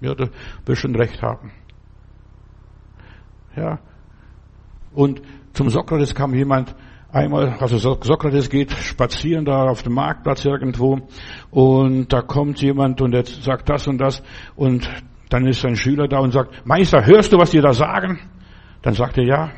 ja, 0.01 0.15
da 0.15 0.29
wirst 0.67 0.83
schon 0.83 0.95
recht 0.95 1.23
haben. 1.23 1.53
Ja. 3.57 3.79
Und 4.93 5.23
zum 5.53 5.71
Sokrates 5.71 6.15
kam 6.15 6.35
jemand 6.35 6.75
einmal, 7.11 7.57
also 7.59 7.79
Sokrates 7.79 8.51
geht 8.51 8.73
spazieren 8.73 9.45
da 9.45 9.69
auf 9.69 9.83
dem 9.83 9.95
Marktplatz 9.95 10.45
irgendwo 10.45 11.01
und 11.51 12.13
da 12.13 12.23
kommt 12.23 12.61
jemand 12.61 13.01
und 13.01 13.13
der 13.13 13.25
sagt 13.25 13.69
das 13.69 13.87
und 13.87 13.99
das 13.99 14.23
und 14.57 14.89
dann 15.31 15.47
ist 15.47 15.65
ein 15.65 15.77
Schüler 15.77 16.09
da 16.09 16.21
und 16.21 16.33
sagt, 16.33 16.67
Meister, 16.67 17.05
hörst 17.05 17.33
du, 17.33 17.39
was 17.39 17.51
die 17.51 17.61
da 17.61 17.73
sagen? 17.73 18.19
Dann 18.83 18.95
sagt 18.95 19.19
er, 19.19 19.25
ja. 19.25 19.51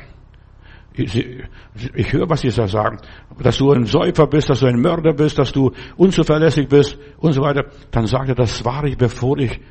Ich, 0.93 1.15
ich 1.15 2.11
höre, 2.11 2.29
was 2.29 2.41
sie 2.41 2.49
da 2.49 2.67
sagen. 2.67 2.99
Dass 3.39 3.57
du 3.57 3.71
ein 3.71 3.85
Säufer 3.85 4.27
bist, 4.27 4.49
dass 4.49 4.59
du 4.59 4.65
ein 4.65 4.81
Mörder 4.81 5.13
bist, 5.13 5.39
dass 5.39 5.53
du 5.53 5.71
unzuverlässig 5.95 6.67
bist 6.67 6.99
und 7.17 7.31
so 7.31 7.41
weiter. 7.41 7.67
Dann 7.91 8.07
sagt 8.07 8.27
er, 8.27 8.35
das 8.35 8.65
war 8.65 8.83
ich, 8.83 8.97
bevor 8.97 9.37
ich 9.37 9.61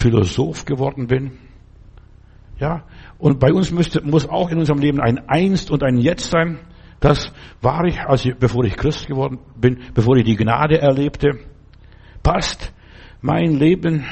Philosoph 0.00 0.64
geworden 0.64 1.06
bin. 1.06 1.32
Ja. 2.58 2.84
Und 3.18 3.38
bei 3.38 3.52
uns 3.52 3.70
müsste, 3.70 4.02
muss 4.02 4.28
auch 4.28 4.50
in 4.50 4.58
unserem 4.58 4.80
Leben 4.80 5.00
ein 5.00 5.28
Einst 5.28 5.70
und 5.70 5.82
ein 5.82 5.98
Jetzt 5.98 6.30
sein. 6.30 6.58
Das 7.00 7.32
war 7.62 7.84
ich, 7.84 8.00
als 8.00 8.24
ich, 8.24 8.34
bevor 8.36 8.64
ich 8.64 8.76
Christ 8.76 9.06
geworden 9.06 9.38
bin, 9.56 9.80
bevor 9.94 10.16
ich 10.16 10.24
die 10.24 10.36
Gnade 10.36 10.80
erlebte. 10.80 11.38
Passt 12.22 12.72
mein 13.22 13.54
Leben 13.54 14.04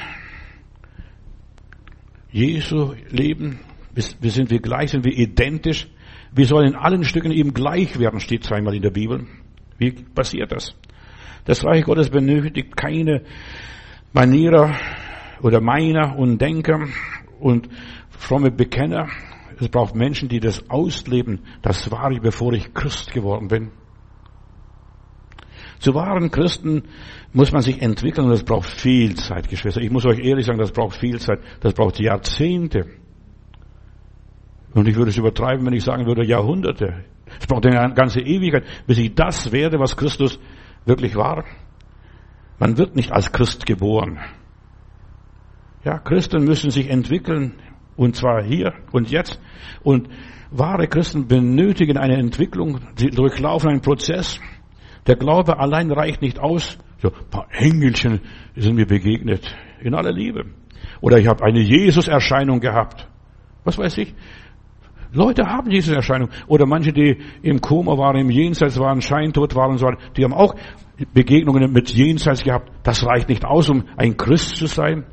Jesu 2.31 2.95
Leben, 3.11 3.61
wir 3.95 4.31
sind 4.31 4.51
wir 4.51 4.61
gleich, 4.61 4.91
sind 4.91 5.05
wir 5.05 5.17
identisch. 5.17 5.89
Wir 6.31 6.47
sollen 6.47 6.69
in 6.69 6.77
allen 6.77 7.05
Stücken 7.05 7.33
ihm 7.33 7.55
gleich 7.55 7.99
werden, 7.99 8.21
steht 8.21 8.45
zweimal 8.45 8.75
in 8.75 8.83
der 8.83 8.91
Bibel. 8.91 9.27
Wie 9.79 9.93
passiert 9.93 10.53
das? 10.53 10.75
Das 11.47 11.65
Reich 11.65 11.85
Gottes 11.85 12.11
benötigt 12.11 12.77
keine 12.77 13.23
Manierer 14.13 14.75
oder 15.43 15.61
Meiner 15.61 16.17
und 16.17 16.39
Denker 16.39 16.87
und 17.41 17.69
fromme 18.11 18.51
Bekenner. 18.51 19.09
Es 19.61 19.69
braucht 19.69 19.95
Menschen, 19.95 20.29
die 20.29 20.41
das 20.41 20.71
ausleben. 20.71 21.41
Das 21.63 21.91
war 21.91 22.11
ich, 22.11 22.21
bevor 22.21 22.53
ich 22.53 22.73
Christ 22.75 23.13
geworden 23.13 23.49
bin. 23.49 23.71
Zu 25.81 25.95
wahren 25.95 26.31
Christen 26.31 26.85
muss 27.33 27.53
man 27.53 27.63
sich 27.63 27.81
entwickeln 27.83 28.25
und 28.25 28.33
das 28.33 28.43
braucht 28.43 28.69
viel 28.69 29.15
Zeit, 29.15 29.49
Geschwister. 29.49 29.81
Ich 29.81 29.91
muss 29.91 30.07
euch 30.07 30.19
ehrlich 30.19 30.47
sagen, 30.47 30.59
das 30.59 30.73
braucht 30.73 30.97
viel 30.97 31.21
Zeit. 31.21 31.41
Das 31.61 31.73
braucht 31.73 32.01
Jahrzehnte. 32.01 32.87
Und 34.75 34.89
ich 34.89 34.97
würde 34.97 35.11
es 35.11 35.17
übertreiben, 35.17 35.65
wenn 35.67 35.73
ich 35.73 35.85
sagen 35.85 36.07
würde 36.07 36.25
Jahrhunderte. 36.25 37.05
Es 37.39 37.47
braucht 37.47 37.67
eine 37.67 37.95
ganze 37.95 38.21
Ewigkeit, 38.21 38.65
bis 38.87 38.99
ich 38.99 39.15
das 39.15 39.53
werde, 39.53 39.79
was 39.79 39.97
Christus 39.97 40.39
wirklich 40.85 41.15
war. 41.15 41.45
Man 42.59 42.77
wird 42.77 42.97
nicht 42.97 43.13
als 43.13 43.33
Christ 43.33 43.67
geboren. 43.67 44.19
Ja, 45.85 45.99
Christen 45.99 46.45
müssen 46.45 46.71
sich 46.71 46.91
entwickeln, 46.91 47.55
und 47.97 48.17
zwar 48.17 48.43
hier 48.43 48.75
und 48.93 49.11
jetzt. 49.11 49.41
Und 49.83 50.09
wahre 50.51 50.89
Christen 50.89 51.29
benötigen 51.29 51.97
eine 51.97 52.17
Entwicklung, 52.17 52.81
sie 52.97 53.11
durchlaufen 53.11 53.71
einen 53.71 53.81
Prozess. 53.81 54.41
Der 55.07 55.17
Glaube 55.17 55.59
allein 55.59 55.91
reicht 55.91 56.23
nicht 56.23 56.39
aus. 56.39 56.79
So 57.01 57.09
ein 57.09 57.31
paar 57.31 57.47
Engelchen 57.53 58.21
sind 58.57 58.75
mir 58.75 58.87
begegnet 58.87 59.55
in 59.81 59.95
aller 59.95 60.13
Liebe. 60.13 60.47
Oder 61.01 61.19
ich 61.19 61.29
habe 61.29 61.45
eine 61.45 61.61
Jesus-Erscheinung 61.61 62.61
gehabt. 62.61 63.09
Was 63.65 63.79
weiß 63.79 63.99
ich? 63.99 64.15
Leute 65.13 65.47
haben 65.47 65.71
diese 65.71 65.95
Erscheinung. 65.95 66.29
Oder 66.49 66.67
manche, 66.67 66.93
die 66.93 67.19
im 67.43 67.61
Koma 67.61 67.97
waren, 67.97 68.17
im 68.17 68.31
Jenseits 68.31 68.79
waren, 68.79 69.01
scheintot 69.01 69.55
waren 69.55 69.73
und 69.73 69.79
so 69.79 69.87
weiter, 69.87 69.99
die 70.17 70.25
haben 70.25 70.35
auch 70.35 70.55
Begegnungen 71.15 71.73
mit 71.73 71.91
Jenseits 71.91 72.43
gehabt. 72.43 72.71
Das 72.83 73.07
reicht 73.07 73.29
nicht 73.29 73.45
aus, 73.45 73.71
um 73.71 73.85
ein 73.97 74.17
Christ 74.17 74.57
zu 74.57 74.67
sein. 74.67 75.05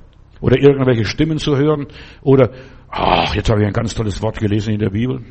Oder 0.41 0.59
irgendwelche 0.59 1.05
Stimmen 1.05 1.37
zu 1.37 1.57
hören. 1.57 1.87
Oder, 2.21 2.51
ach, 2.89 3.33
jetzt 3.35 3.49
habe 3.49 3.61
ich 3.61 3.67
ein 3.67 3.73
ganz 3.73 3.93
tolles 3.95 4.21
Wort 4.21 4.39
gelesen 4.39 4.73
in 4.73 4.79
der 4.79 4.89
Bibel. 4.89 5.23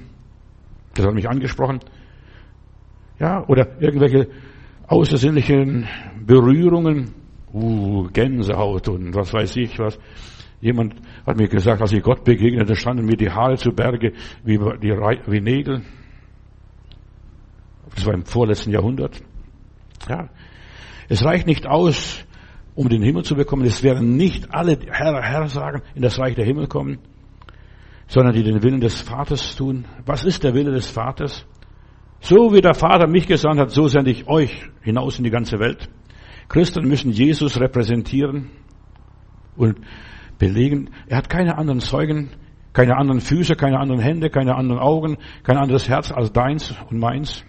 Das 0.95 1.07
hat 1.07 1.15
mich 1.15 1.29
angesprochen. 1.29 1.81
Ja, 3.19 3.45
oder 3.47 3.81
irgendwelche 3.81 4.29
außersinnlichen 4.87 5.89
Berührungen, 6.25 7.13
uh, 7.53 8.09
Gänsehaut 8.13 8.89
und 8.89 9.15
was 9.15 9.33
weiß 9.33 9.57
ich 9.57 9.79
was. 9.79 9.99
Jemand 10.61 10.95
hat 11.27 11.37
mir 11.37 11.49
gesagt, 11.49 11.83
als 11.83 11.93
ich 11.93 12.03
Gott 12.03 12.25
begegnete, 12.25 12.75
standen 12.75 13.05
mir 13.05 13.17
die 13.17 13.31
Haare 13.31 13.57
zu 13.57 13.73
Berge 13.73 14.13
wie, 14.45 14.59
die, 14.59 14.93
wie 15.27 15.41
Nägel. 15.41 15.83
Das 17.95 18.07
war 18.07 18.15
im 18.15 18.25
vorletzten 18.25 18.71
Jahrhundert. 18.71 19.21
Ja. 20.09 20.29
Es 21.09 21.23
reicht 21.25 21.47
nicht 21.47 21.67
aus, 21.67 22.25
um 22.75 22.89
den 22.89 23.03
Himmel 23.03 23.25
zu 23.25 23.35
bekommen. 23.35 23.65
Es 23.65 23.83
werden 23.83 24.17
nicht 24.17 24.53
alle 24.53 24.79
Herr, 24.91 25.23
Herr 25.23 25.49
sagen, 25.49 25.83
in 25.95 26.03
das 26.03 26.19
Reich 26.19 26.35
der 26.35 26.45
Himmel 26.45 26.67
kommen, 26.67 26.99
sondern 28.07 28.35
die 28.35 28.43
den 28.43 28.63
Willen 28.63 28.81
des 28.81 29.01
Vaters 29.01 29.57
tun. 29.57 29.85
Was 30.07 30.25
ist 30.25 30.45
der 30.45 30.55
Wille 30.55 30.73
des 30.73 30.87
Vaters? 30.87 31.47
So 32.21 32.53
wie 32.53 32.61
der 32.61 32.75
Vater 32.75 33.07
mich 33.07 33.27
gesandt 33.27 33.61
hat, 33.61 33.71
so 33.71 33.87
sende 33.87 34.11
ich 34.11 34.27
euch 34.27 34.71
hinaus 34.83 35.19
in 35.19 35.25
die 35.25 35.31
ganze 35.31 35.59
Welt. 35.59 35.89
Christen 36.49 36.87
müssen 36.89 37.13
Jesus 37.13 37.61
repräsentieren 37.61 38.51
und 39.57 39.77
belegen. 40.39 40.91
Er 41.07 41.19
hat 41.19 41.29
keine 41.29 41.57
anderen 41.57 41.81
Zeugen, 41.81 42.31
keine 42.73 42.97
anderen 42.97 43.21
Füße, 43.21 43.55
keine 43.55 43.79
anderen 43.79 44.01
Hände, 44.01 44.31
keine 44.31 44.57
anderen 44.57 44.81
Augen, 44.81 45.17
kein 45.43 45.57
anderes 45.57 45.89
Herz 45.89 46.11
als 46.11 46.33
deins 46.33 46.75
und 46.91 46.99
meins. 46.99 47.45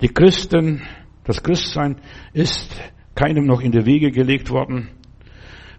Die 0.00 0.08
Christen, 0.08 0.82
das 1.24 1.42
Christsein 1.42 1.96
ist 2.32 2.76
keinem 3.14 3.46
noch 3.46 3.60
in 3.60 3.72
die 3.72 3.86
Wege 3.86 4.10
gelegt 4.10 4.50
worden. 4.50 4.88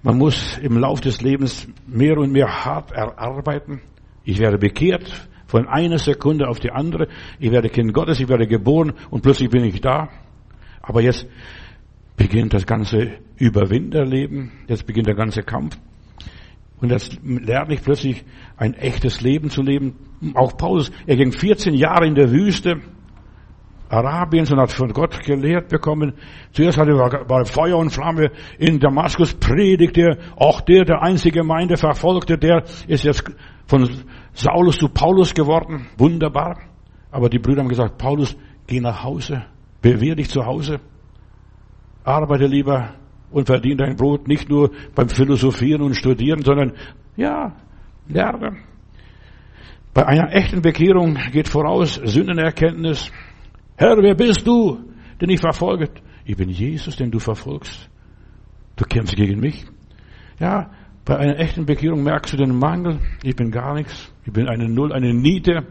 Man 0.03 0.17
muss 0.17 0.57
im 0.59 0.77
Lauf 0.77 1.01
des 1.01 1.21
Lebens 1.21 1.67
mehr 1.87 2.17
und 2.17 2.31
mehr 2.31 2.65
hart 2.65 2.91
erarbeiten. 2.91 3.81
Ich 4.23 4.39
werde 4.39 4.57
bekehrt, 4.57 5.27
von 5.47 5.67
einer 5.67 5.99
Sekunde 5.99 6.47
auf 6.47 6.59
die 6.59 6.71
andere. 6.71 7.07
Ich 7.39 7.51
werde 7.51 7.69
Kind 7.69 7.93
Gottes, 7.93 8.19
ich 8.19 8.27
werde 8.27 8.47
geboren 8.47 8.93
und 9.09 9.21
plötzlich 9.21 9.49
bin 9.49 9.63
ich 9.63 9.81
da. 9.81 10.09
Aber 10.81 11.01
jetzt 11.01 11.27
beginnt 12.17 12.53
das 12.53 12.65
ganze 12.65 13.19
Überwinterleben. 13.37 14.51
Jetzt 14.67 14.85
beginnt 14.85 15.07
der 15.07 15.15
ganze 15.15 15.43
Kampf. 15.43 15.77
Und 16.81 16.91
jetzt 16.91 17.19
lerne 17.23 17.73
ich 17.73 17.81
plötzlich 17.81 18.25
ein 18.57 18.73
echtes 18.73 19.21
Leben 19.21 19.49
zu 19.49 19.61
leben. 19.61 19.95
Auch 20.33 20.57
Paulus, 20.57 20.91
er 21.07 21.15
ging 21.15 21.31
14 21.31 21.73
Jahre 21.73 22.05
in 22.05 22.15
der 22.15 22.31
Wüste. 22.31 22.81
Arabiens 23.95 24.51
und 24.51 24.59
hat 24.59 24.71
von 24.71 24.91
Gott 24.91 25.19
gelehrt 25.23 25.69
bekommen. 25.69 26.13
Zuerst 26.51 26.77
hatte 26.77 26.91
er 26.91 27.29
war 27.29 27.45
Feuer 27.45 27.77
und 27.77 27.89
Flamme. 27.89 28.31
In 28.59 28.79
Damaskus 28.79 29.33
predigte 29.33 30.17
auch 30.35 30.61
der, 30.61 30.85
der 30.85 31.01
einzige 31.01 31.39
Gemeinde 31.39 31.77
verfolgte, 31.77 32.37
der 32.37 32.63
ist 32.87 33.03
jetzt 33.03 33.23
von 33.65 33.89
Saulus 34.33 34.77
zu 34.77 34.89
Paulus 34.89 35.33
geworden. 35.33 35.87
Wunderbar. 35.97 36.59
Aber 37.11 37.29
die 37.29 37.39
Brüder 37.39 37.61
haben 37.61 37.69
gesagt, 37.69 37.97
Paulus, 37.97 38.35
geh 38.67 38.79
nach 38.79 39.03
Hause. 39.03 39.45
Bewehr 39.81 40.15
dich 40.15 40.29
zu 40.29 40.45
Hause. 40.45 40.79
Arbeite 42.03 42.45
lieber 42.45 42.95
und 43.31 43.47
verdiene 43.47 43.77
dein 43.77 43.95
Brot 43.95 44.27
nicht 44.27 44.49
nur 44.49 44.71
beim 44.93 45.09
Philosophieren 45.09 45.81
und 45.81 45.95
Studieren, 45.95 46.41
sondern 46.43 46.73
ja, 47.15 47.53
lerne. 48.07 48.57
Bei 49.93 50.05
einer 50.05 50.33
echten 50.33 50.61
Bekehrung 50.61 51.17
geht 51.31 51.47
voraus 51.47 51.95
Sündenerkenntnis. 52.03 53.11
Herr, 53.77 53.97
wer 53.97 54.15
bist 54.15 54.47
du, 54.47 54.79
den 55.19 55.29
ich 55.29 55.39
verfolge? 55.39 55.89
Ich 56.25 56.37
bin 56.37 56.49
Jesus, 56.49 56.95
den 56.95 57.11
du 57.11 57.19
verfolgst. 57.19 57.89
Du 58.75 58.85
kämpfst 58.85 59.15
gegen 59.15 59.39
mich. 59.39 59.65
Ja, 60.39 60.71
bei 61.05 61.17
einer 61.17 61.39
echten 61.39 61.65
Bekehrung 61.65 62.03
merkst 62.03 62.33
du 62.33 62.37
den 62.37 62.57
Mangel. 62.57 62.99
Ich 63.23 63.35
bin 63.35 63.51
gar 63.51 63.73
nichts. 63.75 64.11
Ich 64.25 64.33
bin 64.33 64.47
eine 64.47 64.67
Null, 64.67 64.91
eine 64.91 65.13
Niete. 65.13 65.67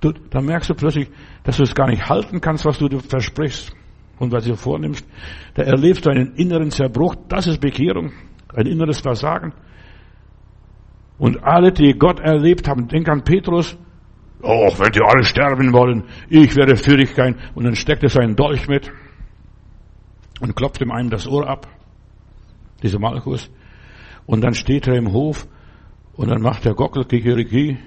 Du, 0.00 0.12
dann 0.30 0.44
merkst 0.44 0.70
du 0.70 0.74
plötzlich, 0.74 1.08
dass 1.44 1.56
du 1.56 1.62
es 1.62 1.74
gar 1.74 1.88
nicht 1.88 2.08
halten 2.08 2.40
kannst, 2.40 2.64
was 2.64 2.78
du 2.78 2.88
versprichst 2.98 3.72
und 4.18 4.32
was 4.32 4.44
du 4.44 4.56
vornimmst. 4.56 5.06
Da 5.54 5.62
erlebst 5.62 6.06
du 6.06 6.10
einen 6.10 6.34
inneren 6.34 6.70
Zerbruch. 6.70 7.14
Das 7.28 7.46
ist 7.46 7.60
Bekehrung. 7.60 8.12
Ein 8.54 8.66
inneres 8.66 9.00
Versagen. 9.00 9.52
Und 11.18 11.42
alle, 11.42 11.72
die 11.72 11.92
Gott 11.92 12.20
erlebt 12.20 12.68
haben, 12.68 12.88
denk 12.88 13.08
an 13.08 13.22
Petrus. 13.24 13.76
Oh, 14.42 14.72
wenn 14.78 14.92
die 14.92 15.00
alle 15.02 15.24
sterben 15.24 15.72
wollen, 15.72 16.04
ich 16.28 16.54
werde 16.54 16.76
für 16.76 16.96
dich 16.96 17.14
kein. 17.14 17.36
Und 17.54 17.64
dann 17.64 17.74
steckt 17.74 18.02
er 18.02 18.08
seinen 18.08 18.36
Dolch 18.36 18.68
mit 18.68 18.90
und 20.40 20.54
klopft 20.54 20.80
ihm 20.80 20.92
einem 20.92 21.10
das 21.10 21.26
Ohr 21.26 21.48
ab. 21.48 21.66
Dieser 22.82 23.00
Malchus. 23.00 23.50
Und 24.26 24.42
dann 24.42 24.54
steht 24.54 24.86
er 24.86 24.94
im 24.94 25.12
Hof 25.12 25.48
und 26.14 26.28
dann 26.28 26.40
macht 26.42 26.66
er 26.66 26.74
Gockelkikeriki 26.74 27.78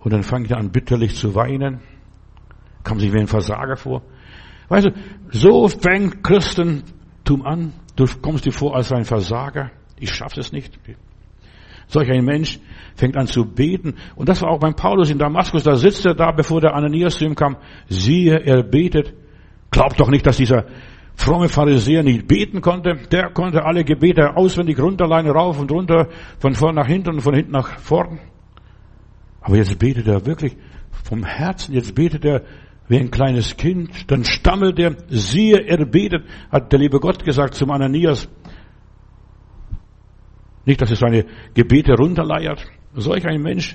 und 0.00 0.12
dann 0.12 0.22
fängt 0.22 0.50
er 0.50 0.58
an 0.58 0.70
bitterlich 0.70 1.16
zu 1.16 1.34
weinen. 1.34 1.80
Kam 2.84 3.00
sich 3.00 3.12
wie 3.12 3.20
ein 3.20 3.26
Versager 3.26 3.76
vor. 3.76 4.02
Weißt 4.68 4.86
du, 4.86 4.90
so 5.30 5.68
fängt 5.68 6.22
Christentum 6.22 7.46
an. 7.46 7.72
Du 7.96 8.04
kommst 8.20 8.44
dir 8.44 8.52
vor 8.52 8.76
als 8.76 8.92
ein 8.92 9.04
Versager. 9.04 9.70
Ich 9.98 10.12
schaffe 10.12 10.40
es 10.40 10.52
nicht. 10.52 10.78
Solch 11.88 12.10
ein 12.10 12.24
Mensch 12.24 12.60
fängt 12.94 13.16
an 13.16 13.26
zu 13.26 13.44
beten. 13.44 13.94
Und 14.14 14.28
das 14.28 14.42
war 14.42 14.50
auch 14.50 14.60
beim 14.60 14.74
Paulus 14.74 15.10
in 15.10 15.18
Damaskus. 15.18 15.62
Da 15.62 15.74
sitzt 15.74 16.04
er 16.04 16.14
da, 16.14 16.32
bevor 16.32 16.60
der 16.60 16.74
Ananias 16.74 17.16
zu 17.16 17.24
ihm 17.24 17.34
kam. 17.34 17.56
Siehe, 17.88 18.38
er 18.44 18.62
betet. 18.62 19.14
Glaubt 19.70 19.98
doch 19.98 20.10
nicht, 20.10 20.26
dass 20.26 20.36
dieser 20.36 20.66
fromme 21.14 21.48
Pharisäer 21.48 22.02
nicht 22.02 22.28
beten 22.28 22.60
konnte. 22.60 22.94
Der 23.10 23.30
konnte 23.30 23.64
alle 23.64 23.84
Gebete 23.84 24.36
auswendig 24.36 24.78
runterleinen, 24.78 25.32
rauf 25.32 25.58
und 25.58 25.72
runter, 25.72 26.08
von 26.38 26.54
vorn 26.54 26.74
nach 26.74 26.86
hinten 26.86 27.14
und 27.14 27.20
von 27.20 27.34
hinten 27.34 27.52
nach 27.52 27.78
vorn. 27.78 28.20
Aber 29.40 29.56
jetzt 29.56 29.78
betet 29.78 30.06
er 30.06 30.26
wirklich 30.26 30.56
vom 31.04 31.24
Herzen. 31.24 31.74
Jetzt 31.74 31.94
betet 31.94 32.24
er 32.24 32.42
wie 32.88 32.98
ein 32.98 33.10
kleines 33.10 33.56
Kind. 33.56 34.10
Dann 34.10 34.24
stammelt 34.24 34.78
er. 34.78 34.94
Siehe, 35.08 35.58
er 35.58 35.86
betet, 35.86 36.24
hat 36.50 36.72
der 36.72 36.78
liebe 36.78 37.00
Gott 37.00 37.24
gesagt 37.24 37.54
zum 37.54 37.70
Ananias. 37.70 38.28
Nicht, 40.68 40.82
dass 40.82 40.90
er 40.90 40.96
seine 40.96 41.24
Gebete 41.54 41.94
runterleiert. 41.94 42.62
Solch 42.92 43.26
ein 43.26 43.40
Mensch, 43.40 43.74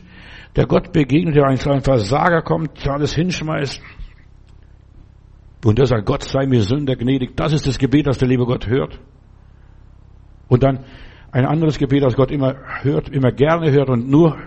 der 0.55 0.67
Gott 0.67 0.93
begegnet, 0.93 1.35
der 1.35 1.47
ein 1.47 1.57
Versager 1.57 2.43
kommt, 2.43 2.85
der 2.85 2.93
alles 2.93 3.15
hinschmeißt. 3.15 3.81
Und 5.65 5.79
der 5.79 5.87
sagt, 5.87 6.05
Gott 6.05 6.21
sei 6.21 6.45
mir 6.45 6.61
Sünder 6.61 6.95
gnädig. 6.95 7.35
Das 7.35 7.51
ist 7.51 7.65
das 7.65 7.79
Gebet, 7.79 8.05
das 8.05 8.19
der 8.19 8.27
liebe 8.27 8.45
Gott 8.45 8.67
hört. 8.67 8.99
Und 10.47 10.61
dann 10.61 10.85
ein 11.31 11.47
anderes 11.47 11.79
Gebet, 11.79 12.03
das 12.03 12.15
Gott 12.15 12.29
immer 12.29 12.57
hört, 12.83 13.09
immer 13.09 13.31
gerne 13.31 13.71
hört 13.71 13.89
und 13.89 14.07
nur 14.07 14.37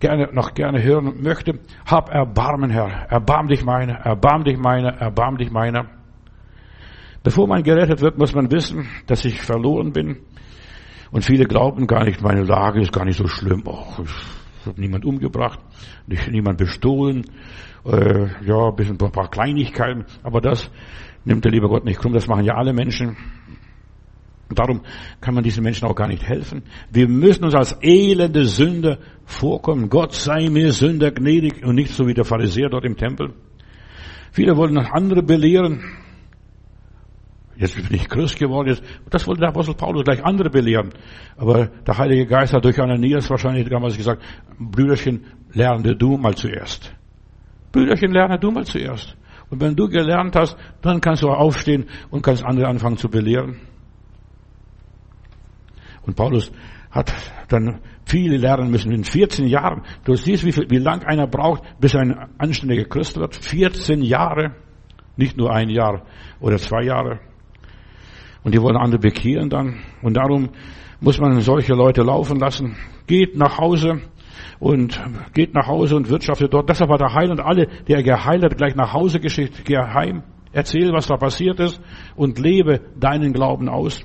gerne, 0.00 0.30
noch 0.32 0.54
gerne 0.54 0.82
hören 0.82 1.22
möchte. 1.22 1.58
Hab 1.84 2.08
Erbarmen, 2.08 2.70
Herr. 2.70 2.88
Erbarm 3.10 3.48
dich 3.48 3.66
meiner, 3.66 3.96
erbarm 3.96 4.44
dich 4.44 4.56
meiner, 4.56 4.94
erbarm 4.94 5.36
dich 5.36 5.50
meiner. 5.50 5.90
Bevor 7.22 7.46
man 7.46 7.62
gerettet 7.62 8.00
wird, 8.00 8.16
muss 8.16 8.34
man 8.34 8.50
wissen, 8.50 8.88
dass 9.06 9.26
ich 9.26 9.42
verloren 9.42 9.92
bin. 9.92 10.16
Und 11.12 11.24
viele 11.24 11.44
glauben 11.44 11.86
gar 11.86 12.04
nicht, 12.04 12.22
meine 12.22 12.42
Lage 12.42 12.80
ist 12.80 12.92
gar 12.92 13.04
nicht 13.04 13.18
so 13.18 13.28
schlimm. 13.28 13.62
Oh, 13.66 13.84
ich 14.02 14.66
habe 14.66 14.80
niemand 14.80 15.04
umgebracht, 15.04 15.60
nicht, 16.06 16.28
niemand 16.30 16.56
bestohlen, 16.56 17.26
äh, 17.84 18.28
ja, 18.44 18.68
ein 18.68 18.76
bisschen 18.76 18.98
ein 19.00 19.12
paar 19.12 19.28
Kleinigkeiten, 19.28 20.06
aber 20.22 20.40
das 20.40 20.70
nimmt 21.24 21.44
der 21.44 21.52
liebe 21.52 21.68
Gott 21.68 21.84
nicht 21.84 22.00
krumm, 22.00 22.14
das 22.14 22.26
machen 22.26 22.44
ja 22.44 22.54
alle 22.54 22.72
Menschen. 22.72 23.16
Und 24.48 24.58
darum 24.58 24.82
kann 25.20 25.34
man 25.34 25.44
diesen 25.44 25.62
Menschen 25.62 25.86
auch 25.86 25.94
gar 25.94 26.08
nicht 26.08 26.22
helfen. 26.22 26.62
Wir 26.90 27.08
müssen 27.08 27.44
uns 27.44 27.54
als 27.54 27.76
elende 27.82 28.46
Sünder 28.46 28.98
vorkommen. 29.24 29.88
Gott 29.88 30.12
sei 30.12 30.48
mir 30.50 30.72
Sünder 30.72 31.10
gnädig 31.10 31.64
und 31.64 31.74
nicht 31.74 31.94
so 31.94 32.06
wie 32.06 32.14
der 32.14 32.24
Pharisäer 32.24 32.68
dort 32.68 32.84
im 32.84 32.96
Tempel. 32.96 33.32
Viele 34.30 34.56
wollen 34.56 34.78
andere 34.78 35.22
belehren. 35.22 35.82
Jetzt 37.62 37.76
bin 37.76 37.94
ich 37.94 38.08
Christ 38.08 38.40
geworden. 38.40 38.70
Jetzt, 38.70 38.82
das 39.08 39.24
wollte 39.28 39.42
der 39.42 39.50
Apostel 39.50 39.76
Paulus 39.76 40.02
gleich 40.02 40.24
andere 40.24 40.50
belehren. 40.50 40.90
Aber 41.36 41.66
der 41.66 41.96
Heilige 41.96 42.26
Geist 42.26 42.52
hat 42.52 42.64
durch 42.64 42.80
Ananias 42.80 43.30
wahrscheinlich 43.30 43.68
damals 43.68 43.96
gesagt, 43.96 44.20
Brüderchen, 44.58 45.24
lerne 45.52 45.94
du 45.94 46.16
mal 46.16 46.34
zuerst. 46.34 46.92
Brüderchen, 47.70 48.10
lerne 48.10 48.36
du 48.40 48.50
mal 48.50 48.66
zuerst. 48.66 49.16
Und 49.48 49.60
wenn 49.60 49.76
du 49.76 49.86
gelernt 49.86 50.34
hast, 50.34 50.56
dann 50.80 51.00
kannst 51.00 51.22
du 51.22 51.28
aufstehen 51.28 51.86
und 52.10 52.22
kannst 52.24 52.44
andere 52.44 52.66
anfangen 52.66 52.96
zu 52.96 53.08
belehren. 53.08 53.60
Und 56.04 56.16
Paulus 56.16 56.50
hat 56.90 57.14
dann 57.46 57.78
viele 58.04 58.38
lernen 58.38 58.72
müssen 58.72 58.90
in 58.90 59.04
14 59.04 59.46
Jahren. 59.46 59.82
Du 60.02 60.16
siehst, 60.16 60.44
wie, 60.44 60.50
viel, 60.50 60.68
wie 60.68 60.78
lang 60.78 61.04
einer 61.04 61.28
braucht, 61.28 61.62
bis 61.78 61.94
ein 61.94 62.28
anständiger 62.38 62.86
Christ 62.86 63.20
wird. 63.20 63.36
14 63.36 64.02
Jahre. 64.02 64.56
Nicht 65.16 65.36
nur 65.36 65.52
ein 65.52 65.68
Jahr 65.68 66.02
oder 66.40 66.58
zwei 66.58 66.82
Jahre. 66.82 67.20
Und 68.44 68.54
die 68.54 68.60
wollen 68.60 68.76
andere 68.76 69.00
bekehren 69.00 69.50
dann. 69.50 69.76
Und 70.02 70.16
darum 70.16 70.50
muss 71.00 71.18
man 71.18 71.40
solche 71.40 71.74
Leute 71.74 72.02
laufen 72.02 72.38
lassen. 72.38 72.76
Geht 73.06 73.36
nach 73.36 73.58
Hause 73.58 74.00
und 74.58 75.00
geht 75.34 75.54
nach 75.54 75.66
Hause 75.66 75.96
und 75.96 76.08
wirtschaftet 76.08 76.52
dort. 76.52 76.68
Deshalb 76.68 76.90
hat 76.90 77.00
er 77.00 77.14
Heiland 77.14 77.40
alle, 77.40 77.68
die 77.86 77.92
er 77.92 78.02
geheilt 78.02 78.42
hat, 78.44 78.56
gleich 78.56 78.74
nach 78.74 78.92
Hause 78.92 79.20
geschickt. 79.20 79.64
Geh 79.64 79.76
heim, 79.76 80.22
erzähl, 80.52 80.92
was 80.92 81.06
da 81.06 81.16
passiert 81.16 81.60
ist 81.60 81.80
und 82.16 82.38
lebe 82.38 82.80
deinen 82.98 83.32
Glauben 83.32 83.68
aus. 83.68 84.04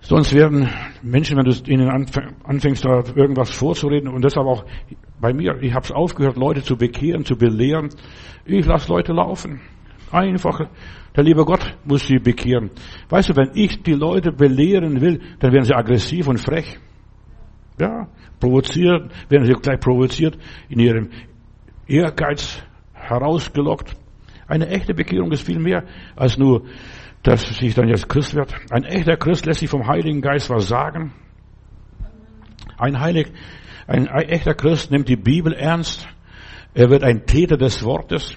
Sonst 0.00 0.34
werden 0.34 0.68
Menschen, 1.00 1.38
wenn 1.38 1.44
du 1.44 1.52
ihnen 1.70 1.88
anfängst, 2.44 2.84
da 2.84 3.04
irgendwas 3.14 3.50
vorzureden, 3.50 4.08
und 4.08 4.24
deshalb 4.24 4.48
auch 4.48 4.64
bei 5.20 5.32
mir, 5.32 5.62
ich 5.62 5.72
habe 5.72 5.84
es 5.84 5.92
aufgehört, 5.92 6.36
Leute 6.36 6.62
zu 6.62 6.76
bekehren, 6.76 7.24
zu 7.24 7.36
belehren. 7.36 7.88
Ich 8.44 8.66
lasse 8.66 8.88
Leute 8.88 9.12
laufen. 9.12 9.60
Einfach 10.12 10.60
der 11.16 11.24
liebe 11.24 11.44
Gott 11.44 11.76
muss 11.84 12.06
sie 12.06 12.18
bekehren. 12.18 12.70
Weißt 13.08 13.30
du, 13.30 13.36
wenn 13.36 13.50
ich 13.54 13.82
die 13.82 13.94
Leute 13.94 14.32
belehren 14.32 15.00
will, 15.00 15.20
dann 15.40 15.52
werden 15.52 15.64
sie 15.64 15.74
aggressiv 15.74 16.28
und 16.28 16.38
frech. 16.38 16.78
Ja, 17.80 18.08
provoziert, 18.38 19.10
werden 19.28 19.46
sie 19.46 19.52
gleich 19.52 19.80
provoziert, 19.80 20.38
in 20.68 20.78
ihrem 20.78 21.10
Ehrgeiz 21.86 22.62
herausgelockt. 22.92 23.94
Eine 24.46 24.68
echte 24.68 24.94
Bekehrung 24.94 25.32
ist 25.32 25.46
viel 25.46 25.58
mehr 25.58 25.84
als 26.16 26.38
nur, 26.38 26.64
dass 27.22 27.48
sich 27.56 27.74
dann 27.74 27.88
jetzt 27.88 28.08
Christ 28.08 28.34
wird. 28.34 28.54
Ein 28.70 28.84
echter 28.84 29.16
Christ 29.16 29.46
lässt 29.46 29.60
sich 29.60 29.70
vom 29.70 29.86
Heiligen 29.86 30.20
Geist 30.20 30.50
was 30.50 30.68
sagen. 30.68 31.12
Ein 32.78 33.00
heilig, 33.00 33.28
ein 33.86 34.06
echter 34.06 34.54
Christ 34.54 34.90
nimmt 34.90 35.08
die 35.08 35.16
Bibel 35.16 35.52
ernst. 35.52 36.08
Er 36.74 36.90
wird 36.90 37.02
ein 37.04 37.26
Täter 37.26 37.56
des 37.56 37.84
Wortes. 37.84 38.36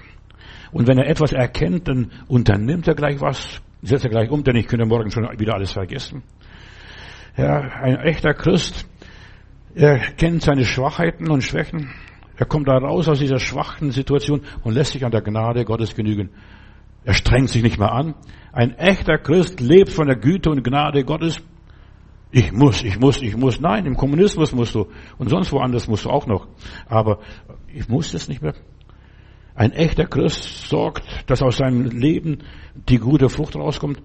Und 0.76 0.86
wenn 0.88 0.98
er 0.98 1.08
etwas 1.08 1.32
erkennt, 1.32 1.88
dann 1.88 2.12
unternimmt 2.28 2.86
er 2.86 2.94
gleich 2.94 3.18
was, 3.22 3.62
setzt 3.80 4.04
er 4.04 4.10
gleich 4.10 4.30
um, 4.30 4.44
denn 4.44 4.56
ich 4.56 4.66
könnte 4.66 4.84
morgen 4.84 5.10
schon 5.10 5.26
wieder 5.38 5.54
alles 5.54 5.72
vergessen. 5.72 6.22
Ja, 7.34 7.60
ein 7.60 7.96
echter 7.96 8.34
Christ, 8.34 8.86
er 9.74 9.96
kennt 9.98 10.42
seine 10.42 10.66
Schwachheiten 10.66 11.30
und 11.30 11.42
Schwächen. 11.42 11.94
Er 12.36 12.44
kommt 12.44 12.68
da 12.68 12.76
raus 12.76 13.08
aus 13.08 13.20
dieser 13.20 13.38
schwachen 13.38 13.90
Situation 13.90 14.42
und 14.64 14.74
lässt 14.74 14.92
sich 14.92 15.02
an 15.06 15.12
der 15.12 15.22
Gnade 15.22 15.64
Gottes 15.64 15.94
genügen. 15.94 16.28
Er 17.06 17.14
strengt 17.14 17.48
sich 17.48 17.62
nicht 17.62 17.78
mehr 17.78 17.92
an. 17.92 18.14
Ein 18.52 18.76
echter 18.76 19.16
Christ 19.16 19.60
lebt 19.60 19.90
von 19.90 20.08
der 20.08 20.16
Güte 20.16 20.50
und 20.50 20.62
Gnade 20.62 21.04
Gottes. 21.04 21.40
Ich 22.32 22.52
muss, 22.52 22.84
ich 22.84 23.00
muss, 23.00 23.22
ich 23.22 23.34
muss. 23.34 23.60
Nein, 23.60 23.86
im 23.86 23.96
Kommunismus 23.96 24.52
musst 24.52 24.74
du. 24.74 24.88
Und 25.16 25.30
sonst 25.30 25.52
woanders 25.52 25.88
musst 25.88 26.04
du 26.04 26.10
auch 26.10 26.26
noch. 26.26 26.46
Aber 26.86 27.20
ich 27.72 27.88
muss 27.88 28.12
das 28.12 28.28
nicht 28.28 28.42
mehr. 28.42 28.52
Ein 29.56 29.72
echter 29.72 30.04
Christ 30.04 30.68
sorgt, 30.68 31.02
dass 31.26 31.42
aus 31.42 31.56
seinem 31.56 31.86
Leben 31.86 32.38
die 32.74 32.98
gute 32.98 33.30
Frucht 33.30 33.56
rauskommt. 33.56 34.02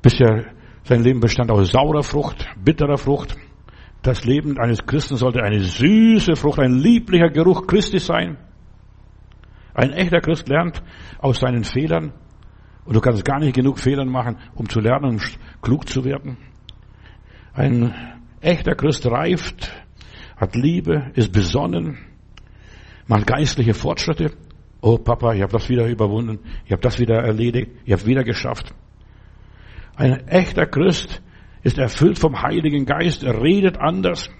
Bisher 0.00 0.46
sein 0.84 1.02
Leben 1.02 1.20
bestand 1.20 1.50
aus 1.50 1.72
saurer 1.72 2.04
Frucht, 2.04 2.46
bitterer 2.64 2.96
Frucht. 2.96 3.36
Das 4.02 4.24
Leben 4.24 4.56
eines 4.58 4.86
Christen 4.86 5.16
sollte 5.16 5.42
eine 5.42 5.60
süße 5.60 6.36
Frucht, 6.36 6.60
ein 6.60 6.78
lieblicher 6.78 7.28
Geruch 7.28 7.66
Christi 7.66 7.98
sein. 7.98 8.38
Ein 9.74 9.92
echter 9.92 10.20
Christ 10.20 10.48
lernt 10.48 10.82
aus 11.18 11.40
seinen 11.40 11.64
Fehlern. 11.64 12.12
Und 12.84 12.94
du 12.94 13.00
kannst 13.00 13.24
gar 13.24 13.40
nicht 13.40 13.54
genug 13.54 13.78
Fehler 13.78 14.04
machen, 14.04 14.38
um 14.54 14.68
zu 14.68 14.80
lernen, 14.80 15.16
um 15.16 15.20
klug 15.60 15.88
zu 15.88 16.04
werden. 16.04 16.38
Ein 17.52 17.92
echter 18.40 18.76
Christ 18.76 19.04
reift, 19.06 19.72
hat 20.36 20.54
Liebe, 20.54 21.10
ist 21.14 21.32
besonnen, 21.32 21.98
macht 23.08 23.26
geistliche 23.26 23.74
Fortschritte. 23.74 24.32
Oh 24.80 24.98
Papa, 24.98 25.34
ich 25.34 25.42
habe 25.42 25.52
das 25.52 25.68
wieder 25.68 25.86
überwunden, 25.86 26.38
ich 26.64 26.72
habe 26.72 26.82
das 26.82 26.98
wieder 26.98 27.16
erledigt, 27.16 27.72
ich 27.84 27.92
habe 27.92 28.06
wieder 28.06 28.22
geschafft. 28.22 28.74
Ein 29.96 30.28
echter 30.28 30.66
Christ 30.66 31.20
ist 31.62 31.78
erfüllt 31.78 32.18
vom 32.18 32.40
Heiligen 32.40 32.86
Geist, 32.86 33.24
er 33.24 33.42
redet 33.42 33.78
anders. 33.78 34.30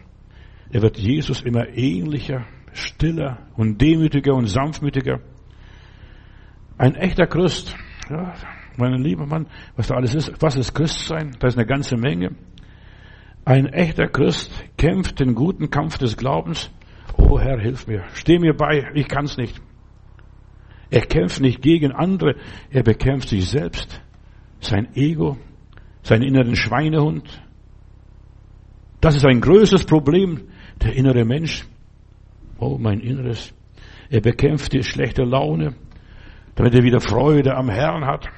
Er 0.70 0.82
wird 0.82 0.98
Jesus 0.98 1.42
immer 1.42 1.68
ähnlicher, 1.70 2.46
stiller 2.72 3.48
und 3.56 3.80
demütiger 3.80 4.34
und 4.34 4.46
sanftmütiger. 4.46 5.20
Ein 6.76 6.94
echter 6.94 7.26
Christ, 7.26 7.74
ja, 8.08 8.34
mein 8.76 8.94
lieber 9.02 9.26
Mann, 9.26 9.48
was 9.74 9.88
da 9.88 9.96
alles 9.96 10.14
ist, 10.14 10.32
was 10.40 10.56
ist 10.56 10.72
Christsein? 10.72 11.36
Da 11.40 11.48
ist 11.48 11.56
eine 11.56 11.66
ganze 11.66 11.96
Menge. 11.96 12.36
Ein 13.44 13.66
echter 13.66 14.06
Christ 14.06 14.52
kämpft 14.76 15.18
den 15.18 15.34
guten 15.34 15.70
Kampf 15.70 15.98
des 15.98 16.16
Glaubens. 16.16 16.70
Oh 17.16 17.40
Herr, 17.40 17.58
hilf 17.58 17.88
mir, 17.88 18.04
steh 18.12 18.38
mir 18.38 18.54
bei, 18.54 18.88
ich 18.94 19.08
kann's 19.08 19.36
nicht. 19.36 19.60
Er 20.90 21.02
kämpft 21.02 21.40
nicht 21.40 21.60
gegen 21.60 21.92
andere, 21.92 22.36
er 22.70 22.82
bekämpft 22.82 23.28
sich 23.28 23.48
selbst, 23.48 24.00
sein 24.60 24.88
Ego, 24.94 25.36
seinen 26.02 26.22
inneren 26.22 26.56
Schweinehund. 26.56 27.42
Das 29.00 29.14
ist 29.14 29.26
ein 29.26 29.40
größtes 29.40 29.84
Problem, 29.84 30.48
der 30.82 30.94
innere 30.94 31.24
Mensch. 31.24 31.64
Oh, 32.58 32.78
mein 32.78 33.00
Inneres. 33.00 33.52
Er 34.10 34.20
bekämpft 34.20 34.72
die 34.72 34.82
schlechte 34.82 35.22
Laune, 35.22 35.74
damit 36.54 36.74
er 36.74 36.82
wieder 36.82 37.00
Freude 37.00 37.54
am 37.54 37.68
Herrn 37.68 38.06
hat. 38.06 38.28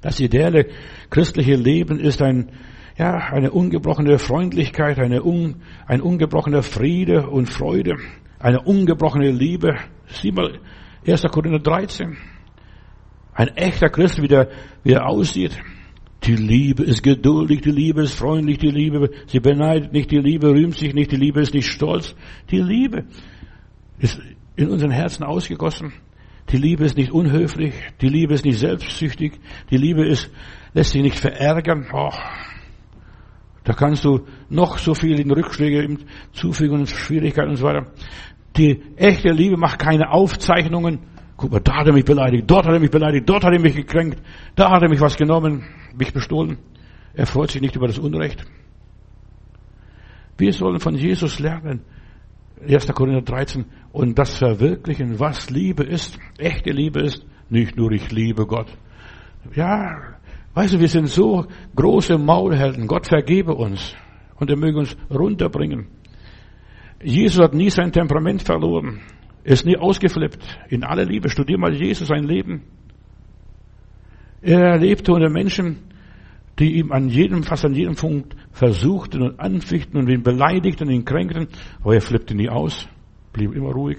Das 0.00 0.20
ideale 0.20 0.66
christliche 1.10 1.56
Leben 1.56 1.98
ist 1.98 2.22
ein, 2.22 2.52
ja, 2.96 3.16
eine 3.16 3.50
ungebrochene 3.50 4.18
Freundlichkeit, 4.18 4.98
eine 4.98 5.24
un, 5.24 5.62
ein 5.86 6.00
ungebrochener 6.00 6.62
Friede 6.62 7.28
und 7.28 7.48
Freude, 7.50 7.96
eine 8.38 8.62
ungebrochene 8.62 9.30
Liebe. 9.30 9.74
Sieh 10.06 10.32
mal, 10.32 10.60
1. 11.06 11.22
Korinther 11.30 11.60
13. 11.60 12.16
Ein 13.32 13.48
echter 13.56 13.88
Christ, 13.88 14.20
wie 14.20 14.28
der, 14.28 14.48
wie 14.82 14.92
er 14.92 15.06
aussieht. 15.06 15.56
Die 16.24 16.34
Liebe 16.34 16.82
ist 16.82 17.02
geduldig, 17.02 17.60
die 17.60 17.70
Liebe 17.70 18.02
ist 18.02 18.14
freundlich, 18.14 18.58
die 18.58 18.70
Liebe, 18.70 19.10
sie 19.26 19.38
beneidet 19.38 19.92
nicht, 19.92 20.10
die 20.10 20.18
Liebe 20.18 20.48
rühmt 20.48 20.74
sich 20.74 20.94
nicht, 20.94 21.12
die 21.12 21.16
Liebe 21.16 21.40
ist 21.40 21.54
nicht 21.54 21.70
stolz. 21.70 22.16
Die 22.50 22.60
Liebe 22.60 23.04
ist 23.98 24.20
in 24.56 24.70
unseren 24.70 24.90
Herzen 24.90 25.22
ausgegossen. 25.22 25.92
Die 26.50 26.56
Liebe 26.56 26.84
ist 26.84 26.96
nicht 26.96 27.12
unhöflich, 27.12 27.74
die 28.00 28.08
Liebe 28.08 28.34
ist 28.34 28.44
nicht 28.44 28.58
selbstsüchtig, 28.58 29.38
die 29.70 29.76
Liebe 29.76 30.06
ist, 30.06 30.30
lässt 30.74 30.92
sich 30.92 31.02
nicht 31.02 31.18
verärgern. 31.18 31.86
Oh, 31.92 32.12
da 33.64 33.72
kannst 33.72 34.04
du 34.04 34.26
noch 34.48 34.78
so 34.78 34.94
viel 34.94 35.18
in 35.18 35.30
Rückschläge 35.30 35.98
zufügen 36.32 36.78
und 36.78 36.88
Schwierigkeiten 36.88 37.50
und 37.50 37.56
so 37.56 37.64
weiter. 37.64 37.92
Die 38.56 38.80
echte 38.96 39.30
Liebe 39.30 39.56
macht 39.56 39.78
keine 39.78 40.10
Aufzeichnungen. 40.10 41.00
Guck 41.36 41.52
mal, 41.52 41.60
da 41.60 41.76
hat 41.76 41.86
er 41.86 41.92
mich 41.92 42.04
beleidigt, 42.04 42.44
dort 42.50 42.66
hat 42.66 42.72
er 42.72 42.80
mich 42.80 42.90
beleidigt, 42.90 43.28
dort 43.28 43.44
hat 43.44 43.52
er 43.52 43.60
mich 43.60 43.76
gekränkt, 43.76 44.22
da 44.54 44.70
hat 44.70 44.82
er 44.82 44.88
mich 44.88 45.00
was 45.00 45.16
genommen, 45.16 45.64
mich 45.94 46.12
bestohlen. 46.12 46.56
Er 47.12 47.26
freut 47.26 47.50
sich 47.50 47.60
nicht 47.60 47.76
über 47.76 47.86
das 47.86 47.98
Unrecht. 47.98 48.44
Wir 50.38 50.52
sollen 50.52 50.80
von 50.80 50.94
Jesus 50.94 51.38
lernen. 51.38 51.82
1. 52.66 52.86
Korinther 52.94 53.22
13 53.22 53.66
und 53.92 54.18
das 54.18 54.38
verwirklichen, 54.38 55.20
was 55.20 55.50
Liebe 55.50 55.84
ist, 55.84 56.18
echte 56.38 56.70
Liebe 56.70 57.00
ist, 57.00 57.26
nicht 57.50 57.76
nur 57.76 57.92
ich 57.92 58.10
liebe 58.10 58.46
Gott. 58.46 58.68
Ja, 59.54 60.16
weißt 60.54 60.74
du, 60.74 60.80
wir 60.80 60.88
sind 60.88 61.08
so 61.08 61.46
große 61.74 62.16
Maulhelden. 62.16 62.86
Gott 62.86 63.06
vergebe 63.06 63.54
uns 63.54 63.94
und 64.36 64.50
er 64.50 64.56
möge 64.56 64.78
uns 64.78 64.96
runterbringen. 65.10 65.88
Jesus 67.02 67.42
hat 67.42 67.54
nie 67.54 67.70
sein 67.70 67.92
Temperament 67.92 68.42
verloren. 68.42 69.00
Er 69.44 69.52
ist 69.52 69.66
nie 69.66 69.76
ausgeflippt. 69.76 70.38
In 70.68 70.84
aller 70.84 71.04
Liebe. 71.04 71.28
Studier 71.28 71.58
mal 71.58 71.74
Jesus 71.74 72.08
sein 72.08 72.24
Leben. 72.24 72.62
Er 74.42 74.78
lebte 74.78 75.12
unter 75.12 75.30
Menschen, 75.30 75.78
die 76.58 76.78
ihm 76.78 76.92
an 76.92 77.08
jedem, 77.08 77.42
fast 77.42 77.64
an 77.64 77.74
jedem 77.74 77.94
Punkt 77.94 78.34
versuchten 78.50 79.22
und 79.22 79.40
anfichten 79.40 79.98
und 79.98 80.08
ihn 80.08 80.22
beleidigten 80.22 80.88
und 80.88 80.94
ihn 80.94 81.04
kränkten. 81.04 81.48
Aber 81.80 81.94
er 81.94 82.00
flippte 82.00 82.34
nie 82.34 82.48
aus. 82.48 82.88
Blieb 83.32 83.54
immer 83.54 83.72
ruhig. 83.72 83.98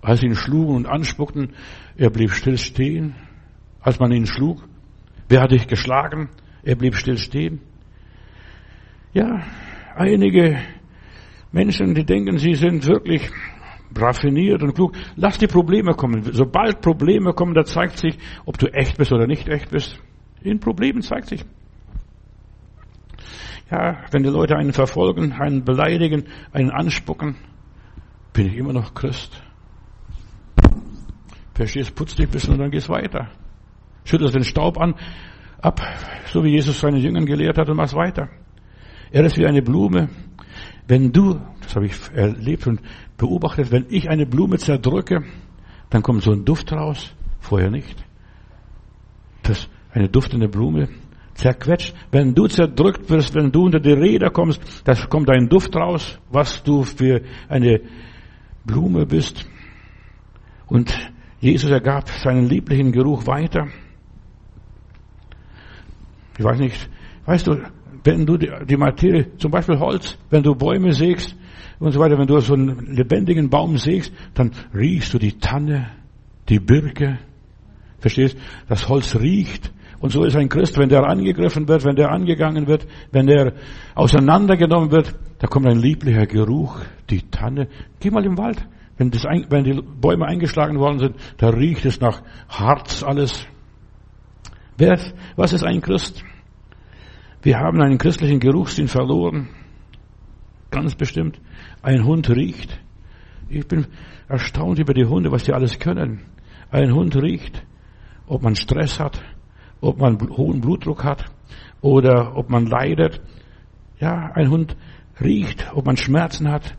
Als 0.00 0.20
sie 0.20 0.26
ihn 0.26 0.34
schlugen 0.34 0.74
und 0.74 0.86
anspuckten, 0.86 1.50
er 1.96 2.10
blieb 2.10 2.30
still 2.30 2.58
stehen. 2.58 3.14
Als 3.80 3.98
man 3.98 4.12
ihn 4.12 4.26
schlug, 4.26 4.62
wer 5.28 5.42
hat 5.42 5.50
dich 5.50 5.66
geschlagen? 5.66 6.28
Er 6.62 6.76
blieb 6.76 6.94
still 6.94 7.18
stehen. 7.18 7.60
Ja, 9.12 9.42
einige 9.94 10.58
Menschen, 11.52 11.94
die 11.94 12.04
denken, 12.04 12.38
sie 12.38 12.54
sind 12.54 12.86
wirklich 12.86 13.30
raffiniert 13.96 14.62
und 14.62 14.74
klug. 14.74 14.94
Lass 15.16 15.38
die 15.38 15.46
Probleme 15.46 15.92
kommen. 15.92 16.22
Sobald 16.32 16.80
Probleme 16.80 17.34
kommen, 17.34 17.54
da 17.54 17.64
zeigt 17.64 17.98
sich, 17.98 18.18
ob 18.46 18.58
du 18.58 18.66
echt 18.72 18.96
bist 18.96 19.12
oder 19.12 19.26
nicht 19.26 19.48
echt 19.48 19.70
bist. 19.70 19.98
In 20.40 20.60
Problemen 20.60 21.02
zeigt 21.02 21.28
sich. 21.28 21.44
Ja, 23.70 24.02
wenn 24.10 24.22
die 24.22 24.28
Leute 24.28 24.56
einen 24.56 24.72
verfolgen, 24.72 25.32
einen 25.32 25.64
beleidigen, 25.64 26.24
einen 26.52 26.70
anspucken, 26.70 27.36
bin 28.32 28.46
ich 28.46 28.56
immer 28.56 28.72
noch 28.72 28.94
Christ. 28.94 29.42
Verstehst, 31.54 31.94
putz 31.94 32.14
dich 32.14 32.26
ein 32.26 32.32
bisschen 32.32 32.54
und 32.54 32.60
dann 32.60 32.70
gehst 32.70 32.88
weiter. 32.88 33.30
Schüttelst 34.04 34.34
den 34.34 34.44
Staub 34.44 34.78
an, 34.78 34.94
ab, 35.60 35.80
so 36.26 36.42
wie 36.42 36.50
Jesus 36.50 36.80
seine 36.80 36.98
Jüngern 36.98 37.24
gelehrt 37.24 37.58
hat 37.58 37.68
und 37.68 37.76
machst 37.76 37.94
weiter. 37.94 38.28
Er 39.10 39.24
ist 39.24 39.38
wie 39.38 39.46
eine 39.46 39.62
Blume, 39.62 40.08
wenn 40.88 41.12
du, 41.12 41.40
das 41.60 41.76
habe 41.76 41.86
ich 41.86 41.94
erlebt 42.14 42.66
und 42.66 42.80
beobachtet, 43.16 43.70
wenn 43.70 43.86
ich 43.88 44.08
eine 44.10 44.26
Blume 44.26 44.58
zerdrücke, 44.58 45.24
dann 45.90 46.02
kommt 46.02 46.22
so 46.22 46.32
ein 46.32 46.44
Duft 46.44 46.72
raus, 46.72 47.14
vorher 47.40 47.70
nicht. 47.70 48.04
Das, 49.42 49.68
eine 49.92 50.08
duftende 50.08 50.48
Blume 50.48 50.88
zerquetscht. 51.34 51.94
Wenn 52.10 52.34
du 52.34 52.46
zerdrückt 52.46 53.08
wirst, 53.10 53.34
wenn 53.34 53.50
du 53.52 53.64
unter 53.64 53.80
die 53.80 53.92
Räder 53.92 54.30
kommst, 54.30 54.60
da 54.84 54.94
kommt 55.06 55.30
ein 55.30 55.48
Duft 55.48 55.74
raus, 55.76 56.18
was 56.30 56.62
du 56.62 56.82
für 56.82 57.22
eine 57.48 57.80
Blume 58.64 59.06
bist. 59.06 59.46
Und 60.66 60.92
Jesus 61.40 61.70
ergab 61.70 62.08
seinen 62.08 62.46
lieblichen 62.48 62.92
Geruch 62.92 63.26
weiter. 63.26 63.68
Ich 66.38 66.44
weiß 66.44 66.58
nicht, 66.58 66.88
weißt 67.26 67.46
du, 67.46 67.62
wenn 68.04 68.26
du 68.26 68.36
die 68.36 68.76
Materie, 68.76 69.36
zum 69.36 69.50
Beispiel 69.50 69.78
Holz, 69.78 70.18
wenn 70.30 70.42
du 70.42 70.54
Bäume 70.54 70.92
sägst 70.92 71.36
und 71.78 71.92
so 71.92 72.00
weiter, 72.00 72.18
wenn 72.18 72.26
du 72.26 72.38
so 72.40 72.54
einen 72.54 72.94
lebendigen 72.94 73.48
Baum 73.48 73.76
sägst, 73.78 74.12
dann 74.34 74.50
riechst 74.74 75.14
du 75.14 75.18
die 75.18 75.38
Tanne, 75.38 75.90
die 76.48 76.58
Birke. 76.58 77.18
Verstehst? 77.98 78.36
Das 78.68 78.88
Holz 78.88 79.14
riecht. 79.16 79.72
Und 80.00 80.10
so 80.10 80.24
ist 80.24 80.34
ein 80.34 80.48
Christ, 80.48 80.76
wenn 80.78 80.88
der 80.88 81.04
angegriffen 81.04 81.68
wird, 81.68 81.84
wenn 81.84 81.94
der 81.94 82.10
angegangen 82.10 82.66
wird, 82.66 82.88
wenn 83.12 83.28
der 83.28 83.52
auseinandergenommen 83.94 84.90
wird, 84.90 85.14
da 85.38 85.46
kommt 85.46 85.66
ein 85.66 85.78
lieblicher 85.78 86.26
Geruch, 86.26 86.80
die 87.08 87.22
Tanne. 87.30 87.68
Geh 88.00 88.10
mal 88.10 88.24
im 88.24 88.36
Wald. 88.36 88.66
Wenn, 88.96 89.10
das, 89.10 89.22
wenn 89.24 89.64
die 89.64 89.80
Bäume 89.80 90.26
eingeschlagen 90.26 90.78
worden 90.78 90.98
sind, 90.98 91.16
da 91.38 91.50
riecht 91.50 91.84
es 91.84 92.00
nach 92.00 92.22
Harz 92.48 93.04
alles. 93.04 93.46
Wer, 94.76 94.98
was 95.36 95.52
ist 95.52 95.64
ein 95.64 95.80
Christ? 95.80 96.24
Wir 97.42 97.58
haben 97.58 97.82
einen 97.82 97.98
christlichen 97.98 98.38
Geruchssinn 98.38 98.86
verloren. 98.86 99.48
Ganz 100.70 100.94
bestimmt. 100.94 101.40
Ein 101.82 102.04
Hund 102.04 102.30
riecht. 102.30 102.78
Ich 103.48 103.66
bin 103.66 103.86
erstaunt 104.28 104.78
über 104.78 104.94
die 104.94 105.04
Hunde, 105.04 105.32
was 105.32 105.42
die 105.42 105.52
alles 105.52 105.80
können. 105.80 106.20
Ein 106.70 106.94
Hund 106.94 107.16
riecht, 107.16 107.66
ob 108.28 108.42
man 108.42 108.54
Stress 108.54 109.00
hat, 109.00 109.20
ob 109.80 109.98
man 109.98 110.20
hohen 110.36 110.60
Blutdruck 110.60 111.02
hat 111.02 111.24
oder 111.80 112.36
ob 112.36 112.48
man 112.48 112.66
leidet. 112.66 113.20
Ja, 113.98 114.30
ein 114.34 114.48
Hund 114.48 114.76
riecht, 115.20 115.66
ob 115.74 115.84
man 115.84 115.96
Schmerzen 115.96 116.48
hat. 116.48 116.78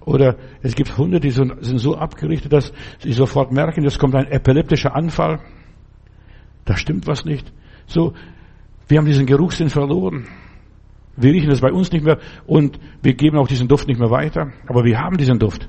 Oder 0.00 0.36
es 0.62 0.74
gibt 0.74 0.98
Hunde, 0.98 1.20
die 1.20 1.30
sind 1.30 1.78
so 1.78 1.96
abgerichtet, 1.96 2.52
dass 2.52 2.72
sie 2.98 3.12
sofort 3.12 3.52
merken, 3.52 3.84
jetzt 3.84 4.00
kommt 4.00 4.16
ein 4.16 4.26
epileptischer 4.26 4.96
Anfall. 4.96 5.38
Da 6.64 6.76
stimmt 6.76 7.06
was 7.06 7.24
nicht. 7.24 7.52
So, 7.86 8.14
wir 8.88 8.98
haben 8.98 9.06
diesen 9.06 9.26
Geruchssinn 9.26 9.68
verloren. 9.68 10.26
Wir 11.16 11.32
riechen 11.32 11.50
es 11.50 11.60
bei 11.60 11.70
uns 11.70 11.92
nicht 11.92 12.04
mehr 12.04 12.18
und 12.46 12.78
wir 13.02 13.14
geben 13.14 13.38
auch 13.38 13.48
diesen 13.48 13.68
Duft 13.68 13.86
nicht 13.88 14.00
mehr 14.00 14.10
weiter. 14.10 14.52
Aber 14.66 14.84
wir 14.84 14.98
haben 14.98 15.16
diesen 15.16 15.38
Duft. 15.38 15.68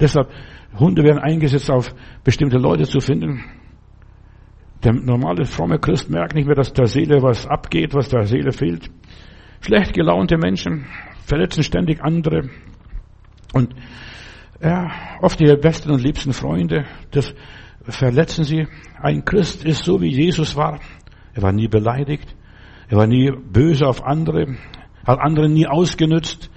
Deshalb, 0.00 0.30
Hunde 0.78 1.04
werden 1.04 1.18
eingesetzt, 1.18 1.70
auf 1.70 1.94
bestimmte 2.24 2.58
Leute 2.58 2.84
zu 2.84 3.00
finden. 3.00 3.44
Der 4.82 4.92
normale 4.92 5.44
fromme 5.44 5.78
Christ 5.78 6.10
merkt 6.10 6.34
nicht 6.34 6.46
mehr, 6.46 6.56
dass 6.56 6.72
der 6.72 6.86
Seele 6.86 7.22
was 7.22 7.46
abgeht, 7.46 7.94
was 7.94 8.08
der 8.08 8.24
Seele 8.24 8.52
fehlt. 8.52 8.90
Schlecht 9.60 9.94
gelaunte 9.94 10.36
Menschen 10.36 10.86
verletzen 11.24 11.62
ständig 11.62 12.02
andere. 12.02 12.50
Und 13.52 13.74
Ja, 14.60 14.90
oft 15.20 15.40
die 15.40 15.56
besten 15.56 15.90
und 15.90 16.02
liebsten 16.02 16.32
Freunde, 16.32 16.86
das 17.10 17.34
verletzen 17.82 18.44
sie. 18.44 18.66
Ein 19.00 19.24
Christ 19.24 19.64
ist 19.64 19.84
so, 19.84 20.00
wie 20.00 20.08
Jesus 20.08 20.56
war. 20.56 20.80
Er 21.34 21.42
war 21.42 21.52
nie 21.52 21.68
beleidigt. 21.68 22.34
Er 22.88 22.98
war 22.98 23.06
nie 23.06 23.30
böse 23.30 23.86
auf 23.86 24.04
andere. 24.04 24.56
Hat 25.04 25.18
andere 25.18 25.48
nie 25.48 25.66
ausgenützt. 25.66 26.50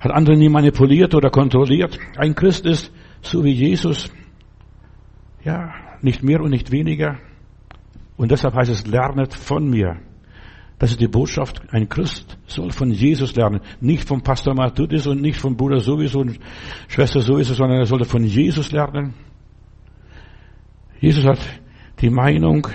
Hat 0.00 0.12
andere 0.12 0.36
nie 0.36 0.48
manipuliert 0.48 1.14
oder 1.14 1.30
kontrolliert. 1.30 1.98
Ein 2.16 2.34
Christ 2.34 2.66
ist 2.66 2.92
so 3.20 3.44
wie 3.44 3.52
Jesus. 3.52 4.10
Ja, 5.44 5.72
nicht 6.00 6.22
mehr 6.22 6.40
und 6.40 6.50
nicht 6.50 6.70
weniger. 6.72 7.18
Und 8.16 8.30
deshalb 8.30 8.54
heißt 8.54 8.70
es, 8.70 8.86
lernet 8.86 9.34
von 9.34 9.68
mir. 9.68 9.98
Das 10.78 10.90
ist 10.90 11.00
die 11.00 11.08
Botschaft. 11.08 11.62
Ein 11.70 11.88
Christ 11.88 12.36
soll 12.46 12.72
von 12.72 12.90
Jesus 12.90 13.36
lernen. 13.36 13.60
Nicht 13.80 14.08
vom 14.08 14.22
Pastor 14.22 14.54
Matudis 14.54 15.06
und 15.06 15.20
nicht 15.20 15.40
vom 15.40 15.56
Bruder 15.56 15.78
sowieso 15.78 16.20
und 16.20 16.38
Schwester 16.88 17.20
sowieso, 17.20 17.54
sondern 17.54 17.78
er 17.78 17.86
sollte 17.86 18.04
von 18.04 18.24
Jesus 18.24 18.72
lernen. 18.72 19.14
Jesus 21.00 21.24
hat 21.24 21.38
die 22.00 22.10
Meinung, 22.10 22.66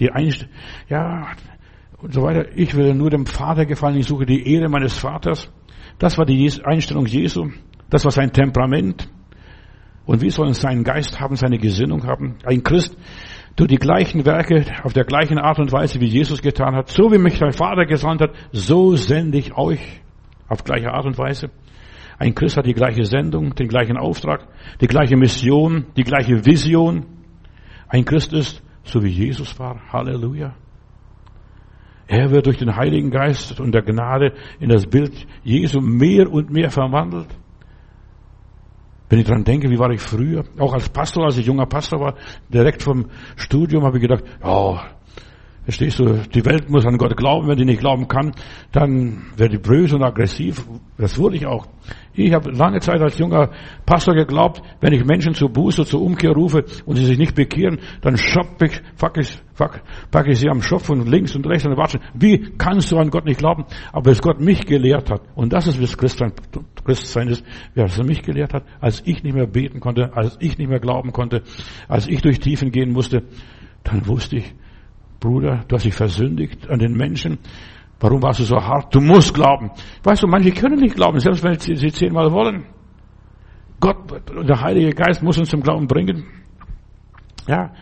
die 0.00 0.10
Einstellung, 0.10 0.52
ja, 0.88 1.28
und 2.02 2.14
so 2.14 2.22
weiter. 2.22 2.46
Ich 2.56 2.74
will 2.74 2.94
nur 2.94 3.10
dem 3.10 3.26
Vater 3.26 3.66
gefallen. 3.66 3.96
Ich 3.96 4.06
suche 4.06 4.26
die 4.26 4.52
Ehre 4.52 4.68
meines 4.68 4.98
Vaters. 4.98 5.52
Das 5.98 6.16
war 6.16 6.24
die 6.24 6.50
Einstellung 6.64 7.06
Jesu. 7.06 7.50
Das 7.90 8.04
war 8.04 8.10
sein 8.10 8.32
Temperament. 8.32 9.08
Und 10.06 10.22
wir 10.22 10.30
sollen 10.30 10.54
seinen 10.54 10.82
Geist 10.82 11.20
haben, 11.20 11.36
seine 11.36 11.58
Gesinnung 11.58 12.04
haben. 12.06 12.36
Ein 12.44 12.62
Christ 12.62 12.96
tut 13.54 13.70
die 13.70 13.76
gleichen 13.76 14.24
Werke 14.24 14.64
auf 14.82 14.92
der 14.92 15.04
gleichen 15.04 15.38
Art 15.38 15.58
und 15.58 15.72
Weise, 15.72 16.00
wie 16.00 16.06
Jesus 16.06 16.40
getan 16.40 16.74
hat. 16.74 16.88
So 16.88 17.12
wie 17.12 17.18
mich 17.18 17.38
der 17.38 17.52
Vater 17.52 17.84
gesandt 17.84 18.22
hat, 18.22 18.30
so 18.50 18.96
sende 18.96 19.38
ich 19.38 19.54
euch 19.56 20.00
auf 20.48 20.64
gleiche 20.64 20.90
Art 20.90 21.04
und 21.04 21.18
Weise. 21.18 21.50
Ein 22.18 22.34
Christ 22.34 22.56
hat 22.56 22.66
die 22.66 22.74
gleiche 22.74 23.04
Sendung, 23.04 23.54
den 23.54 23.68
gleichen 23.68 23.96
Auftrag, 23.96 24.46
die 24.80 24.86
gleiche 24.86 25.16
Mission, 25.16 25.86
die 25.96 26.04
gleiche 26.04 26.44
Vision. 26.44 27.06
Ein 27.88 28.04
Christ 28.04 28.32
ist 28.32 28.62
so 28.84 29.02
wie 29.02 29.08
Jesus 29.08 29.58
war. 29.58 29.80
Halleluja. 29.92 30.54
Er 32.06 32.30
wird 32.30 32.46
durch 32.46 32.58
den 32.58 32.74
Heiligen 32.74 33.10
Geist 33.10 33.60
und 33.60 33.72
der 33.72 33.82
Gnade 33.82 34.34
in 34.58 34.68
das 34.68 34.86
Bild 34.86 35.26
Jesu 35.44 35.80
mehr 35.80 36.30
und 36.30 36.50
mehr 36.50 36.70
verwandelt. 36.70 37.28
Wenn 39.08 39.20
ich 39.20 39.26
dran 39.26 39.44
denke, 39.44 39.70
wie 39.70 39.78
war 39.78 39.90
ich 39.90 40.00
früher, 40.00 40.44
auch 40.58 40.72
als 40.72 40.88
Pastor, 40.88 41.24
als 41.24 41.38
ich 41.38 41.46
junger 41.46 41.66
Pastor 41.66 42.00
war, 42.00 42.14
direkt 42.48 42.82
vom 42.82 43.06
Studium 43.36 43.84
habe 43.84 43.98
ich 43.98 44.02
gedacht, 44.02 44.24
ja, 44.42 44.82
verstehst 45.64 45.98
du, 45.98 46.22
die 46.34 46.44
Welt 46.44 46.70
muss 46.70 46.86
an 46.86 46.98
Gott 46.98 47.16
glauben, 47.16 47.48
wenn 47.48 47.56
die 47.56 47.64
nicht 47.64 47.80
glauben 47.80 48.08
kann, 48.08 48.32
dann 48.72 49.26
werde 49.36 49.56
ich 49.56 49.62
böse 49.62 49.96
und 49.96 50.02
aggressiv. 50.02 50.64
Das 50.98 51.18
wurde 51.18 51.36
ich 51.36 51.46
auch. 51.46 51.66
Ich 52.12 52.32
habe 52.32 52.50
lange 52.50 52.80
Zeit 52.80 53.00
als 53.00 53.18
junger 53.18 53.50
Pastor 53.86 54.14
geglaubt, 54.14 54.62
wenn 54.80 54.92
ich 54.92 55.04
Menschen 55.04 55.34
zur 55.34 55.48
Buße, 55.50 55.84
zur 55.84 56.02
Umkehr 56.02 56.32
rufe 56.32 56.64
und 56.84 56.96
sie 56.96 57.04
sich 57.04 57.18
nicht 57.18 57.34
bekehren, 57.34 57.78
dann 58.00 58.16
schopp 58.16 58.60
ich, 58.62 58.80
fuck 58.96 59.16
ich, 59.18 59.38
fuck, 59.54 59.80
packe 60.10 60.32
ich 60.32 60.38
sie 60.40 60.48
am 60.48 60.60
Schopf 60.60 60.90
und 60.90 61.08
links 61.08 61.36
und 61.36 61.46
rechts 61.46 61.66
und 61.66 61.76
watschen. 61.76 62.00
Wie 62.14 62.52
kannst 62.58 62.90
du 62.90 62.98
an 62.98 63.10
Gott 63.10 63.24
nicht 63.24 63.38
glauben? 63.38 63.64
Aber 63.92 64.10
es 64.10 64.20
Gott 64.20 64.40
mich 64.40 64.66
gelehrt 64.66 65.10
hat, 65.10 65.22
und 65.34 65.52
das 65.52 65.66
ist, 65.66 65.80
was 65.80 65.96
Christsein, 65.96 66.32
Christsein 66.84 67.28
ist, 67.28 67.44
ja, 67.74 67.84
dass 67.84 67.98
er 67.98 68.04
mich 68.04 68.22
gelehrt 68.22 68.54
hat, 68.54 68.64
als 68.80 69.02
ich 69.06 69.22
nicht 69.22 69.34
mehr 69.34 69.46
beten 69.46 69.80
konnte, 69.80 70.16
als 70.16 70.36
ich 70.40 70.58
nicht 70.58 70.68
mehr 70.68 70.80
glauben 70.80 71.12
konnte, 71.12 71.42
als 71.88 72.08
ich 72.08 72.22
durch 72.22 72.40
Tiefen 72.40 72.72
gehen 72.72 72.92
musste, 72.92 73.22
dann 73.84 74.06
wusste 74.06 74.36
ich, 74.36 74.54
Bruder, 75.20 75.64
du 75.68 75.76
hast 75.76 75.84
dich 75.84 75.94
versündigt 75.94 76.68
an 76.68 76.78
den 76.78 76.94
Menschen. 76.94 77.38
Warum 78.00 78.22
warst 78.22 78.40
du 78.40 78.44
so 78.44 78.56
hart? 78.56 78.94
Du 78.94 79.00
musst 79.00 79.34
glauben. 79.34 79.70
Weißt 80.02 80.22
du, 80.22 80.26
manche 80.26 80.52
können 80.52 80.80
nicht 80.80 80.96
glauben, 80.96 81.20
selbst 81.20 81.44
wenn 81.44 81.58
sie, 81.58 81.76
sie 81.76 81.92
zehnmal 81.92 82.32
wollen. 82.32 82.64
Gott, 83.78 83.96
der 84.48 84.60
Heilige 84.60 84.90
Geist 84.90 85.22
muss 85.22 85.38
uns 85.38 85.50
zum 85.50 85.62
Glauben 85.62 85.86
bringen. 85.86 86.24
Ja. 87.46 87.72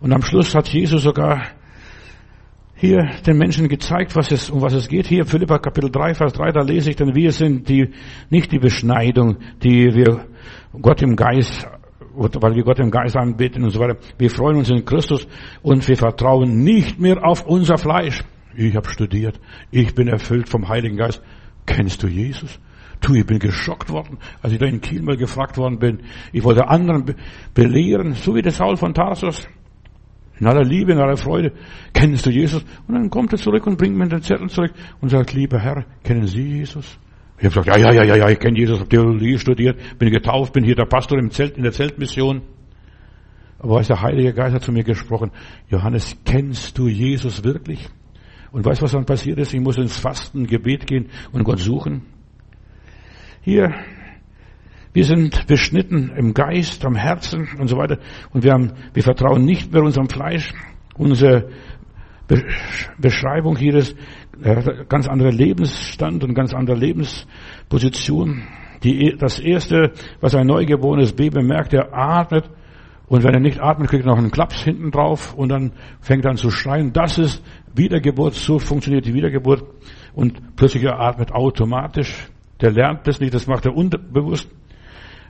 Und 0.00 0.12
am 0.12 0.22
Schluss 0.22 0.54
hat 0.54 0.68
Jesus 0.68 1.02
sogar 1.02 1.42
hier 2.74 3.08
den 3.26 3.38
Menschen 3.38 3.68
gezeigt, 3.68 4.14
was 4.16 4.30
es, 4.30 4.50
um 4.50 4.60
was 4.60 4.74
es 4.74 4.88
geht. 4.88 5.06
Hier 5.06 5.24
Philippa 5.24 5.58
Kapitel 5.58 5.90
3, 5.90 6.14
Vers 6.14 6.32
3, 6.34 6.52
da 6.52 6.60
lese 6.60 6.90
ich, 6.90 6.96
denn 6.96 7.14
wir 7.14 7.32
sind 7.32 7.68
die, 7.68 7.90
nicht 8.28 8.52
die 8.52 8.58
Beschneidung, 8.58 9.38
die 9.62 9.94
wir 9.94 10.26
Gott 10.80 11.00
im 11.00 11.16
Geist 11.16 11.66
weil 12.16 12.54
wir 12.54 12.64
Gott 12.64 12.78
im 12.78 12.90
Geist 12.90 13.16
anbeten 13.16 13.64
und 13.64 13.70
so 13.70 13.80
weiter. 13.80 13.96
Wir 14.18 14.30
freuen 14.30 14.58
uns 14.58 14.70
in 14.70 14.84
Christus 14.84 15.26
und 15.62 15.86
wir 15.86 15.96
vertrauen 15.96 16.62
nicht 16.62 16.98
mehr 16.98 17.24
auf 17.24 17.46
unser 17.46 17.78
Fleisch. 17.78 18.22
Ich 18.56 18.76
habe 18.76 18.88
studiert. 18.88 19.40
Ich 19.70 19.94
bin 19.94 20.08
erfüllt 20.08 20.48
vom 20.48 20.68
Heiligen 20.68 20.96
Geist. 20.96 21.22
Kennst 21.66 22.02
du 22.02 22.06
Jesus? 22.06 22.60
Du, 23.00 23.14
ich 23.14 23.26
bin 23.26 23.38
geschockt 23.38 23.90
worden, 23.90 24.18
als 24.40 24.52
ich 24.52 24.58
da 24.58 24.66
in 24.66 24.80
Kiel 24.80 25.02
mal 25.02 25.16
gefragt 25.16 25.58
worden 25.58 25.78
bin. 25.78 26.00
Ich 26.32 26.44
wollte 26.44 26.68
anderen 26.68 27.16
belehren, 27.52 28.14
so 28.14 28.34
wie 28.34 28.42
der 28.42 28.52
Saul 28.52 28.76
von 28.76 28.94
Tarsus. 28.94 29.46
In 30.40 30.46
aller 30.46 30.64
Liebe, 30.64 30.92
in 30.92 30.98
aller 30.98 31.16
Freude. 31.16 31.52
Kennst 31.92 32.26
du 32.26 32.30
Jesus? 32.30 32.64
Und 32.86 32.94
dann 32.94 33.10
kommt 33.10 33.32
er 33.32 33.38
zurück 33.38 33.66
und 33.66 33.76
bringt 33.76 33.96
mir 33.96 34.08
den 34.08 34.22
Zettel 34.22 34.48
zurück 34.48 34.72
und 35.00 35.10
sagt, 35.10 35.32
lieber 35.32 35.58
Herr, 35.58 35.84
kennen 36.02 36.26
Sie 36.26 36.42
Jesus? 36.42 36.98
Ich 37.38 37.44
habe 37.44 37.60
gesagt, 37.60 37.66
ja, 37.66 37.76
ja, 37.76 37.92
ja, 37.92 38.04
ja, 38.04 38.16
ja, 38.16 38.28
ich 38.30 38.38
kenne 38.38 38.58
Jesus, 38.58 38.78
habe 38.78 38.88
Theologie 38.88 39.38
studiert, 39.38 39.98
bin 39.98 40.10
getauft, 40.10 40.52
bin 40.52 40.64
hier 40.64 40.76
der 40.76 40.86
Pastor 40.86 41.18
im 41.18 41.30
Zelt, 41.30 41.56
in 41.56 41.64
der 41.64 41.72
Zeltmission. 41.72 42.42
Aber 43.58 43.76
weißt 43.76 43.90
der 43.90 44.02
Heilige 44.02 44.32
Geist 44.32 44.54
hat 44.54 44.62
zu 44.62 44.72
mir 44.72 44.84
gesprochen, 44.84 45.30
Johannes, 45.68 46.16
kennst 46.24 46.78
du 46.78 46.86
Jesus 46.86 47.42
wirklich? 47.42 47.88
Und 48.52 48.64
weißt 48.64 48.82
was 48.82 48.92
dann 48.92 49.04
passiert 49.04 49.38
ist? 49.38 49.52
Ich 49.52 49.60
muss 49.60 49.78
ins 49.78 49.98
Fasten, 49.98 50.46
Gebet 50.46 50.86
gehen 50.86 51.08
und 51.32 51.42
Gott 51.42 51.58
suchen. 51.58 52.02
Hier, 53.40 53.74
wir 54.92 55.04
sind 55.04 55.48
beschnitten 55.48 56.12
im 56.16 56.34
Geist, 56.34 56.84
am 56.84 56.94
Herzen 56.94 57.48
und 57.58 57.66
so 57.66 57.76
weiter. 57.76 57.98
Und 58.32 58.44
wir 58.44 58.52
haben, 58.52 58.74
wir 58.92 59.02
vertrauen 59.02 59.44
nicht 59.44 59.72
mehr 59.72 59.82
unserem 59.82 60.08
Fleisch. 60.08 60.54
Unsere 60.96 61.48
Beschreibung 62.98 63.56
hier 63.56 63.74
ist, 63.74 63.96
er 64.42 64.56
hat 64.56 64.88
ganz 64.88 65.08
anderer 65.08 65.32
Lebensstand 65.32 66.24
und 66.24 66.34
ganz 66.34 66.54
andere 66.54 66.76
Lebensposition. 66.76 68.42
Die, 68.82 69.16
das 69.18 69.38
erste, 69.38 69.92
was 70.20 70.34
ein 70.34 70.46
neugeborenes 70.46 71.14
Baby 71.14 71.42
merkt, 71.42 71.72
er 71.72 71.94
atmet 71.94 72.50
und 73.06 73.22
wenn 73.22 73.34
er 73.34 73.40
nicht 73.40 73.60
atmet, 73.60 73.88
kriegt 73.88 74.04
er 74.04 74.10
noch 74.10 74.18
einen 74.18 74.30
Klaps 74.30 74.62
hinten 74.62 74.90
drauf 74.90 75.34
und 75.34 75.50
dann 75.50 75.72
fängt 76.00 76.24
er 76.24 76.32
an 76.32 76.36
zu 76.36 76.50
schreien. 76.50 76.92
Das 76.92 77.18
ist 77.18 77.42
Wiedergeburt, 77.74 78.34
so 78.34 78.58
funktioniert 78.58 79.06
die 79.06 79.14
Wiedergeburt 79.14 79.64
und 80.14 80.56
plötzlich 80.56 80.84
er 80.84 80.98
atmet 81.00 81.32
automatisch. 81.32 82.28
Der 82.60 82.70
lernt 82.70 83.06
das 83.06 83.20
nicht, 83.20 83.34
das 83.34 83.46
macht 83.46 83.66
er 83.66 83.76
unbewusst. 83.76 84.48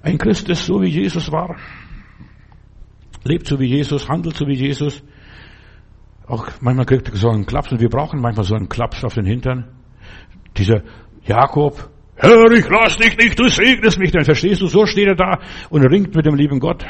Ein 0.03 0.19
Christ 0.19 0.49
ist 0.49 0.67
so, 0.67 0.83
wie 0.83 0.89
Jesus 0.89 1.33
war. 1.33 1.57
Lebt 3.25 3.47
so 3.47 3.59
wie 3.59 3.67
Jesus, 3.67 4.09
handelt 4.09 4.37
so 4.37 4.47
wie 4.47 4.55
Jesus. 4.55 5.03
Auch 6.27 6.49
manchmal 6.61 6.87
kriegt 6.87 7.09
er 7.09 7.17
so 7.17 7.29
einen 7.29 7.47
Klaps 7.47 7.73
und 7.73 7.81
wir 7.81 7.91
brauchen 7.91 8.21
manchmal 8.21 8.45
so 8.45 8.55
einen 8.55 8.69
Klaps 8.69 9.05
auf 9.05 9.15
den 9.15 9.27
Hintern. 9.27 9.69
Dieser 10.57 10.83
Jakob, 11.25 11.91
Herr, 12.17 12.51
ich 12.53 12.69
lass 12.69 12.97
dich 12.97 13.17
nicht, 13.17 13.39
du 13.39 13.49
segnest 13.49 13.99
mich, 13.99 14.13
dann 14.13 14.25
verstehst 14.25 14.63
du, 14.63 14.67
so 14.69 14.87
steht 14.87 15.09
er 15.09 15.17
da 15.17 15.39
und 15.69 15.85
ringt 15.85 16.15
mit 16.15 16.25
dem 16.25 16.35
lieben 16.35 16.61
Gott. 16.61 16.87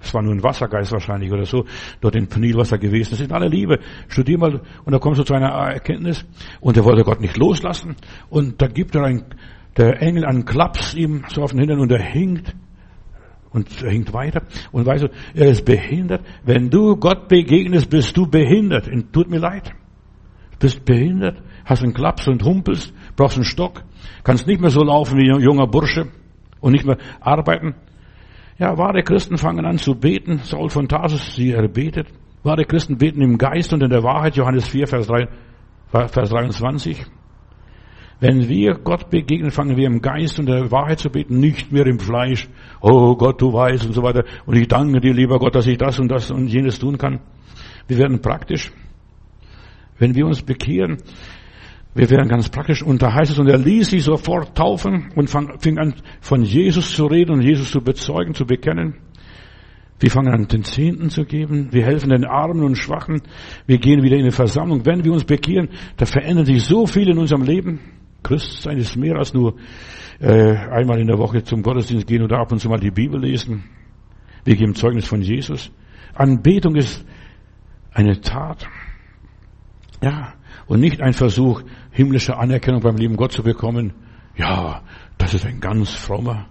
Es 0.00 0.12
war 0.12 0.22
nur 0.22 0.34
ein 0.34 0.42
Wassergeist 0.42 0.92
wahrscheinlich 0.92 1.32
oder 1.32 1.44
so, 1.44 1.64
dort 2.00 2.16
in 2.16 2.28
Nilwasser 2.36 2.78
gewesen. 2.78 3.12
Das 3.12 3.20
ist 3.20 3.32
alle 3.32 3.48
Liebe. 3.48 3.78
Studier 4.08 4.38
mal 4.38 4.60
und 4.84 4.92
da 4.92 4.98
kommst 4.98 5.20
du 5.20 5.24
zu 5.24 5.34
einer 5.34 5.48
Erkenntnis 5.48 6.24
und 6.60 6.76
er 6.76 6.84
wollte 6.84 7.04
Gott 7.04 7.20
nicht 7.20 7.36
loslassen 7.36 7.96
und 8.28 8.60
da 8.60 8.66
gibt 8.66 8.94
er 8.94 9.04
ein, 9.04 9.24
der 9.76 10.02
Engel 10.02 10.24
einen 10.24 10.44
Klaps 10.44 10.94
ihm 10.94 11.24
so 11.28 11.42
auf 11.42 11.52
den 11.52 11.60
Hintern 11.60 11.80
und 11.80 11.92
er 11.92 12.02
hinkt 12.02 12.54
und 13.54 13.68
hinkt 13.68 14.12
weiter. 14.12 14.42
Und 14.72 14.84
weißt 14.84 15.04
du, 15.04 15.08
er 15.32 15.48
ist 15.48 15.64
behindert. 15.64 16.22
Wenn 16.44 16.68
du 16.68 16.96
Gott 16.96 17.28
begegnest, 17.28 17.88
bist 17.88 18.16
du 18.16 18.26
behindert. 18.26 18.88
Und 18.88 19.12
tut 19.12 19.30
mir 19.30 19.38
leid. 19.38 19.72
Bist 20.58 20.84
behindert, 20.84 21.40
hast 21.64 21.82
einen 21.82 21.94
Klaps 21.94 22.28
und 22.28 22.42
humpelst, 22.44 22.92
brauchst 23.16 23.36
einen 23.36 23.44
Stock, 23.44 23.82
kannst 24.22 24.46
nicht 24.46 24.60
mehr 24.60 24.70
so 24.70 24.82
laufen 24.82 25.18
wie 25.18 25.30
ein 25.30 25.40
junger 25.40 25.66
Bursche 25.66 26.08
und 26.60 26.72
nicht 26.72 26.86
mehr 26.86 26.98
arbeiten. 27.20 27.74
Ja, 28.58 28.78
wahre 28.78 29.02
Christen 29.02 29.36
fangen 29.36 29.64
an 29.66 29.78
zu 29.78 29.94
beten. 29.94 30.38
Saul 30.44 30.68
von 30.68 30.88
Tarsus, 30.88 31.34
sie 31.34 31.52
erbetet. 31.52 32.08
Wahre 32.42 32.64
Christen 32.64 32.98
beten 32.98 33.20
im 33.20 33.36
Geist 33.36 33.72
und 33.72 33.82
in 33.82 33.90
der 33.90 34.02
Wahrheit. 34.02 34.36
Johannes 34.36 34.68
4, 34.68 34.86
Vers, 34.86 35.06
3, 35.08 35.28
Vers 35.90 36.30
23. 36.30 37.04
Wenn 38.24 38.48
wir 38.48 38.76
Gott 38.82 39.10
begegnen, 39.10 39.50
fangen 39.50 39.76
wir 39.76 39.86
im 39.86 40.00
Geist 40.00 40.38
und 40.38 40.46
der 40.46 40.70
Wahrheit 40.70 40.98
zu 40.98 41.10
beten, 41.10 41.40
nicht 41.40 41.70
mehr 41.70 41.84
im 41.84 41.98
Fleisch. 41.98 42.48
Oh 42.80 43.14
Gott, 43.16 43.42
du 43.42 43.52
weißt 43.52 43.84
und 43.84 43.92
so 43.92 44.02
weiter. 44.02 44.24
Und 44.46 44.56
ich 44.56 44.66
danke 44.66 44.98
dir, 44.98 45.12
lieber 45.12 45.38
Gott, 45.38 45.54
dass 45.54 45.66
ich 45.66 45.76
das 45.76 45.98
und 45.98 46.08
das 46.08 46.30
und 46.30 46.46
jenes 46.46 46.78
tun 46.78 46.96
kann. 46.96 47.20
Wir 47.86 47.98
werden 47.98 48.22
praktisch. 48.22 48.72
Wenn 49.98 50.14
wir 50.14 50.24
uns 50.24 50.40
bekehren, 50.40 51.02
wir 51.94 52.08
werden 52.08 52.26
ganz 52.26 52.48
praktisch. 52.48 52.82
Und 52.82 53.02
da 53.02 53.12
heißt 53.12 53.32
es, 53.32 53.38
und 53.38 53.46
er 53.46 53.58
ließ 53.58 53.90
sich 53.90 54.04
sofort 54.04 54.56
taufen 54.56 55.12
und 55.14 55.28
fing 55.58 55.76
an, 55.76 55.92
von 56.22 56.44
Jesus 56.44 56.96
zu 56.96 57.04
reden 57.04 57.32
und 57.32 57.42
Jesus 57.42 57.72
zu 57.72 57.82
bezeugen, 57.82 58.32
zu 58.32 58.46
bekennen. 58.46 58.94
Wir 60.00 60.10
fangen 60.10 60.32
an, 60.32 60.48
den 60.48 60.64
Zehnten 60.64 61.10
zu 61.10 61.26
geben. 61.26 61.68
Wir 61.72 61.84
helfen 61.84 62.08
den 62.08 62.24
Armen 62.24 62.62
und 62.62 62.76
Schwachen. 62.76 63.20
Wir 63.66 63.76
gehen 63.76 64.02
wieder 64.02 64.16
in 64.16 64.24
die 64.24 64.30
Versammlung. 64.30 64.86
Wenn 64.86 65.04
wir 65.04 65.12
uns 65.12 65.24
bekehren, 65.24 65.68
da 65.98 66.06
verändert 66.06 66.46
sich 66.46 66.64
so 66.64 66.86
viel 66.86 67.10
in 67.10 67.18
unserem 67.18 67.42
Leben. 67.42 67.80
Christsein 68.24 68.78
ist 68.78 68.96
mehr 68.96 69.16
als 69.16 69.32
nur 69.32 69.54
äh, 70.18 70.56
einmal 70.56 70.98
in 70.98 71.06
der 71.06 71.18
Woche 71.18 71.44
zum 71.44 71.62
Gottesdienst 71.62 72.08
gehen 72.08 72.22
oder 72.22 72.38
ab 72.38 72.50
und 72.50 72.58
zu 72.58 72.68
mal 72.68 72.80
die 72.80 72.90
Bibel 72.90 73.20
lesen. 73.20 73.64
Wir 74.44 74.56
geben 74.56 74.74
Zeugnis 74.74 75.06
von 75.06 75.22
Jesus. 75.22 75.70
Anbetung 76.14 76.74
ist 76.74 77.04
eine 77.92 78.20
Tat. 78.20 78.66
Ja, 80.02 80.34
und 80.66 80.80
nicht 80.80 81.00
ein 81.00 81.12
Versuch, 81.12 81.62
himmlische 81.90 82.36
Anerkennung 82.36 82.80
beim 82.80 82.96
lieben 82.96 83.16
Gott 83.16 83.32
zu 83.32 83.42
bekommen. 83.42 83.92
Ja, 84.36 84.82
das 85.18 85.34
ist 85.34 85.46
ein 85.46 85.60
ganz 85.60 85.90
frommer. 85.90 86.46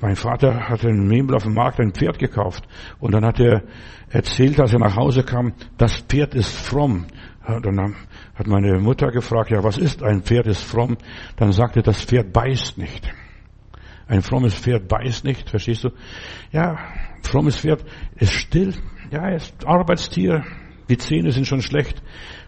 Mein 0.00 0.16
Vater 0.16 0.68
hatte 0.68 0.88
in 0.88 1.06
Memel 1.06 1.34
auf 1.34 1.42
dem 1.42 1.54
Markt 1.54 1.80
ein 1.80 1.92
Pferd 1.92 2.18
gekauft 2.18 2.66
und 2.98 3.12
dann 3.12 3.24
hat 3.24 3.40
er 3.40 3.64
erzählt, 4.08 4.58
als 4.58 4.72
er 4.72 4.78
nach 4.78 4.96
Hause 4.96 5.22
kam, 5.22 5.52
das 5.76 5.98
Pferd 5.98 6.34
ist 6.34 6.50
fromm. 6.50 7.06
Dann 7.46 7.94
hat 8.36 8.46
meine 8.46 8.78
Mutter 8.78 9.10
gefragt, 9.10 9.50
ja, 9.50 9.64
was 9.64 9.78
ist 9.78 10.02
ein 10.02 10.22
Pferd 10.22 10.46
ist 10.46 10.62
fromm? 10.62 10.96
Dann 11.36 11.52
sagte, 11.52 11.82
das 11.82 12.04
Pferd 12.04 12.32
beißt 12.32 12.76
nicht. 12.78 13.10
Ein 14.08 14.22
frommes 14.22 14.54
Pferd 14.54 14.88
beißt 14.88 15.24
nicht, 15.24 15.48
verstehst 15.50 15.84
du? 15.84 15.90
Ja, 16.52 16.78
frommes 17.22 17.58
Pferd 17.58 17.84
ist 18.14 18.32
still. 18.32 18.74
Ja, 19.10 19.28
ist 19.28 19.66
Arbeitstier. 19.66 20.44
Die 20.88 20.98
Zähne 20.98 21.32
sind 21.32 21.46
schon 21.46 21.62
schlecht. 21.62 22.02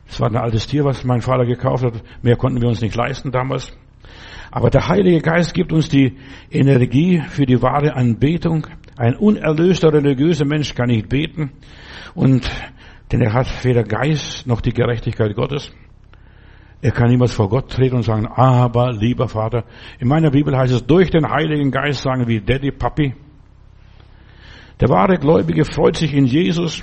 Es 0.07 0.21
war 0.21 0.29
ein 0.29 0.37
altes 0.37 0.67
Tier, 0.67 0.85
was 0.85 1.05
mein 1.05 1.23
Vater 1.23 1.45
gekauft 1.45 1.85
hat. 1.85 2.03
Mehr 2.23 2.37
konnten 2.37 2.61
wir 2.61 2.69
uns 2.69 2.81
nicht 2.81 2.95
leisten 2.95 3.33
damals. 3.33 3.73
Aber 4.51 4.71
der 4.71 4.89
Heilige 4.89 5.21
Geist 5.21 5.53
gibt 5.55 5.73
uns 5.73 5.89
die 5.89 6.17
Energie 6.51 7.23
für 7.29 7.47
die 7.47 7.61
wahre 7.61 7.95
Anbetung. 7.95 8.67
Ein 8.97 9.17
unerlöster 9.17 9.93
religiöser 9.93 10.45
Mensch 10.45 10.75
kann 10.75 10.89
nicht 10.89 11.09
beten. 11.09 11.53
Und, 12.15 12.49
denn 13.11 13.21
er 13.21 13.33
hat 13.33 13.65
weder 13.65 13.85
Geist 13.85 14.47
noch 14.47 14.61
die 14.61 14.73
Gerechtigkeit 14.73 15.35
Gottes. 15.35 15.73
Er 16.81 16.93
kann 16.93 17.09
niemals 17.09 17.33
vor 17.33 17.49
Gott 17.49 17.71
treten 17.71 17.97
und 17.97 18.03
sagen, 18.03 18.27
aber 18.27 18.93
lieber 18.93 19.29
Vater. 19.29 19.65
In 19.99 20.09
meiner 20.09 20.31
Bibel 20.31 20.57
heißt 20.57 20.73
es, 20.73 20.87
durch 20.87 21.11
den 21.11 21.29
Heiligen 21.29 21.71
Geist 21.71 22.03
sagen 22.03 22.29
wir 22.29 22.41
Daddy, 22.41 22.71
Papi. 22.71 23.15
Der 24.81 24.89
wahre 24.89 25.19
Gläubige 25.19 25.65
freut 25.65 25.97
sich 25.97 26.15
in 26.15 26.25
Jesus, 26.25 26.83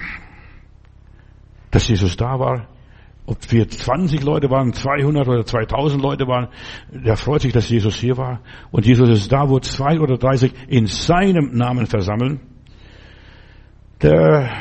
dass 1.71 1.87
Jesus 1.87 2.17
da 2.17 2.39
war. 2.39 2.67
Ob 3.27 3.37
wir 3.51 3.67
20 3.67 4.21
Leute 4.21 4.49
waren, 4.49 4.73
200 4.73 5.27
oder 5.27 5.45
2000 5.45 6.01
Leute 6.01 6.27
waren, 6.27 6.49
der 6.91 7.15
freut 7.15 7.41
sich, 7.41 7.53
dass 7.53 7.69
Jesus 7.69 7.95
hier 7.95 8.17
war. 8.17 8.41
Und 8.71 8.85
Jesus 8.85 9.09
ist 9.09 9.31
da, 9.31 9.49
wo 9.49 9.59
zwei 9.59 9.99
oder 9.99 10.17
drei 10.17 10.35
sich 10.35 10.53
in 10.67 10.87
seinem 10.87 11.55
Namen 11.57 11.87
versammeln. 11.87 12.41
Der, 14.01 14.51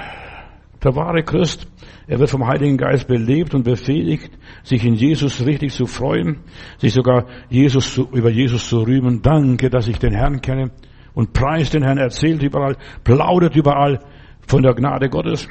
der 0.85 0.95
wahre 0.97 1.23
Christ, 1.23 1.67
er 2.07 2.19
wird 2.19 2.31
vom 2.31 2.47
Heiligen 2.47 2.77
Geist 2.77 3.09
belebt 3.09 3.55
und 3.55 3.65
befähigt, 3.65 4.31
sich 4.63 4.85
in 4.85 4.95
Jesus 4.95 5.45
richtig 5.45 5.73
zu 5.73 5.87
freuen, 5.87 6.41
sich 6.79 6.93
sogar 6.93 7.27
Jesus 7.49 7.95
zu, 7.95 8.09
über 8.13 8.31
Jesus 8.31 8.69
zu 8.69 8.83
rühmen. 8.83 9.23
Danke, 9.23 9.71
dass 9.71 9.89
ich 9.89 9.99
den 9.99 10.13
Herrn 10.13 10.41
kenne 10.41 10.71
und 11.15 11.33
preist 11.33 11.75
den 11.75 11.83
Herrn, 11.83 11.99
erzählt 11.99 12.43
überall, 12.43 12.77
plaudert 13.03 13.57
überall 13.57 14.01
von 14.47 14.63
der 14.63 14.75
Gnade 14.75 15.09
Gottes 15.09 15.49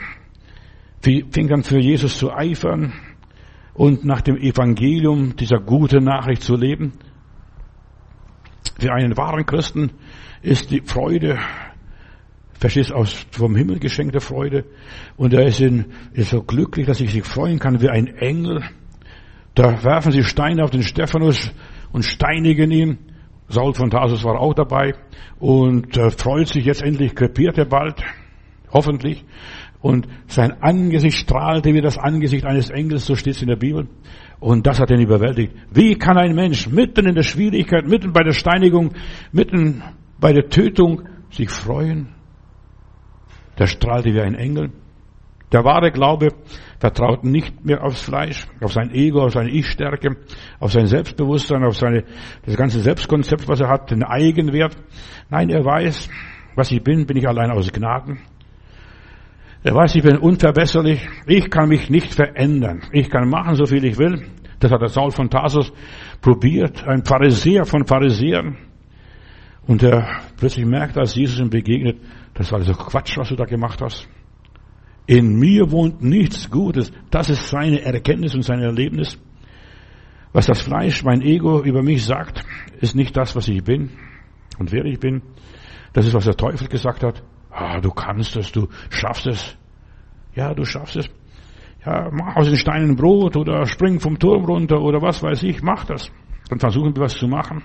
fing 1.03 1.51
an 1.51 1.63
für 1.63 1.79
Jesus 1.79 2.17
zu 2.17 2.31
eifern 2.31 2.93
und 3.73 4.05
nach 4.05 4.21
dem 4.21 4.37
Evangelium 4.37 5.35
dieser 5.35 5.59
guten 5.59 6.05
Nachricht 6.05 6.43
zu 6.43 6.55
leben. 6.55 6.93
Für 8.79 8.93
einen 8.93 9.17
wahren 9.17 9.45
Christen 9.45 9.91
ist 10.41 10.71
die 10.71 10.81
Freude, 10.81 11.39
verstehst 12.59 12.91
aus 12.91 13.25
vom 13.31 13.55
Himmel 13.55 13.79
geschenkte 13.79 14.19
Freude. 14.19 14.65
Und 15.17 15.33
er 15.33 15.45
ist, 15.45 15.59
in, 15.59 15.85
ist 16.13 16.29
so 16.29 16.41
glücklich, 16.43 16.87
dass 16.87 16.99
ich 16.99 17.11
sich 17.11 17.23
freuen 17.23 17.59
kann 17.59 17.81
wie 17.81 17.89
ein 17.89 18.07
Engel. 18.07 18.63
Da 19.55 19.83
werfen 19.83 20.11
sie 20.11 20.23
Steine 20.23 20.63
auf 20.63 20.71
den 20.71 20.83
Stephanus 20.83 21.51
und 21.91 22.03
steinigen 22.03 22.71
ihn. 22.71 22.97
Saul 23.49 23.73
von 23.73 23.89
Tarsus 23.89 24.23
war 24.23 24.39
auch 24.39 24.53
dabei 24.53 24.93
und 25.39 25.95
äh, 25.97 26.09
freut 26.09 26.47
sich 26.47 26.65
jetzt 26.65 26.81
endlich, 26.81 27.13
krepiert 27.13 27.57
er 27.57 27.65
bald, 27.65 28.01
hoffentlich 28.71 29.23
und 29.83 30.07
sein 30.27 30.63
Angesicht 30.63 31.17
strahlte 31.17 31.73
wie 31.73 31.81
das 31.81 31.97
Angesicht 31.97 32.45
eines 32.45 32.69
Engels, 32.69 33.05
so 33.05 33.15
steht 33.15 33.35
es 33.35 33.41
in 33.41 33.49
der 33.49 33.57
Bibel. 33.57 33.89
Und 34.39 34.65
das 34.65 34.79
hat 34.79 34.89
ihn 34.91 35.01
überwältigt. 35.01 35.53
Wie 35.71 35.95
kann 35.95 36.17
ein 36.17 36.33
Mensch 36.33 36.69
mitten 36.69 37.05
in 37.05 37.15
der 37.15 37.23
Schwierigkeit, 37.23 37.85
mitten 37.85 38.13
bei 38.13 38.23
der 38.23 38.31
Steinigung, 38.31 38.93
mitten 39.33 39.83
bei 40.21 40.31
der 40.31 40.47
Tötung 40.47 41.03
sich 41.31 41.49
freuen? 41.49 42.12
Der 43.63 43.67
strahlte 43.67 44.13
wie 44.13 44.19
ein 44.19 44.35
Engel. 44.35 44.71
Der 45.53 45.63
wahre 45.63 45.89
Glaube 45.89 46.33
vertraut 46.79 47.23
nicht 47.23 47.63
mehr 47.63 47.81
aufs 47.81 48.01
Fleisch, 48.01 48.45
auf 48.59 48.73
sein 48.73 48.91
Ego, 48.93 49.23
auf 49.23 49.31
seine 49.31 49.51
Ich-Stärke, 49.51 50.17
auf 50.59 50.73
sein 50.73 50.87
Selbstbewusstsein, 50.87 51.63
auf 51.63 51.77
seine, 51.77 52.03
das 52.45 52.57
ganze 52.57 52.81
Selbstkonzept, 52.81 53.47
was 53.47 53.61
er 53.61 53.69
hat, 53.69 53.89
den 53.89 54.03
Eigenwert. 54.03 54.75
Nein, 55.29 55.49
er 55.49 55.63
weiß, 55.63 56.09
was 56.55 56.71
ich 56.73 56.83
bin, 56.83 57.05
bin 57.05 57.15
ich 57.15 57.25
allein 57.25 57.51
aus 57.51 57.71
Gnaden. 57.71 58.19
Er 59.63 59.73
weiß, 59.73 59.95
ich 59.95 60.03
bin 60.03 60.17
unverbesserlich. 60.17 61.07
Ich 61.25 61.49
kann 61.49 61.69
mich 61.69 61.89
nicht 61.89 62.13
verändern. 62.13 62.81
Ich 62.91 63.09
kann 63.09 63.29
machen, 63.29 63.55
so 63.55 63.65
viel 63.65 63.85
ich 63.85 63.97
will. 63.97 64.25
Das 64.59 64.73
hat 64.73 64.81
der 64.81 64.89
Saul 64.89 65.11
von 65.11 65.29
Tarsus 65.29 65.71
probiert. 66.19 66.85
Ein 66.85 67.05
Pharisäer 67.05 67.63
von 67.63 67.85
Pharisäern. 67.85 68.57
Und 69.65 69.81
er 69.83 70.19
plötzlich 70.35 70.65
merkt, 70.65 70.97
als 70.97 71.15
Jesus 71.15 71.39
ihm 71.39 71.49
begegnet, 71.49 72.01
das 72.33 72.51
war 72.51 72.59
also 72.59 72.73
Quatsch, 72.73 73.17
was 73.17 73.29
du 73.29 73.35
da 73.35 73.45
gemacht 73.45 73.81
hast. 73.81 74.07
In 75.05 75.37
mir 75.37 75.71
wohnt 75.71 76.01
nichts 76.01 76.49
Gutes. 76.49 76.91
Das 77.11 77.29
ist 77.29 77.49
seine 77.49 77.81
Erkenntnis 77.81 78.33
und 78.35 78.43
sein 78.43 78.59
Erlebnis. 78.59 79.19
Was 80.31 80.47
das 80.47 80.61
Fleisch, 80.61 81.03
mein 81.03 81.21
Ego 81.21 81.61
über 81.61 81.83
mich 81.83 82.05
sagt, 82.05 82.43
ist 82.79 82.95
nicht 82.95 83.15
das, 83.15 83.35
was 83.35 83.47
ich 83.47 83.63
bin 83.63 83.91
und 84.57 84.71
wer 84.71 84.85
ich 84.85 84.99
bin. 84.99 85.21
Das 85.93 86.07
ist, 86.07 86.13
was 86.13 86.25
der 86.25 86.35
Teufel 86.35 86.67
gesagt 86.67 87.03
hat. 87.03 87.21
Ah, 87.51 87.79
du 87.79 87.91
kannst 87.91 88.35
es, 88.35 88.51
du 88.51 88.67
schaffst 88.89 89.27
es. 89.27 89.55
Ja, 90.33 90.55
du 90.55 90.65
schaffst 90.65 90.95
es. 90.95 91.09
Ja, 91.85 92.09
mach 92.11 92.35
aus 92.37 92.47
den 92.47 92.55
Steinen 92.55 92.95
Brot 92.95 93.35
oder 93.35 93.65
spring 93.65 93.99
vom 93.99 94.17
Turm 94.17 94.45
runter 94.45 94.81
oder 94.81 95.01
was 95.01 95.21
weiß 95.21 95.43
ich, 95.43 95.61
mach 95.61 95.85
das. 95.85 96.09
Dann 96.49 96.59
versuchen 96.59 96.95
wir 96.95 97.03
was 97.03 97.13
zu 97.13 97.27
machen. 97.27 97.61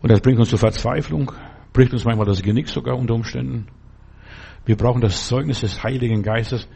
Und 0.00 0.10
das 0.10 0.20
bringt 0.20 0.38
uns 0.38 0.48
zur 0.48 0.58
Verzweiflung, 0.58 1.32
bricht 1.76 1.92
uns 1.92 2.06
manchmal 2.06 2.26
das 2.26 2.42
Genick 2.42 2.68
sogar 2.68 2.96
unter 2.96 3.12
Umständen. 3.12 3.66
Wir 4.64 4.76
brauchen 4.76 5.02
das 5.02 5.28
Zeugnis 5.28 5.60
des 5.60 5.84
Heiligen 5.84 6.22
Geistes. 6.22 6.66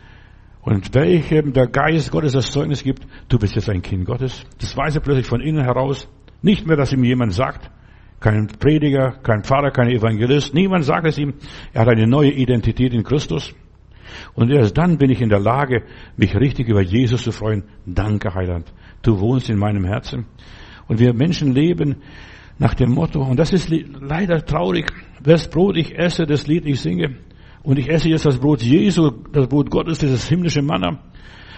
Und 0.61 0.95
welchem 0.95 1.55
der 1.55 1.69
Geist 1.69 2.11
Gottes 2.11 2.35
das 2.35 2.51
Zeugnis 2.53 2.85
gibt, 2.85 3.07
du 3.31 3.39
bist 3.39 3.55
jetzt 3.55 3.71
ein 3.71 3.81
Kind 3.81 4.05
Gottes. 4.05 4.45
Das 4.59 4.77
weiß 4.77 4.97
er 4.97 5.01
plötzlich 5.01 5.27
von 5.27 5.41
innen 5.41 5.65
heraus. 5.65 6.07
Nicht 6.43 6.67
mehr, 6.67 6.77
dass 6.77 6.93
ihm 6.93 7.03
jemand 7.03 7.33
sagt, 7.33 7.71
kein 8.21 8.47
Prediger, 8.49 9.13
kein 9.23 9.43
Pfarrer, 9.43 9.71
kein 9.71 9.89
Evangelist. 9.89 10.53
Niemand 10.53 10.85
sagt 10.85 11.07
es 11.07 11.17
ihm. 11.17 11.33
Er 11.73 11.81
hat 11.81 11.89
eine 11.89 12.07
neue 12.07 12.33
Identität 12.33 12.93
in 12.93 13.03
Christus. 13.03 13.55
Und 14.35 14.51
erst 14.51 14.77
dann 14.77 14.99
bin 14.99 15.09
ich 15.09 15.23
in 15.23 15.31
der 15.31 15.41
Lage, 15.41 15.85
mich 16.19 16.35
richtig 16.37 16.69
über 16.69 16.83
Jesus 16.83 17.23
zu 17.23 17.33
freuen. 17.33 17.65
Danke, 17.87 18.35
Heiland. 18.35 18.71
Du 19.01 19.19
wohnst 19.19 19.49
in 19.49 19.59
meinem 19.59 19.87
Herzen. 19.87 20.27
Und 20.89 20.99
wir 20.99 21.15
Menschen 21.15 21.55
leben 21.55 22.03
nach 22.61 22.75
dem 22.75 22.91
Motto, 22.91 23.23
und 23.23 23.39
das 23.39 23.55
ist 23.55 23.71
leider 23.71 24.45
traurig, 24.45 24.93
das 25.23 25.49
Brot 25.49 25.79
ich 25.79 25.99
esse, 25.99 26.27
das 26.27 26.47
Lied 26.47 26.67
ich 26.67 26.81
singe. 26.81 27.17
Und 27.63 27.79
ich 27.79 27.89
esse 27.89 28.11
jetzt 28.11 28.27
das 28.27 28.39
Brot 28.39 28.63
Jesu, 28.63 29.11
das 29.33 29.49
Brot 29.49 29.71
Gottes, 29.71 29.99
dieses 29.99 30.29
himmlische 30.29 30.61
Manna. 30.61 31.01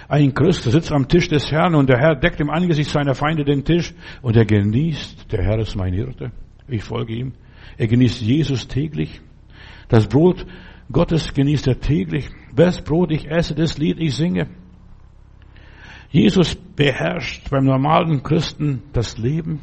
Ein 0.09 0.33
Christ 0.33 0.63
sitzt 0.63 0.93
am 0.93 1.09
Tisch 1.09 1.29
des 1.29 1.51
Herrn 1.51 1.75
und 1.75 1.89
der 1.89 1.99
Herr 1.99 2.15
deckt 2.15 2.41
im 2.41 2.51
Angesicht 2.51 2.89
seiner 2.89 3.17
Feinde 3.17 3.45
den 3.45 3.65
Tisch 3.65 3.95
und 4.21 4.37
er 4.37 4.45
genießt, 4.45 5.33
der 5.33 5.43
Herr 5.43 5.59
ist 5.59 5.75
mein 5.75 5.93
Hirte. 5.93 6.31
Ich 6.69 6.85
folge 6.85 7.15
ihm. 7.15 7.33
Er 7.79 7.89
genießt 7.89 8.21
Jesus 8.21 8.69
täglich. 8.69 9.21
Das 9.89 10.07
Brot 10.07 10.47
Gottes 10.91 11.35
genießt 11.35 11.67
er 11.67 11.81
täglich. 11.81 12.29
Das 12.55 12.81
Brot 12.81 13.11
ich 13.11 13.29
esse, 13.29 13.57
das 13.57 13.77
Lied 13.77 13.99
ich 13.99 14.15
singe. 14.15 14.49
Jesus 16.11 16.55
beherrscht 16.55 17.51
beim 17.51 17.65
normalen 17.65 18.23
Christen 18.23 18.83
das 18.93 19.19
Leben. 19.19 19.61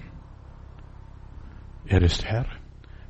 Er 1.90 2.04
ist 2.04 2.24
Herr. 2.24 2.46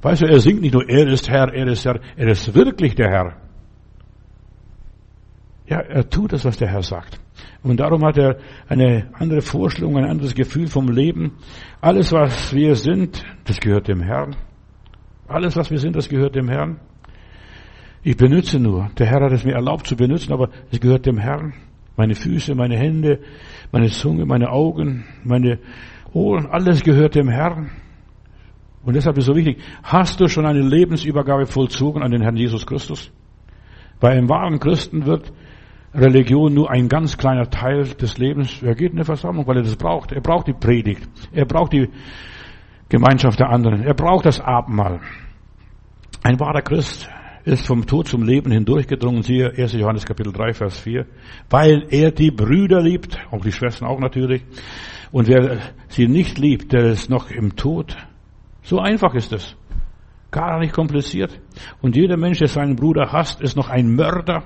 Weißt 0.01 0.21
du, 0.21 0.25
er 0.25 0.39
singt 0.39 0.61
nicht 0.61 0.73
nur, 0.73 0.87
er 0.89 1.07
ist 1.07 1.29
Herr, 1.29 1.53
er 1.53 1.67
ist 1.67 1.85
Herr, 1.85 1.99
er 2.15 2.27
ist 2.27 2.55
wirklich 2.55 2.95
der 2.95 3.09
Herr. 3.09 3.37
Ja, 5.67 5.81
er 5.81 6.09
tut 6.09 6.31
das, 6.31 6.45
was 6.45 6.57
der 6.57 6.69
Herr 6.69 6.81
sagt. 6.81 7.19
Und 7.61 7.79
darum 7.79 8.03
hat 8.05 8.17
er 8.17 8.37
eine 8.69 9.09
andere 9.13 9.41
Vorstellung, 9.41 9.97
ein 9.97 10.05
anderes 10.05 10.33
Gefühl 10.33 10.67
vom 10.67 10.87
Leben. 10.87 11.33
Alles, 11.81 12.13
was 12.13 12.55
wir 12.55 12.75
sind, 12.75 13.23
das 13.43 13.59
gehört 13.59 13.89
dem 13.89 14.01
Herrn. 14.01 14.35
Alles, 15.27 15.57
was 15.57 15.69
wir 15.69 15.77
sind, 15.77 15.95
das 15.95 16.07
gehört 16.07 16.35
dem 16.35 16.47
Herrn. 16.47 16.79
Ich 18.01 18.15
benütze 18.15 18.59
nur. 18.59 18.89
Der 18.97 19.07
Herr 19.07 19.25
hat 19.25 19.33
es 19.33 19.43
mir 19.43 19.55
erlaubt 19.55 19.85
zu 19.85 19.97
benutzen, 19.97 20.31
aber 20.31 20.49
es 20.71 20.79
gehört 20.79 21.05
dem 21.05 21.17
Herrn. 21.17 21.53
Meine 21.97 22.15
Füße, 22.15 22.55
meine 22.55 22.77
Hände, 22.77 23.19
meine 23.73 23.89
Zunge, 23.89 24.25
meine 24.25 24.49
Augen, 24.49 25.03
meine 25.25 25.59
Ohren, 26.13 26.47
alles 26.47 26.81
gehört 26.81 27.15
dem 27.15 27.27
Herrn. 27.27 27.69
Und 28.89 28.95
deshalb 28.95 29.19
ist 29.19 29.25
es 29.25 29.27
so 29.27 29.35
wichtig, 29.35 29.61
hast 29.83 30.19
du 30.19 30.27
schon 30.27 30.47
eine 30.47 30.61
Lebensübergabe 30.61 31.45
vollzogen 31.45 32.01
an 32.01 32.09
den 32.09 32.23
Herrn 32.23 32.35
Jesus 32.35 32.65
Christus? 32.65 33.11
Bei 33.99 34.09
einem 34.09 34.27
wahren 34.29 34.59
Christen 34.59 35.05
wird 35.05 35.31
Religion 35.93 36.55
nur 36.55 36.71
ein 36.71 36.89
ganz 36.89 37.15
kleiner 37.15 37.51
Teil 37.51 37.83
des 37.83 38.17
Lebens. 38.17 38.63
Er 38.63 38.73
geht 38.73 38.93
in 38.93 38.97
eine 38.97 39.05
Versammlung, 39.05 39.45
weil 39.45 39.57
er 39.57 39.61
das 39.61 39.75
braucht. 39.75 40.11
Er 40.11 40.21
braucht 40.21 40.47
die 40.47 40.53
Predigt. 40.53 41.07
Er 41.31 41.45
braucht 41.45 41.73
die 41.73 41.87
Gemeinschaft 42.89 43.39
der 43.39 43.51
anderen. 43.51 43.83
Er 43.83 43.93
braucht 43.93 44.25
das 44.25 44.41
Abendmahl. 44.41 45.01
Ein 46.23 46.39
wahrer 46.39 46.63
Christ 46.63 47.07
ist 47.45 47.67
vom 47.67 47.85
Tod 47.85 48.07
zum 48.07 48.23
Leben 48.23 48.49
hindurchgedrungen, 48.49 49.21
siehe 49.21 49.53
1. 49.55 49.73
Johannes 49.73 50.03
Kapitel 50.03 50.33
3, 50.33 50.53
Vers 50.53 50.79
4, 50.79 51.05
weil 51.51 51.85
er 51.91 52.09
die 52.09 52.31
Brüder 52.31 52.81
liebt, 52.81 53.19
auch 53.29 53.43
die 53.43 53.51
Schwestern 53.51 53.87
auch 53.87 53.99
natürlich. 53.99 54.41
Und 55.11 55.27
wer 55.27 55.59
sie 55.89 56.07
nicht 56.07 56.39
liebt, 56.39 56.73
der 56.73 56.85
ist 56.85 57.11
noch 57.11 57.29
im 57.29 57.55
Tod. 57.55 57.95
So 58.61 58.79
einfach 58.79 59.13
ist 59.15 59.33
es. 59.33 59.55
Gar 60.31 60.59
nicht 60.59 60.73
kompliziert. 60.73 61.39
Und 61.81 61.95
jeder 61.95 62.17
Mensch, 62.17 62.39
der 62.39 62.47
seinen 62.47 62.75
Bruder 62.75 63.11
hasst, 63.11 63.41
ist 63.41 63.55
noch 63.55 63.69
ein 63.69 63.95
Mörder. 63.95 64.43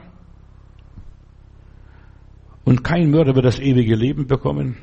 Und 2.64 2.84
kein 2.84 3.12
Mörder 3.12 3.36
wird 3.36 3.46
das 3.46 3.60
ewige 3.60 3.96
Leben 3.96 4.28
bekommen. 4.28 4.78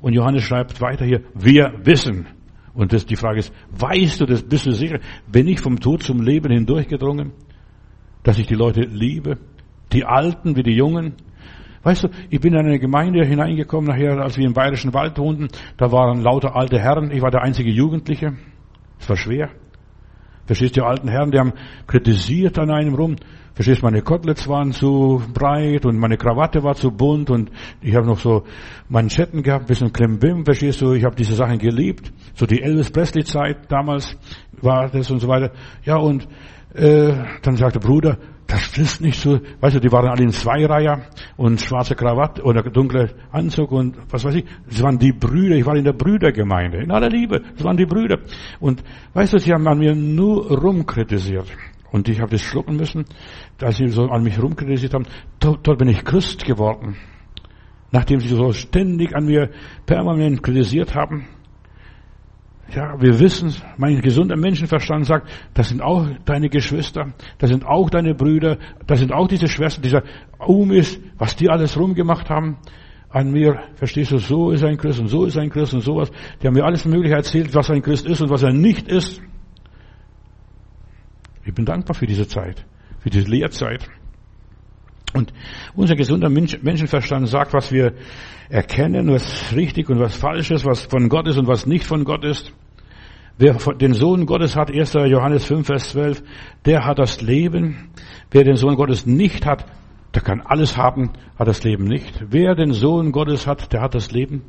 Und 0.00 0.14
Johannes 0.14 0.44
schreibt 0.44 0.80
weiter 0.80 1.04
hier, 1.04 1.22
wir 1.34 1.74
wissen. 1.84 2.26
Und 2.74 2.92
das, 2.92 3.06
die 3.06 3.16
Frage 3.16 3.40
ist, 3.40 3.52
weißt 3.70 4.20
du 4.20 4.26
das, 4.26 4.42
bist 4.42 4.66
du 4.66 4.70
sicher? 4.70 5.00
Bin 5.30 5.48
ich 5.48 5.60
vom 5.60 5.80
Tod 5.80 6.02
zum 6.02 6.20
Leben 6.20 6.52
hindurchgedrungen? 6.52 7.32
Dass 8.22 8.38
ich 8.38 8.46
die 8.46 8.54
Leute 8.54 8.80
liebe? 8.80 9.38
Die 9.92 10.04
Alten 10.04 10.56
wie 10.56 10.62
die 10.62 10.74
Jungen? 10.74 11.14
Weißt 11.82 12.04
du, 12.04 12.08
ich 12.30 12.40
bin 12.40 12.52
in 12.54 12.66
eine 12.66 12.78
Gemeinde 12.78 13.24
hineingekommen, 13.24 13.88
nachher, 13.88 14.18
als 14.18 14.36
wir 14.36 14.44
im 14.44 14.54
Bayerischen 14.54 14.92
Wald 14.92 15.18
wohnten, 15.18 15.48
da 15.76 15.92
waren 15.92 16.20
lauter 16.20 16.56
alte 16.56 16.80
Herren, 16.80 17.12
ich 17.12 17.22
war 17.22 17.30
der 17.30 17.42
einzige 17.42 17.70
Jugendliche. 17.70 18.32
Es 18.98 19.08
war 19.08 19.16
schwer. 19.16 19.50
Verstehst 20.46 20.76
du, 20.76 20.80
die 20.80 20.86
alten 20.86 21.08
Herren, 21.08 21.32
die 21.32 21.38
haben 21.38 21.52
kritisiert 21.86 22.58
an 22.58 22.70
einem 22.70 22.94
rum. 22.94 23.16
Verstehst 23.54 23.82
du, 23.82 23.86
meine 23.86 24.02
Koteletts 24.02 24.46
waren 24.48 24.72
zu 24.72 25.22
breit 25.32 25.86
und 25.86 25.98
meine 25.98 26.16
Krawatte 26.16 26.62
war 26.62 26.74
zu 26.74 26.90
bunt 26.90 27.30
und 27.30 27.50
ich 27.80 27.94
habe 27.96 28.06
noch 28.06 28.18
so 28.18 28.44
Manschetten 28.88 29.42
gehabt, 29.42 29.66
bisschen 29.66 29.92
Klimbim, 29.92 30.44
verstehst 30.44 30.82
du, 30.82 30.92
ich 30.92 31.04
habe 31.04 31.16
diese 31.16 31.34
Sachen 31.34 31.58
geliebt. 31.58 32.12
So 32.34 32.46
die 32.46 32.62
Elvis 32.62 32.90
Presley 32.90 33.24
Zeit 33.24 33.72
damals 33.72 34.16
war 34.60 34.88
das 34.90 35.10
und 35.10 35.20
so 35.20 35.28
weiter. 35.28 35.52
Ja, 35.84 35.96
und 35.96 36.28
äh, 36.74 37.14
dann 37.42 37.56
sagte 37.56 37.80
Bruder, 37.80 38.18
das 38.46 38.78
ist 38.78 39.00
nicht 39.00 39.20
so, 39.20 39.40
weißt 39.60 39.76
du, 39.76 39.80
die 39.80 39.90
waren 39.90 40.08
alle 40.08 40.22
in 40.22 40.30
Zweireiher 40.30 41.06
und 41.36 41.60
schwarze 41.60 41.96
Krawatte 41.96 42.42
oder 42.42 42.62
dunkle 42.62 43.10
Anzug 43.32 43.72
und 43.72 43.96
was 44.10 44.24
weiß 44.24 44.36
ich. 44.36 44.44
Das 44.68 44.82
waren 44.82 44.98
die 44.98 45.12
Brüder, 45.12 45.56
ich 45.56 45.66
war 45.66 45.76
in 45.76 45.84
der 45.84 45.92
Brüdergemeinde, 45.92 46.78
in 46.78 46.90
aller 46.92 47.08
Liebe, 47.08 47.40
das 47.40 47.64
waren 47.64 47.76
die 47.76 47.86
Brüder. 47.86 48.18
Und 48.60 48.84
weißt 49.14 49.32
du, 49.32 49.38
sie 49.38 49.52
haben 49.52 49.66
an 49.66 49.78
mir 49.78 49.94
nur 49.94 50.48
rumkritisiert. 50.50 51.46
Und 51.90 52.08
ich 52.08 52.20
habe 52.20 52.30
das 52.30 52.42
schlucken 52.42 52.76
müssen, 52.76 53.04
als 53.60 53.78
sie 53.78 53.88
so 53.88 54.04
an 54.06 54.22
mich 54.22 54.40
rumkritisiert 54.40 54.94
haben. 54.94 55.06
Dort, 55.40 55.66
dort 55.66 55.78
bin 55.78 55.88
ich 55.88 56.04
Christ 56.04 56.44
geworden. 56.44 56.96
Nachdem 57.90 58.20
sie 58.20 58.28
so 58.28 58.52
ständig 58.52 59.14
an 59.14 59.26
mir 59.26 59.50
permanent 59.86 60.42
kritisiert 60.42 60.94
haben. 60.94 61.26
Ja, 62.74 63.00
wir 63.00 63.20
wissen, 63.20 63.54
mein 63.76 64.00
gesunder 64.00 64.36
Menschenverstand 64.36 65.06
sagt, 65.06 65.30
das 65.54 65.68
sind 65.68 65.80
auch 65.80 66.08
deine 66.24 66.48
Geschwister, 66.48 67.12
das 67.38 67.50
sind 67.50 67.64
auch 67.64 67.90
deine 67.90 68.14
Brüder, 68.14 68.58
das 68.86 68.98
sind 68.98 69.12
auch 69.12 69.28
diese 69.28 69.46
Schwestern, 69.46 69.82
dieser 69.82 70.02
Umis, 70.38 71.00
was 71.16 71.36
die 71.36 71.48
alles 71.48 71.78
rumgemacht 71.78 72.28
haben 72.28 72.58
an 73.08 73.30
mir, 73.30 73.62
verstehst 73.76 74.10
du, 74.10 74.18
so 74.18 74.50
ist 74.50 74.64
ein 74.64 74.76
Christ 74.76 74.98
und 74.98 75.08
so 75.08 75.24
ist 75.24 75.38
ein 75.38 75.48
Christ 75.48 75.74
und 75.74 75.80
sowas. 75.80 76.10
Die 76.42 76.46
haben 76.46 76.54
mir 76.54 76.64
alles 76.64 76.84
Mögliche 76.84 77.14
erzählt, 77.14 77.54
was 77.54 77.70
ein 77.70 77.82
Christ 77.82 78.04
ist 78.06 78.20
und 78.20 78.30
was 78.30 78.42
er 78.42 78.52
nicht 78.52 78.88
ist. 78.88 79.22
Ich 81.44 81.54
bin 81.54 81.64
dankbar 81.64 81.94
für 81.94 82.06
diese 82.06 82.26
Zeit, 82.26 82.66
für 82.98 83.10
diese 83.10 83.30
Lehrzeit. 83.30 83.88
Und 85.16 85.32
unser 85.74 85.96
gesunder 85.96 86.28
Menschenverstand 86.28 87.26
sagt, 87.28 87.54
was 87.54 87.72
wir 87.72 87.94
erkennen, 88.50 89.10
was 89.10 89.54
richtig 89.56 89.88
und 89.88 89.98
was 89.98 90.14
falsch 90.14 90.50
ist, 90.50 90.66
was 90.66 90.82
von 90.82 91.08
Gott 91.08 91.26
ist 91.26 91.38
und 91.38 91.48
was 91.48 91.66
nicht 91.66 91.84
von 91.84 92.04
Gott 92.04 92.24
ist. 92.24 92.52
Wer 93.38 93.54
den 93.54 93.94
Sohn 93.94 94.26
Gottes 94.26 94.56
hat, 94.56 94.70
1. 94.70 94.92
Johannes 94.92 95.46
5, 95.46 95.66
Vers 95.66 95.90
12, 95.90 96.22
der 96.64 96.84
hat 96.84 96.98
das 96.98 97.22
Leben. 97.22 97.90
Wer 98.30 98.44
den 98.44 98.56
Sohn 98.56 98.76
Gottes 98.76 99.06
nicht 99.06 99.46
hat, 99.46 99.64
der 100.14 100.22
kann 100.22 100.42
alles 100.42 100.76
haben, 100.76 101.12
hat 101.38 101.48
das 101.48 101.64
Leben 101.64 101.84
nicht. 101.84 102.24
Wer 102.28 102.54
den 102.54 102.72
Sohn 102.72 103.12
Gottes 103.12 103.46
hat, 103.46 103.72
der 103.72 103.80
hat 103.80 103.94
das 103.94 104.12
Leben. 104.12 104.42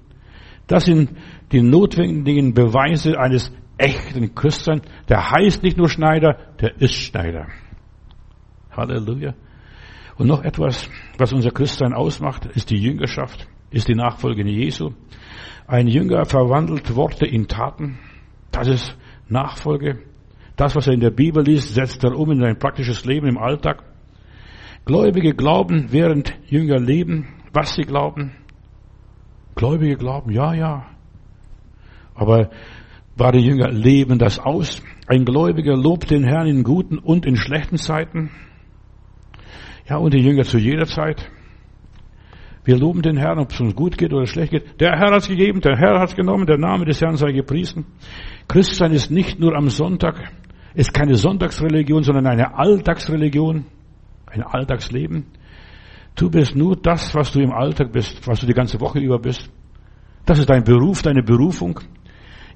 Das 0.68 0.86
sind 0.86 1.12
die 1.52 1.62
notwendigen 1.62 2.54
Beweise 2.54 3.18
eines 3.20 3.54
echten 3.78 4.36
Christen, 4.36 4.82
der 5.08 5.32
heißt 5.32 5.64
nicht 5.64 5.78
nur 5.78 5.90
Schneider, 5.90 6.38
der 6.60 6.82
ist 6.82 6.94
Schneider. 6.94 7.48
Halleluja. 8.72 9.34
Und 10.18 10.28
noch 10.28 10.44
etwas, 10.44 10.90
was 11.18 11.34
unser 11.34 11.52
Christsein 11.52 11.94
ausmacht, 11.94 12.46
ist 12.46 12.70
die 12.70 12.78
Jüngerschaft, 12.78 13.48
ist 13.70 13.88
die 13.88 13.96
Nachfolge 13.96 14.44
Jesu. 14.48 14.92
Ein 15.68 15.88
Jünger 15.88 16.26
verwandelt 16.26 16.96
Worte 16.96 17.26
in 17.26 17.48
Taten. 17.48 18.00
Das 18.52 18.68
ist 18.68 18.98
Nachfolge. 19.28 20.00
Das, 20.56 20.76
was 20.76 20.88
er 20.88 20.94
in 20.94 21.02
der 21.02 21.12
Bibel 21.12 21.44
liest, 21.44 21.76
setzt 21.76 22.04
er 22.04 22.18
um 22.18 22.32
in 22.32 22.40
sein 22.40 22.58
praktisches 22.58 23.06
Leben 23.06 23.28
im 23.28 23.38
Alltag. 23.38 23.84
Gläubige 24.86 25.36
glauben, 25.36 25.92
während 25.92 26.34
Jünger 26.48 26.80
leben, 26.80 27.28
was 27.54 27.76
sie 27.76 27.84
glauben. 27.84 28.32
Gläubige 29.56 29.98
glauben, 29.98 30.32
ja, 30.32 30.54
ja. 30.54 30.86
Aber 32.16 32.50
Wahre 33.18 33.40
Jünger 33.40 33.70
leben 33.70 34.20
das 34.20 34.40
aus. 34.40 34.82
Ein 35.08 35.26
Gläubiger 35.26 35.76
lobt 35.76 36.10
den 36.12 36.24
Herrn 36.24 36.48
in 36.48 36.64
guten 36.64 36.98
und 37.00 37.26
in 37.26 37.36
schlechten 37.36 37.78
Zeiten. 37.78 38.32
Ja, 39.90 39.98
und 39.98 40.14
die 40.14 40.20
Jünger 40.20 40.44
zu 40.44 40.58
jeder 40.58 40.86
Zeit. 40.86 41.30
Wir 42.66 42.78
loben 42.78 43.02
den 43.02 43.16
Herrn, 43.16 43.40
ob 43.40 43.52
es 43.52 43.60
uns 43.62 43.74
gut 43.74 43.98
geht 43.98 44.12
oder 44.12 44.26
schlecht 44.26 44.52
geht. 44.52 44.82
Der 44.82 44.92
Herr 44.98 45.12
hat 45.12 45.22
es 45.22 45.30
gegeben, 45.30 45.62
der 45.62 45.78
Herr 45.78 46.02
hat 46.02 46.10
es 46.10 46.16
genommen, 46.16 46.46
der 46.46 46.58
Name 46.58 46.84
des 46.84 47.02
Herrn 47.02 47.16
sei 47.16 47.32
gepriesen. 47.32 47.86
Christsein 48.50 48.92
ist 48.92 49.10
nicht 49.10 49.40
nur 49.40 49.56
am 49.56 49.70
Sonntag, 49.70 50.34
ist 50.76 50.94
keine 50.94 51.16
Sonntagsreligion, 51.16 52.04
sondern 52.04 52.28
eine 52.28 52.58
Alltagsreligion, 52.58 53.66
ein 54.26 54.44
Alltagsleben. 54.44 55.28
Du 56.16 56.30
bist 56.30 56.58
nur 56.58 56.76
das, 56.76 57.16
was 57.16 57.32
du 57.32 57.40
im 57.40 57.54
Alltag 57.54 57.94
bist, 57.94 58.28
was 58.28 58.42
du 58.42 58.48
die 58.48 58.54
ganze 58.54 58.82
Woche 58.82 59.00
über 59.00 59.20
bist. 59.20 59.50
Das 60.26 60.38
ist 60.38 60.50
dein 60.50 60.66
Beruf, 60.66 61.02
deine 61.02 61.24
Berufung. 61.24 61.80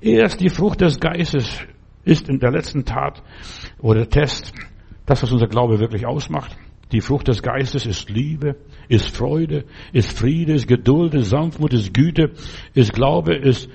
Erst 0.02 0.42
die 0.42 0.50
Frucht 0.50 0.82
des 0.82 1.00
Geistes 1.00 1.66
ist 2.04 2.28
in 2.28 2.40
der 2.40 2.52
letzten 2.52 2.84
Tat 2.84 3.24
oder 3.80 4.10
Test 4.10 4.52
das, 5.06 5.24
was 5.24 5.32
unser 5.32 5.48
Glaube 5.48 5.80
wirklich 5.80 6.06
ausmacht. 6.06 6.58
Die 6.92 7.02
Frucht 7.02 7.28
des 7.28 7.42
Geistes 7.42 7.86
ist 7.86 8.10
Liebe, 8.10 8.58
ist 8.90 9.16
Freude, 9.16 9.66
ist 9.94 10.18
Friede, 10.18 10.54
ist 10.54 10.68
Geduld, 10.68 11.14
ist 11.14 11.30
Sanftmut, 11.30 11.74
ist 11.74 11.94
Güte, 11.94 12.32
ist 12.74 12.94
Glaube, 12.94 13.36
ist 13.36 13.70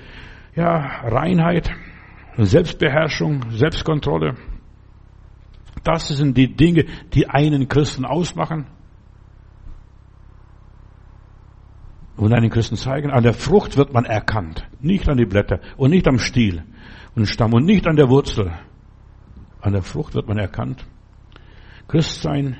ja 0.55 0.77
Reinheit, 1.03 1.69
Selbstbeherrschung, 2.37 3.49
Selbstkontrolle. 3.49 4.35
Das 5.83 6.07
sind 6.09 6.37
die 6.37 6.55
Dinge, 6.55 6.85
die 7.13 7.27
einen 7.27 7.67
Christen 7.67 8.05
ausmachen. 8.05 8.67
und 12.17 12.33
einen 12.33 12.49
Christen 12.49 12.75
zeigen. 12.75 13.11
An 13.11 13.23
der 13.23 13.33
Frucht 13.33 13.77
wird 13.77 13.93
man 13.93 14.05
erkannt, 14.05 14.67
nicht 14.81 15.07
an 15.07 15.17
die 15.17 15.25
Blätter 15.25 15.59
und 15.77 15.91
nicht 15.91 16.07
am 16.07 16.19
Stiel 16.19 16.63
und 17.15 17.27
Stamm 17.27 17.53
und 17.53 17.65
nicht 17.65 17.87
an 17.87 17.95
der 17.95 18.09
Wurzel. 18.09 18.51
An 19.61 19.73
der 19.73 19.83
Frucht 19.83 20.15
wird 20.15 20.27
man 20.27 20.37
erkannt. 20.37 20.85
Christsein 21.87 22.57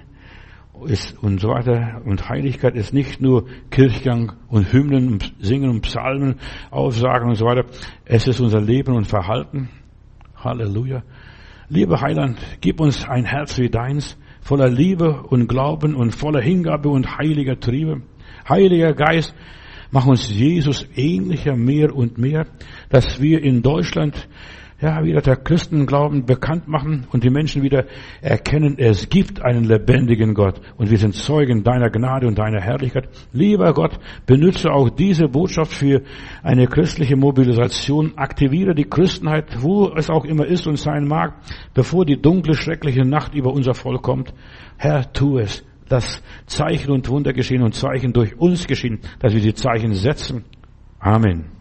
ist 0.85 1.21
und 1.21 1.39
so 1.39 1.49
weiter 1.49 2.01
und 2.05 2.29
Heiligkeit 2.29 2.75
ist 2.75 2.93
nicht 2.93 3.21
nur 3.21 3.45
Kirchgang 3.71 4.33
und 4.47 4.71
Hymnen 4.71 5.13
und 5.13 5.33
Singen 5.39 5.69
und 5.69 5.81
Psalmen, 5.81 6.35
Aufsagen 6.71 7.29
und 7.29 7.35
so 7.35 7.45
weiter. 7.45 7.65
Es 8.05 8.27
ist 8.27 8.39
unser 8.39 8.61
Leben 8.61 8.95
und 8.95 9.05
Verhalten. 9.05 9.69
Halleluja. 10.35 11.03
Lieber 11.69 11.99
Heiland, 12.01 12.37
gib 12.61 12.79
uns 12.79 13.07
ein 13.07 13.25
Herz 13.25 13.57
wie 13.57 13.69
deins, 13.69 14.17
voller 14.41 14.69
Liebe 14.69 15.23
und 15.23 15.47
Glauben 15.47 15.95
und 15.95 16.15
voller 16.15 16.41
Hingabe 16.41 16.89
und 16.89 17.17
heiliger 17.17 17.59
Triebe. 17.59 18.01
Heiliger 18.47 18.93
Geist, 18.93 19.35
mach 19.91 20.05
uns 20.05 20.29
Jesus 20.29 20.87
ähnlicher 20.95 21.57
mehr 21.57 21.93
und 21.93 22.17
mehr, 22.17 22.47
dass 22.89 23.21
wir 23.21 23.43
in 23.43 23.61
Deutschland 23.61 24.29
ja, 24.79 25.03
wieder 25.03 25.21
der 25.21 25.37
Christenglauben 25.37 26.25
bekannt 26.25 26.67
machen 26.67 27.07
und 27.11 27.23
die 27.23 27.31
Menschen 27.31 27.63
wieder 27.63 27.85
erkennen, 28.21 28.77
es 28.77 29.09
gibt 29.09 29.41
einen 29.41 29.63
lebendigen 29.63 30.35
Gott 30.35 30.61
und 30.77 30.91
wir 30.91 30.99
sind 30.99 31.15
Zeugen 31.15 31.63
deiner 31.63 31.89
Gnade 31.89 32.27
und 32.27 32.37
deiner 32.37 32.61
Herrlichkeit. 32.61 33.09
Lieber 33.33 33.73
Gott, 33.73 33.97
benütze 34.27 34.71
auch 34.71 34.89
diese 34.89 35.27
Botschaft 35.27 35.73
für 35.73 36.03
eine 36.43 36.67
christliche 36.67 37.15
Mobilisation. 37.15 38.13
Aktiviere 38.17 38.75
die 38.75 38.85
Christenheit, 38.85 39.61
wo 39.61 39.93
es 39.95 40.11
auch 40.11 40.25
immer 40.25 40.45
ist 40.45 40.67
und 40.67 40.77
sein 40.77 41.07
mag, 41.07 41.33
bevor 41.73 42.05
die 42.05 42.21
dunkle, 42.21 42.53
schreckliche 42.53 43.01
Nacht 43.01 43.33
über 43.33 43.51
unser 43.51 43.73
Volk 43.73 44.03
kommt. 44.03 44.33
Herr, 44.77 45.11
tu 45.11 45.39
es 45.39 45.63
dass 45.89 46.21
Zeichen 46.47 46.91
und 46.91 47.07
Wunder 47.07 47.31
geschehen 47.31 47.63
und 47.63 47.73
Zeichen 47.73 48.11
durch 48.11 48.37
uns 48.37 48.67
geschehen, 48.67 48.99
dass 49.19 49.33
wir 49.33 49.39
die 49.39 49.53
Zeichen 49.53 49.93
setzen. 49.93 50.43
Amen. 50.99 51.56